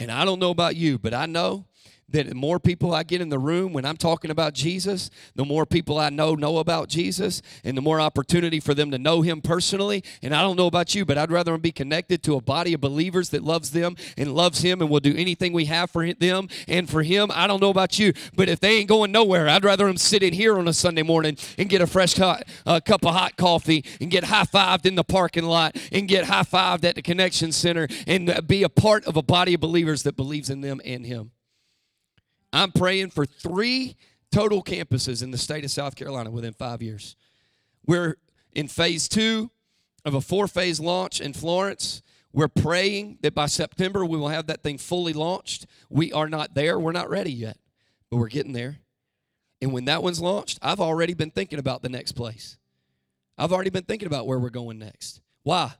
And 0.00 0.10
I 0.10 0.24
don't 0.24 0.38
know 0.38 0.50
about 0.50 0.76
you, 0.76 0.98
but 0.98 1.12
I 1.12 1.26
know 1.26 1.66
that 2.12 2.28
the 2.28 2.34
more 2.34 2.58
people 2.58 2.94
I 2.94 3.02
get 3.02 3.20
in 3.20 3.28
the 3.28 3.38
room 3.38 3.72
when 3.72 3.84
I'm 3.84 3.96
talking 3.96 4.30
about 4.30 4.54
Jesus, 4.54 5.10
the 5.34 5.44
more 5.44 5.66
people 5.66 5.98
I 5.98 6.10
know 6.10 6.34
know 6.34 6.58
about 6.58 6.88
Jesus, 6.88 7.42
and 7.64 7.76
the 7.76 7.82
more 7.82 8.00
opportunity 8.00 8.60
for 8.60 8.74
them 8.74 8.90
to 8.90 8.98
know 8.98 9.22
Him 9.22 9.40
personally. 9.40 10.02
And 10.22 10.34
I 10.34 10.42
don't 10.42 10.56
know 10.56 10.66
about 10.66 10.94
you, 10.94 11.04
but 11.04 11.18
I'd 11.18 11.30
rather 11.30 11.56
be 11.58 11.72
connected 11.72 12.22
to 12.24 12.36
a 12.36 12.40
body 12.40 12.74
of 12.74 12.80
believers 12.80 13.30
that 13.30 13.42
loves 13.42 13.70
them 13.70 13.96
and 14.16 14.34
loves 14.34 14.62
Him 14.62 14.80
and 14.80 14.90
will 14.90 15.00
do 15.00 15.14
anything 15.16 15.52
we 15.52 15.66
have 15.66 15.90
for 15.90 16.12
them 16.12 16.48
and 16.68 16.88
for 16.88 17.02
Him. 17.02 17.30
I 17.32 17.46
don't 17.46 17.60
know 17.60 17.70
about 17.70 17.98
you, 17.98 18.12
but 18.34 18.48
if 18.48 18.60
they 18.60 18.78
ain't 18.78 18.88
going 18.88 19.12
nowhere, 19.12 19.48
I'd 19.48 19.64
rather 19.64 19.86
them 19.86 19.96
sit 19.96 20.22
in 20.22 20.32
here 20.32 20.58
on 20.58 20.68
a 20.68 20.72
Sunday 20.72 21.02
morning 21.02 21.36
and 21.58 21.68
get 21.68 21.80
a 21.80 21.86
fresh 21.86 22.14
hot, 22.14 22.44
uh, 22.66 22.80
cup 22.80 23.04
of 23.04 23.14
hot 23.14 23.36
coffee 23.36 23.84
and 24.00 24.10
get 24.10 24.24
high 24.24 24.44
fived 24.44 24.86
in 24.86 24.94
the 24.94 25.04
parking 25.04 25.44
lot 25.44 25.76
and 25.92 26.08
get 26.08 26.24
high 26.24 26.42
fived 26.42 26.84
at 26.84 26.94
the 26.94 27.02
connection 27.02 27.52
center 27.52 27.86
and 28.06 28.46
be 28.46 28.62
a 28.62 28.68
part 28.68 29.04
of 29.06 29.16
a 29.16 29.22
body 29.22 29.54
of 29.54 29.60
believers 29.60 30.02
that 30.02 30.16
believes 30.16 30.50
in 30.50 30.60
them 30.60 30.80
and 30.84 31.06
Him. 31.06 31.30
I'm 32.52 32.72
praying 32.72 33.10
for 33.10 33.26
three 33.26 33.96
total 34.32 34.62
campuses 34.62 35.22
in 35.22 35.30
the 35.30 35.38
state 35.38 35.64
of 35.64 35.70
South 35.70 35.96
Carolina 35.96 36.30
within 36.30 36.52
five 36.52 36.82
years. 36.82 37.16
We're 37.86 38.16
in 38.52 38.68
phase 38.68 39.08
two 39.08 39.50
of 40.04 40.14
a 40.14 40.20
four 40.20 40.48
phase 40.48 40.80
launch 40.80 41.20
in 41.20 41.32
Florence. 41.32 42.02
We're 42.32 42.48
praying 42.48 43.18
that 43.22 43.34
by 43.34 43.46
September 43.46 44.04
we 44.04 44.16
will 44.16 44.28
have 44.28 44.46
that 44.46 44.62
thing 44.62 44.78
fully 44.78 45.12
launched. 45.12 45.66
We 45.88 46.12
are 46.12 46.28
not 46.28 46.54
there. 46.54 46.78
We're 46.78 46.92
not 46.92 47.10
ready 47.10 47.32
yet, 47.32 47.58
but 48.08 48.18
we're 48.18 48.28
getting 48.28 48.52
there. 48.52 48.78
And 49.60 49.72
when 49.72 49.84
that 49.86 50.02
one's 50.02 50.20
launched, 50.20 50.58
I've 50.62 50.80
already 50.80 51.14
been 51.14 51.30
thinking 51.30 51.58
about 51.58 51.82
the 51.82 51.88
next 51.88 52.12
place. 52.12 52.56
I've 53.36 53.52
already 53.52 53.70
been 53.70 53.84
thinking 53.84 54.06
about 54.06 54.26
where 54.26 54.38
we're 54.38 54.50
going 54.50 54.78
next. 54.78 55.20
Why? 55.42 55.72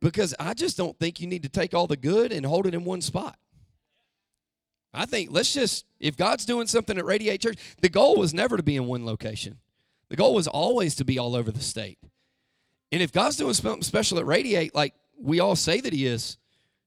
Because 0.00 0.34
I 0.38 0.54
just 0.54 0.76
don't 0.76 0.98
think 0.98 1.20
you 1.20 1.26
need 1.26 1.42
to 1.42 1.48
take 1.48 1.74
all 1.74 1.86
the 1.86 1.96
good 1.96 2.32
and 2.32 2.44
hold 2.44 2.66
it 2.66 2.74
in 2.74 2.84
one 2.84 3.00
spot. 3.00 3.38
I 4.98 5.06
think 5.06 5.30
let's 5.30 5.54
just, 5.54 5.86
if 6.00 6.16
God's 6.16 6.44
doing 6.44 6.66
something 6.66 6.98
at 6.98 7.04
Radiate 7.04 7.40
Church, 7.40 7.56
the 7.80 7.88
goal 7.88 8.16
was 8.16 8.34
never 8.34 8.56
to 8.56 8.64
be 8.64 8.74
in 8.74 8.86
one 8.86 9.06
location. 9.06 9.58
The 10.08 10.16
goal 10.16 10.34
was 10.34 10.48
always 10.48 10.96
to 10.96 11.04
be 11.04 11.18
all 11.20 11.36
over 11.36 11.52
the 11.52 11.60
state. 11.60 11.98
And 12.90 13.00
if 13.00 13.12
God's 13.12 13.36
doing 13.36 13.54
something 13.54 13.82
special 13.82 14.18
at 14.18 14.26
Radiate, 14.26 14.74
like 14.74 14.94
we 15.16 15.38
all 15.38 15.54
say 15.54 15.80
that 15.80 15.92
He 15.92 16.04
is, 16.04 16.36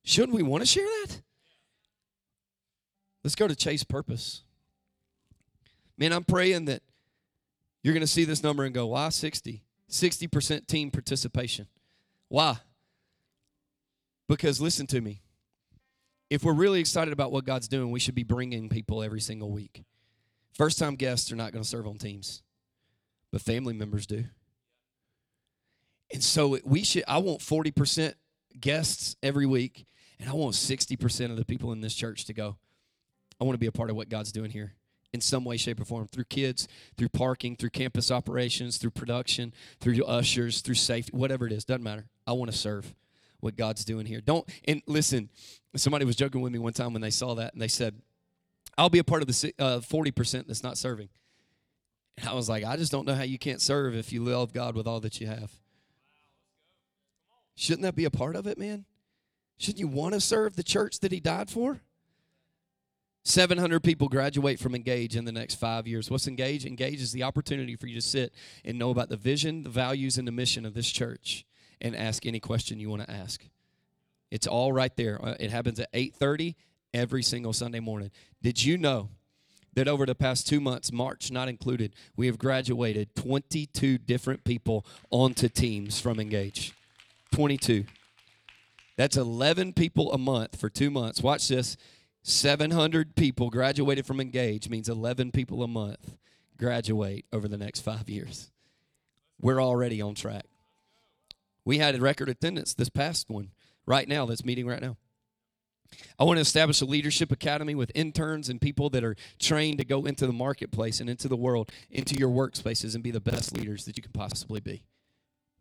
shouldn't 0.04 0.36
we 0.36 0.43
want 0.43 0.62
to 0.62 0.67
share 0.67 0.84
that? 0.84 1.21
Let's 3.24 3.36
go 3.36 3.47
to 3.47 3.56
Chase 3.56 3.86
Purpose. 3.86 4.43
Man, 5.97 6.12
I'm 6.12 6.26
praying 6.26 6.65
that 6.65 6.82
you're 7.82 7.93
going 7.93 8.02
to 8.02 8.08
see 8.08 8.26
this 8.26 8.43
number 8.43 8.65
and 8.65 8.74
go, 8.74 8.88
why 8.88 9.08
60? 9.08 9.63
60% 9.89 10.67
team 10.67 10.91
participation. 10.91 11.67
Why? 12.28 12.58
Because 14.28 14.60
listen 14.60 14.86
to 14.88 15.00
me 15.00 15.20
if 16.31 16.45
we're 16.45 16.53
really 16.53 16.79
excited 16.79 17.11
about 17.11 17.33
what 17.33 17.43
God's 17.43 17.67
doing, 17.67 17.91
we 17.91 17.99
should 17.99 18.15
be 18.15 18.23
bringing 18.23 18.69
people 18.69 19.03
every 19.03 19.19
single 19.19 19.51
week. 19.51 19.83
First 20.53 20.79
time 20.79 20.95
guests 20.95 21.29
are 21.29 21.35
not 21.35 21.51
going 21.51 21.61
to 21.61 21.67
serve 21.67 21.85
on 21.85 21.97
teams, 21.97 22.41
but 23.33 23.41
family 23.41 23.73
members 23.73 24.07
do. 24.07 24.23
And 26.13 26.23
so 26.23 26.57
we 26.63 26.85
should, 26.85 27.03
I 27.05 27.17
want 27.17 27.41
40% 27.41 28.13
guests 28.57 29.17
every 29.21 29.45
week, 29.45 29.85
and 30.21 30.29
I 30.29 30.33
want 30.33 30.55
60% 30.55 31.31
of 31.31 31.35
the 31.35 31.43
people 31.43 31.73
in 31.73 31.81
this 31.81 31.93
church 31.93 32.23
to 32.25 32.33
go. 32.33 32.55
I 33.39 33.43
want 33.43 33.55
to 33.55 33.59
be 33.59 33.67
a 33.67 33.71
part 33.73 33.89
of 33.89 33.97
what 33.97 34.07
God's 34.07 34.31
doing 34.31 34.51
here 34.51 34.75
in 35.11 35.19
some 35.19 35.43
way, 35.43 35.57
shape, 35.57 35.81
or 35.81 35.85
form 35.85 36.07
through 36.07 36.23
kids, 36.25 36.69
through 36.95 37.09
parking, 37.09 37.57
through 37.57 37.71
campus 37.71 38.09
operations, 38.09 38.77
through 38.77 38.91
production, 38.91 39.53
through 39.81 40.01
ushers, 40.05 40.61
through 40.61 40.75
safety, 40.75 41.11
whatever 41.13 41.45
it 41.45 41.51
is, 41.51 41.65
doesn't 41.65 41.83
matter. 41.83 42.05
I 42.25 42.31
want 42.31 42.49
to 42.49 42.57
serve 42.57 42.93
what 43.41 43.58
God's 43.58 43.84
doing 43.84 44.06
here. 44.06 44.21
Don't, 44.21 44.47
and 44.65 44.82
listen, 44.88 45.30
somebody 45.75 46.06
was 46.06 46.15
joking 46.15 46.41
with 46.41 46.54
me 46.54 46.60
one 46.60 46.73
time 46.73 46.93
when 46.93 47.01
they 47.01 47.10
saw 47.10 47.36
that 47.36 47.54
and 47.54 47.62
they 47.62 47.67
said, 47.67 47.95
I'll 48.77 48.89
be 48.89 48.99
a 48.99 49.04
part 49.04 49.21
of 49.21 49.27
the 49.27 49.54
uh, 49.60 49.80
40% 49.80 50.47
that's 50.47 50.63
not 50.63 50.77
serving. 50.77 51.10
And 52.17 52.30
I 52.30 52.34
was 52.34 52.49
like, 52.49 52.63
I 52.63 52.77
just 52.77 52.91
don't 52.91 53.06
know 53.06 53.15
how 53.15 53.23
you 53.23 53.38
can't 53.38 53.62
serve 53.62 53.95
if 53.95 54.13
you 54.13 54.23
love 54.23 54.54
God 54.54 54.75
with 54.75 54.88
all 54.88 54.99
that 55.01 55.19
you 55.19 55.27
have. 55.27 55.51
Shouldn't 57.56 57.84
that 57.84 57.95
be 57.95 58.06
a 58.06 58.12
part 58.12 58.36
of 58.36 58.47
it, 58.47 58.58
man? 58.58 58.86
Shouldn't 59.58 59.80
you 59.80 59.88
want 59.88 60.13
to 60.13 60.21
serve 60.21 60.56
the 60.56 60.63
church 60.63 60.99
that 60.99 61.12
He 61.12 61.19
died 61.19 61.49
for? 61.49 61.82
700 63.23 63.84
people 63.84 64.10
graduate 64.10 64.60
from 64.60 64.73
Engage 64.73 65.15
in 65.15 65.25
the 65.25 65.32
next 65.32 65.56
five 65.56 65.88
years. 65.88 66.10
What's 66.10 66.27
Engage? 66.27 66.65
Engage 66.65 67.01
is 67.01 67.12
the 67.12 67.23
opportunity 67.23 67.75
for 67.75 67.86
you 67.86 67.95
to 67.95 68.01
sit 68.01 68.34
and 68.65 68.80
know 68.80 68.89
about 68.89 69.10
the 69.10 69.17
vision, 69.17 69.62
the 69.62 69.69
values, 69.69 70.17
and 70.17 70.27
the 70.27 70.32
mission 70.32 70.65
of 70.65 70.73
this 70.73 70.89
church 70.89 71.45
and 71.81 71.95
ask 71.95 72.25
any 72.25 72.39
question 72.39 72.79
you 72.79 72.89
want 72.89 73.03
to 73.03 73.11
ask. 73.11 73.43
It's 74.29 74.47
all 74.47 74.71
right 74.71 74.95
there. 74.95 75.23
Uh, 75.23 75.35
it 75.39 75.51
happens 75.51 75.79
at 75.79 75.91
8:30 75.93 76.55
every 76.93 77.23
single 77.23 77.53
Sunday 77.53 77.79
morning. 77.79 78.11
Did 78.41 78.63
you 78.63 78.77
know 78.77 79.09
that 79.73 79.87
over 79.87 80.05
the 80.05 80.15
past 80.15 80.47
2 80.47 80.59
months, 80.59 80.91
March 80.91 81.31
not 81.31 81.47
included, 81.47 81.93
we 82.15 82.27
have 82.27 82.37
graduated 82.37 83.15
22 83.15 83.97
different 83.97 84.43
people 84.43 84.85
onto 85.09 85.47
teams 85.47 85.99
from 85.99 86.19
Engage. 86.19 86.73
22. 87.31 87.85
That's 88.97 89.15
11 89.15 89.73
people 89.73 90.11
a 90.11 90.17
month 90.17 90.59
for 90.59 90.69
2 90.69 90.91
months. 90.91 91.21
Watch 91.21 91.47
this. 91.47 91.77
700 92.23 93.15
people 93.15 93.49
graduated 93.49 94.05
from 94.05 94.19
Engage 94.19 94.69
means 94.69 94.89
11 94.89 95.31
people 95.31 95.63
a 95.63 95.67
month 95.67 96.17
graduate 96.57 97.25
over 97.33 97.47
the 97.47 97.57
next 97.57 97.79
5 97.79 98.09
years. 98.09 98.51
We're 99.39 99.61
already 99.61 100.01
on 100.01 100.13
track. 100.13 100.45
We 101.65 101.78
had 101.78 101.95
a 101.95 102.02
record 102.02 102.30
attendance 102.30 102.74
this 102.74 102.89
past 102.89 103.30
one 103.30 103.52
right 103.86 104.08
now 104.08 104.26
that's 104.26 104.45
meeting 104.45 104.65
right 104.67 104.82
now. 104.82 104.97
I 106.17 106.24
want 106.24 106.38
to 106.38 106.41
establish 106.41 106.82
a 106.82 106.86
leadership 106.86 107.32
academy 107.32 107.76
with 107.76 107.91
interns 107.93 108.50
and 108.50 108.62
people 108.62 108.89
that 108.91 109.04
are 109.04 109.15
trained 109.39 109.78
to 109.80 109.86
go 109.86 110.06
into 110.06 110.26
the 110.26 110.34
marketplace 110.34 111.00
and 111.00 111.10
into 111.10 111.28
the 111.28 111.36
world, 111.36 111.69
into 111.89 112.15
your 112.15 112.30
workspaces, 112.30 112.95
and 112.95 113.04
be 113.04 113.12
the 113.12 113.19
best 113.19 113.56
leaders 113.56 113.86
that 113.86 113.97
you 113.97 114.04
can 114.04 114.13
possibly 114.13 114.62
be. 114.62 114.84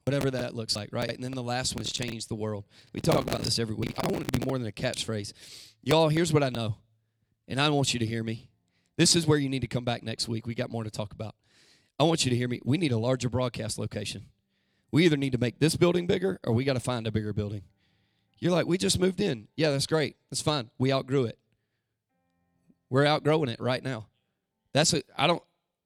Whatever 0.04 0.30
that 0.30 0.54
looks 0.54 0.76
like, 0.76 0.90
right? 0.92 1.10
And 1.10 1.22
then 1.22 1.32
the 1.32 1.42
last 1.42 1.74
one 1.74 1.82
is 1.82 1.92
change 1.92 2.26
the 2.26 2.34
world. 2.34 2.64
We 2.94 3.00
talk 3.00 3.20
about 3.20 3.40
this 3.40 3.58
every 3.58 3.74
week. 3.74 3.94
I 3.98 4.06
want 4.06 4.22
it 4.22 4.32
to 4.32 4.38
be 4.38 4.46
more 4.46 4.58
than 4.58 4.66
a 4.66 4.72
catchphrase. 4.72 5.32
Y'all, 5.82 6.08
here's 6.08 6.32
what 6.32 6.42
I 6.42 6.48
know, 6.48 6.76
and 7.48 7.60
I 7.60 7.68
want 7.70 7.92
you 7.92 8.00
to 8.00 8.06
hear 8.06 8.22
me. 8.22 8.48
This 8.96 9.16
is 9.16 9.26
where 9.26 9.38
you 9.38 9.48
need 9.48 9.62
to 9.62 9.68
come 9.68 9.84
back 9.84 10.02
next 10.02 10.28
week. 10.28 10.46
We 10.46 10.54
got 10.54 10.70
more 10.70 10.84
to 10.84 10.90
talk 10.90 11.12
about. 11.12 11.34
I 11.98 12.04
want 12.04 12.24
you 12.24 12.30
to 12.30 12.36
hear 12.36 12.48
me. 12.48 12.60
We 12.64 12.78
need 12.78 12.92
a 12.92 12.98
larger 12.98 13.28
broadcast 13.28 13.78
location. 13.78 14.26
We 14.92 15.04
either 15.04 15.16
need 15.16 15.32
to 15.32 15.38
make 15.38 15.58
this 15.58 15.76
building 15.76 16.06
bigger 16.06 16.38
or 16.44 16.52
we 16.52 16.64
got 16.64 16.74
to 16.74 16.80
find 16.80 17.06
a 17.06 17.12
bigger 17.12 17.32
building. 17.32 17.62
You're 18.38 18.52
like, 18.52 18.66
we 18.66 18.78
just 18.78 18.98
moved 18.98 19.20
in. 19.20 19.48
Yeah, 19.56 19.70
that's 19.70 19.86
great. 19.86 20.16
That's 20.30 20.40
fine. 20.40 20.70
We 20.78 20.92
outgrew 20.92 21.24
it. 21.24 21.38
We're 22.88 23.06
outgrowing 23.06 23.48
it 23.48 23.60
right 23.60 23.84
now. 23.84 24.06
That's 24.72 24.92
a, 24.94 25.02
I 25.16 25.26
don't 25.26 25.42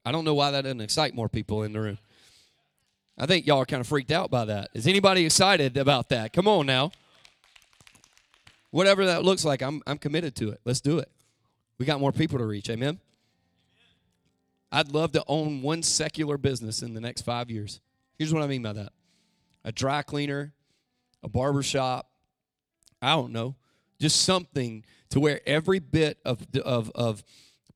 I 0.06 0.12
don't 0.12 0.24
know 0.24 0.34
why 0.34 0.50
that 0.50 0.62
doesn't 0.62 0.80
excite 0.80 1.14
more 1.14 1.28
people 1.28 1.62
in 1.62 1.72
the 1.72 1.80
room. 1.80 1.98
I 3.16 3.26
think 3.26 3.46
y'all 3.46 3.60
are 3.60 3.66
kind 3.66 3.80
of 3.80 3.86
freaked 3.86 4.10
out 4.10 4.30
by 4.30 4.44
that. 4.46 4.70
Is 4.74 4.86
anybody 4.86 5.24
excited 5.24 5.76
about 5.76 6.08
that? 6.10 6.32
Come 6.32 6.48
on 6.48 6.66
now. 6.66 6.92
Whatever 8.70 9.06
that 9.06 9.22
looks 9.22 9.44
like, 9.44 9.62
I'm 9.62 9.82
I'm 9.86 9.98
committed 9.98 10.34
to 10.36 10.50
it. 10.50 10.60
Let's 10.64 10.80
do 10.80 10.98
it. 10.98 11.10
We 11.78 11.86
got 11.86 12.00
more 12.00 12.12
people 12.12 12.38
to 12.38 12.46
reach. 12.46 12.70
Amen. 12.70 13.00
I'd 14.72 14.92
love 14.92 15.12
to 15.12 15.24
own 15.28 15.62
one 15.62 15.82
secular 15.82 16.36
business 16.36 16.82
in 16.82 16.94
the 16.94 17.00
next 17.00 17.22
five 17.22 17.50
years. 17.50 17.80
Here's 18.18 18.32
what 18.32 18.42
I 18.42 18.46
mean 18.46 18.62
by 18.62 18.72
that 18.74 18.92
a 19.64 19.72
dry 19.72 20.02
cleaner, 20.02 20.52
a 21.22 21.28
barber 21.28 21.62
shop, 21.62 22.10
I 23.00 23.12
don't 23.12 23.32
know, 23.32 23.56
just 24.00 24.22
something 24.22 24.84
to 25.10 25.20
where 25.20 25.40
every 25.46 25.78
bit 25.78 26.18
of, 26.24 26.46
of, 26.64 26.90
of 26.94 27.24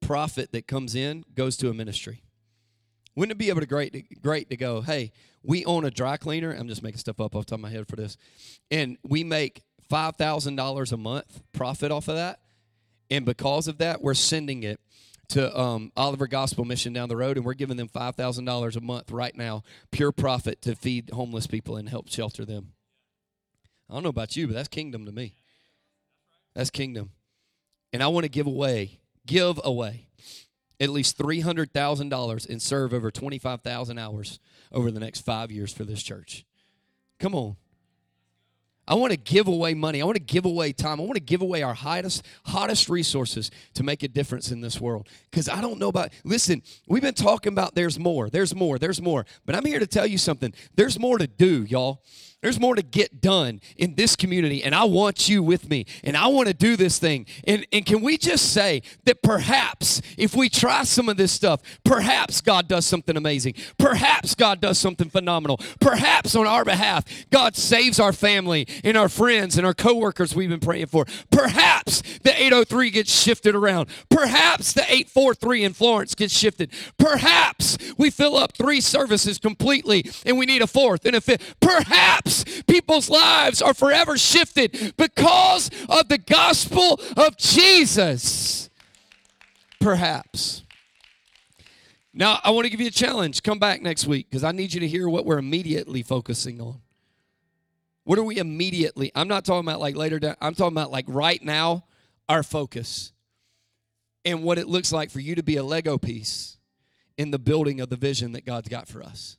profit 0.01 0.53
that 0.53 0.67
comes 0.67 0.95
in 0.95 1.25
goes 1.35 1.57
to 1.59 1.71
a 1.71 1.75
ministry. 1.75 2.23
Wouldn't 3.17 3.33
it 3.33 3.39
be 3.39 3.49
able 3.49 3.61
to 3.61 3.67
great 3.67 4.23
great 4.23 4.49
to 4.51 4.57
go, 4.57 4.81
hey, 4.81 5.13
we 5.43 5.65
own 5.65 5.85
a 5.85 5.91
dry 5.91 6.17
cleaner. 6.17 6.53
I'm 6.53 6.69
just 6.69 6.83
making 6.83 6.99
stuff 6.99 7.21
up 7.21 7.35
off 7.35 7.47
the 7.47 7.51
top 7.51 7.59
of 7.59 7.63
my 7.63 7.71
head 7.71 7.89
for 7.89 7.97
this. 7.97 8.17
And 8.71 8.97
we 9.03 9.25
make 9.25 9.63
five 9.89 10.17
thousand 10.17 10.57
dollars 10.57 10.93
a 10.93 10.97
month 10.97 11.43
profit 11.53 11.91
off 11.91 12.09
of 12.09 12.17
that. 12.17 12.41
And 13.11 13.25
because 13.25 13.67
of 13.67 13.79
that, 13.79 14.03
we're 14.03 14.15
sending 14.15 14.63
it 14.63 14.79
to 15.29 15.59
um, 15.59 15.93
Oliver 15.97 16.27
Gospel 16.27 16.65
Mission 16.65 16.93
down 16.93 17.09
the 17.09 17.17
road, 17.17 17.37
and 17.37 17.45
we're 17.45 17.55
giving 17.55 17.77
them 17.77 17.89
five 17.89 18.15
thousand 18.15 18.45
dollars 18.45 18.77
a 18.77 18.81
month 18.81 19.11
right 19.11 19.37
now, 19.37 19.63
pure 19.91 20.13
profit 20.13 20.63
to 20.63 20.75
feed 20.75 21.11
homeless 21.11 21.47
people 21.47 21.77
and 21.77 21.89
help 21.89 22.09
shelter 22.09 22.45
them. 22.45 22.73
I 23.89 23.95
don't 23.95 24.03
know 24.03 24.09
about 24.11 24.37
you, 24.37 24.47
but 24.47 24.55
that's 24.55 24.69
kingdom 24.69 25.07
to 25.07 25.13
me. 25.13 25.35
That's 26.55 26.71
kingdom. 26.71 27.11
And 27.93 28.03
I 28.03 28.09
want 28.09 28.25
to 28.25 28.31
give 28.31 28.47
away, 28.47 29.01
give 29.27 29.61
away 29.65 30.09
at 30.81 30.91
least 30.91 31.19
$300,000 31.19 32.49
and 32.49 32.63
serve 32.63 32.95
over 32.95 33.11
25,000 33.11 33.99
hours 33.99 34.39
over 34.71 34.91
the 34.91 35.01
next 35.01 35.21
five 35.21 35.51
years 35.51 35.73
for 35.73 35.85
this 35.85 36.03
church. 36.03 36.45
Come 37.19 37.35
on. 37.35 37.57
I 38.89 38.95
want 38.95 39.13
to 39.13 39.19
give 39.19 39.47
away 39.47 39.75
money. 39.75 40.01
I 40.01 40.05
want 40.07 40.17
to 40.17 40.23
give 40.23 40.47
away 40.47 40.73
time. 40.73 40.99
I 40.99 41.03
want 41.05 41.15
to 41.15 41.21
give 41.21 41.43
away 41.43 41.63
our 41.63 41.75
hottest, 41.75 42.25
hottest 42.47 42.89
resources 42.89 43.51
to 43.75 43.85
make 43.85 44.03
a 44.03 44.09
difference 44.09 44.51
in 44.51 44.63
this 44.63 44.81
world. 44.81 45.09
Because 45.31 45.47
I 45.47 45.61
don't 45.61 45.79
know 45.79 45.89
about, 45.89 46.11
listen, 46.25 46.63
we've 46.89 47.03
been 47.03 47.13
talking 47.13 47.53
about 47.53 47.75
there's 47.75 47.99
more, 47.99 48.31
there's 48.31 48.55
more, 48.55 48.79
there's 48.79 49.03
more. 49.03 49.27
But 49.45 49.55
I'm 49.55 49.67
here 49.67 49.79
to 49.79 49.87
tell 49.87 50.07
you 50.07 50.17
something. 50.17 50.55
There's 50.75 50.99
more 50.99 51.19
to 51.19 51.27
do, 51.27 51.65
y'all. 51.65 52.03
There's 52.41 52.61
more 52.61 52.77
to 52.77 52.83
get 52.83 53.21
done 53.21 53.61
in 53.77 53.97
this 53.97 54.15
community, 54.15 54.63
and 54.63 54.73
I 54.73 54.85
want 54.85 55.29
you 55.29 55.43
with 55.43 55.69
me, 55.69 55.87
and 56.05 56.17
I 56.17 56.29
want 56.29 56.47
to 56.47 56.55
do 56.55 56.77
this 56.77 57.01
thing. 57.01 57.27
And, 57.45 57.67
and 57.73 57.85
can 57.85 58.01
we 58.01 58.17
just 58.17 58.53
say 58.53 58.83
that 59.07 59.23
perhaps 59.23 60.01
if 60.17 60.37
we 60.37 60.49
try 60.49 60.85
some 60.85 61.09
of 61.09 61.17
this 61.17 61.33
stuff, 61.33 61.61
perhaps 61.85 62.41
God 62.41 62.69
does 62.69 62.87
something 62.87 63.17
amazing. 63.17 63.55
Perhaps 63.77 64.37
God 64.37 64.61
does 64.61 64.79
something 64.79 65.11
phenomenal. 65.11 65.59
Perhaps 65.81 66.37
on 66.37 66.47
our 66.47 66.65
behalf, 66.65 67.05
God 67.31 67.57
saves 67.57 67.99
our 67.99 68.13
family 68.13 68.69
and 68.85 68.97
our 68.97 69.09
friends 69.09 69.59
and 69.59 69.67
our 69.67 69.75
coworkers 69.75 70.37
we've 70.37 70.49
been 70.49 70.61
praying 70.61 70.87
for. 70.87 71.07
Perhaps 71.33 72.03
the 72.23 72.31
803 72.31 72.91
gets 72.91 73.21
shifted 73.21 73.57
around. 73.57 73.89
Perhaps 74.11 74.75
the 74.75 74.83
843 74.83 75.65
in 75.65 75.73
Florence 75.73 76.15
gets 76.15 76.39
shifted. 76.39 76.71
Perhaps 76.99 77.79
we 77.97 78.11
fill 78.11 78.37
up 78.37 78.57
three 78.57 78.81
services 78.81 79.39
completely 79.39 80.09
and 80.25 80.39
we 80.39 80.47
need 80.47 80.63
a 80.63 80.69
fourth 80.69 81.05
and 81.05 81.17
a 81.17 81.21
fifth. 81.21 81.57
Perhaps 81.61 82.28
people's 82.67 83.11
lives 83.11 83.63
are 83.63 83.75
forever 83.75 84.17
shifted 84.17 84.95
because 84.97 85.71
of 85.89 86.09
the 86.09 86.19
gospel 86.19 87.01
of 87.17 87.37
Jesus. 87.37 88.71
Perhaps. 89.81 90.63
Now, 92.13 92.41
I 92.43 92.51
want 92.51 92.65
to 92.65 92.71
give 92.71 92.81
you 92.81 92.89
a 92.89 92.91
challenge. 92.91 93.43
Come 93.43 93.59
back 93.59 93.81
next 93.81 94.07
week 94.07 94.29
because 94.29 94.43
I 94.43 94.53
need 94.53 94.73
you 94.73 94.81
to 94.81 94.89
hear 94.89 95.09
what 95.09 95.25
we're 95.25 95.39
immediately 95.39 96.03
focusing 96.03 96.61
on. 96.61 96.81
What 98.05 98.19
are 98.19 98.25
we 98.25 98.39
immediately? 98.39 99.13
I'm 99.15 99.29
not 99.29 99.45
talking 99.45 99.69
about 99.69 99.81
like 99.81 99.95
later 99.95 100.19
down, 100.19 100.35
I'm 100.41 100.55
talking 100.55 100.73
about 100.73 100.91
like 100.91 101.05
right 101.09 101.43
now, 101.43 101.85
our 102.29 102.43
focus 102.43 103.13
and 104.25 104.43
what 104.43 104.59
it 104.59 104.67
looks 104.69 104.93
like 104.93 105.11
for 105.11 105.21
you 105.21 105.35
to 105.35 105.43
be 105.43 105.57
a 105.57 105.63
Lego 105.63 105.99
piece 105.99 106.57
in 107.17 107.31
the 107.31 107.39
building 107.39 107.81
of 107.81 107.89
the 107.89 107.97
vision 107.97 108.33
that 108.33 108.45
God's 108.45 108.69
got 108.69 108.89
for 108.89 109.03
us. 109.03 109.37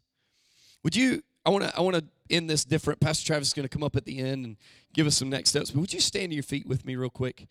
Would 0.83 0.95
you 0.95 1.23
I 1.45 1.49
want 1.49 1.63
to 1.63 1.75
I 1.75 1.81
want 1.81 1.95
to 1.95 2.03
end 2.29 2.49
this 2.49 2.65
different. 2.65 2.99
Pastor 2.99 3.25
Travis 3.25 3.49
is 3.49 3.53
going 3.53 3.67
to 3.67 3.69
come 3.69 3.83
up 3.83 3.95
at 3.95 4.05
the 4.05 4.19
end 4.19 4.45
and 4.45 4.57
give 4.93 5.07
us 5.07 5.17
some 5.17 5.29
next 5.29 5.49
steps. 5.49 5.71
But 5.71 5.81
would 5.81 5.93
you 5.93 5.99
stand 5.99 6.31
to 6.31 6.35
your 6.35 6.43
feet 6.43 6.67
with 6.67 6.85
me 6.85 6.95
real 6.95 7.09
quick? 7.09 7.47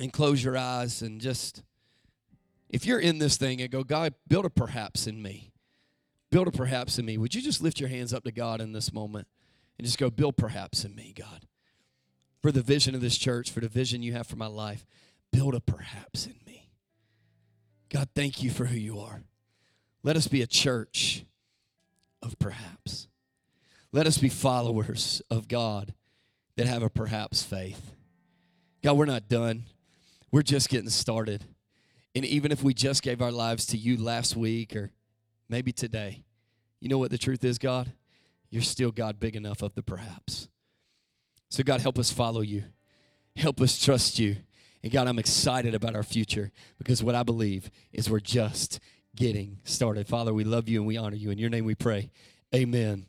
And 0.00 0.12
close 0.12 0.42
your 0.42 0.56
eyes 0.56 1.02
and 1.02 1.20
just 1.20 1.62
if 2.68 2.86
you're 2.86 2.98
in 2.98 3.18
this 3.18 3.36
thing 3.36 3.60
and 3.60 3.70
go, 3.70 3.84
God, 3.84 4.14
build 4.26 4.46
a 4.46 4.50
perhaps 4.50 5.06
in 5.06 5.22
me. 5.22 5.52
Build 6.30 6.48
a 6.48 6.50
perhaps 6.50 6.98
in 6.98 7.04
me. 7.04 7.18
Would 7.18 7.34
you 7.34 7.42
just 7.42 7.62
lift 7.62 7.78
your 7.78 7.90
hands 7.90 8.14
up 8.14 8.24
to 8.24 8.32
God 8.32 8.60
in 8.60 8.72
this 8.72 8.92
moment 8.92 9.28
and 9.78 9.86
just 9.86 9.98
go, 9.98 10.10
build 10.10 10.36
perhaps 10.36 10.84
in 10.84 10.94
me, 10.94 11.12
God. 11.14 11.46
For 12.40 12.50
the 12.50 12.62
vision 12.62 12.94
of 12.94 13.00
this 13.00 13.18
church, 13.18 13.50
for 13.50 13.60
the 13.60 13.68
vision 13.68 14.02
you 14.02 14.14
have 14.14 14.26
for 14.26 14.36
my 14.36 14.46
life, 14.46 14.86
build 15.30 15.54
a 15.54 15.60
perhaps 15.60 16.26
in 16.26 16.34
me. 16.46 16.70
God, 17.90 18.08
thank 18.14 18.42
you 18.42 18.50
for 18.50 18.64
who 18.64 18.76
you 18.76 18.98
are. 18.98 19.22
Let 20.02 20.16
us 20.16 20.26
be 20.26 20.40
a 20.42 20.46
church 20.46 21.24
of 22.22 22.38
perhaps. 22.38 23.08
Let 23.92 24.06
us 24.06 24.18
be 24.18 24.28
followers 24.28 25.20
of 25.30 25.48
God 25.48 25.92
that 26.56 26.66
have 26.66 26.82
a 26.82 26.90
perhaps 26.90 27.42
faith. 27.42 27.92
God, 28.82 28.96
we're 28.96 29.06
not 29.06 29.28
done. 29.28 29.64
We're 30.30 30.42
just 30.42 30.68
getting 30.68 30.90
started. 30.90 31.44
And 32.14 32.24
even 32.24 32.52
if 32.52 32.62
we 32.62 32.74
just 32.74 33.02
gave 33.02 33.22
our 33.22 33.32
lives 33.32 33.66
to 33.66 33.76
you 33.76 33.96
last 33.96 34.36
week 34.36 34.74
or 34.74 34.90
maybe 35.48 35.72
today, 35.72 36.24
you 36.80 36.88
know 36.88 36.98
what 36.98 37.10
the 37.10 37.18
truth 37.18 37.44
is, 37.44 37.58
God? 37.58 37.92
You're 38.50 38.62
still 38.62 38.90
God 38.90 39.20
big 39.20 39.36
enough 39.36 39.62
of 39.62 39.74
the 39.74 39.82
perhaps. 39.82 40.48
So, 41.48 41.62
God, 41.62 41.80
help 41.80 41.98
us 41.98 42.10
follow 42.10 42.40
you. 42.40 42.64
Help 43.36 43.60
us 43.60 43.82
trust 43.82 44.18
you. 44.18 44.36
And 44.82 44.92
God, 44.92 45.06
I'm 45.06 45.18
excited 45.18 45.74
about 45.74 45.94
our 45.94 46.02
future 46.02 46.50
because 46.76 47.02
what 47.02 47.14
I 47.14 47.22
believe 47.22 47.70
is 47.92 48.10
we're 48.10 48.20
just 48.20 48.80
getting 49.16 49.58
started. 49.64 50.08
Father, 50.08 50.32
we 50.32 50.44
love 50.44 50.68
you 50.68 50.78
and 50.80 50.86
we 50.86 50.96
honor 50.96 51.16
you. 51.16 51.30
In 51.30 51.38
your 51.38 51.50
name 51.50 51.64
we 51.64 51.74
pray. 51.74 52.10
Amen. 52.54 53.06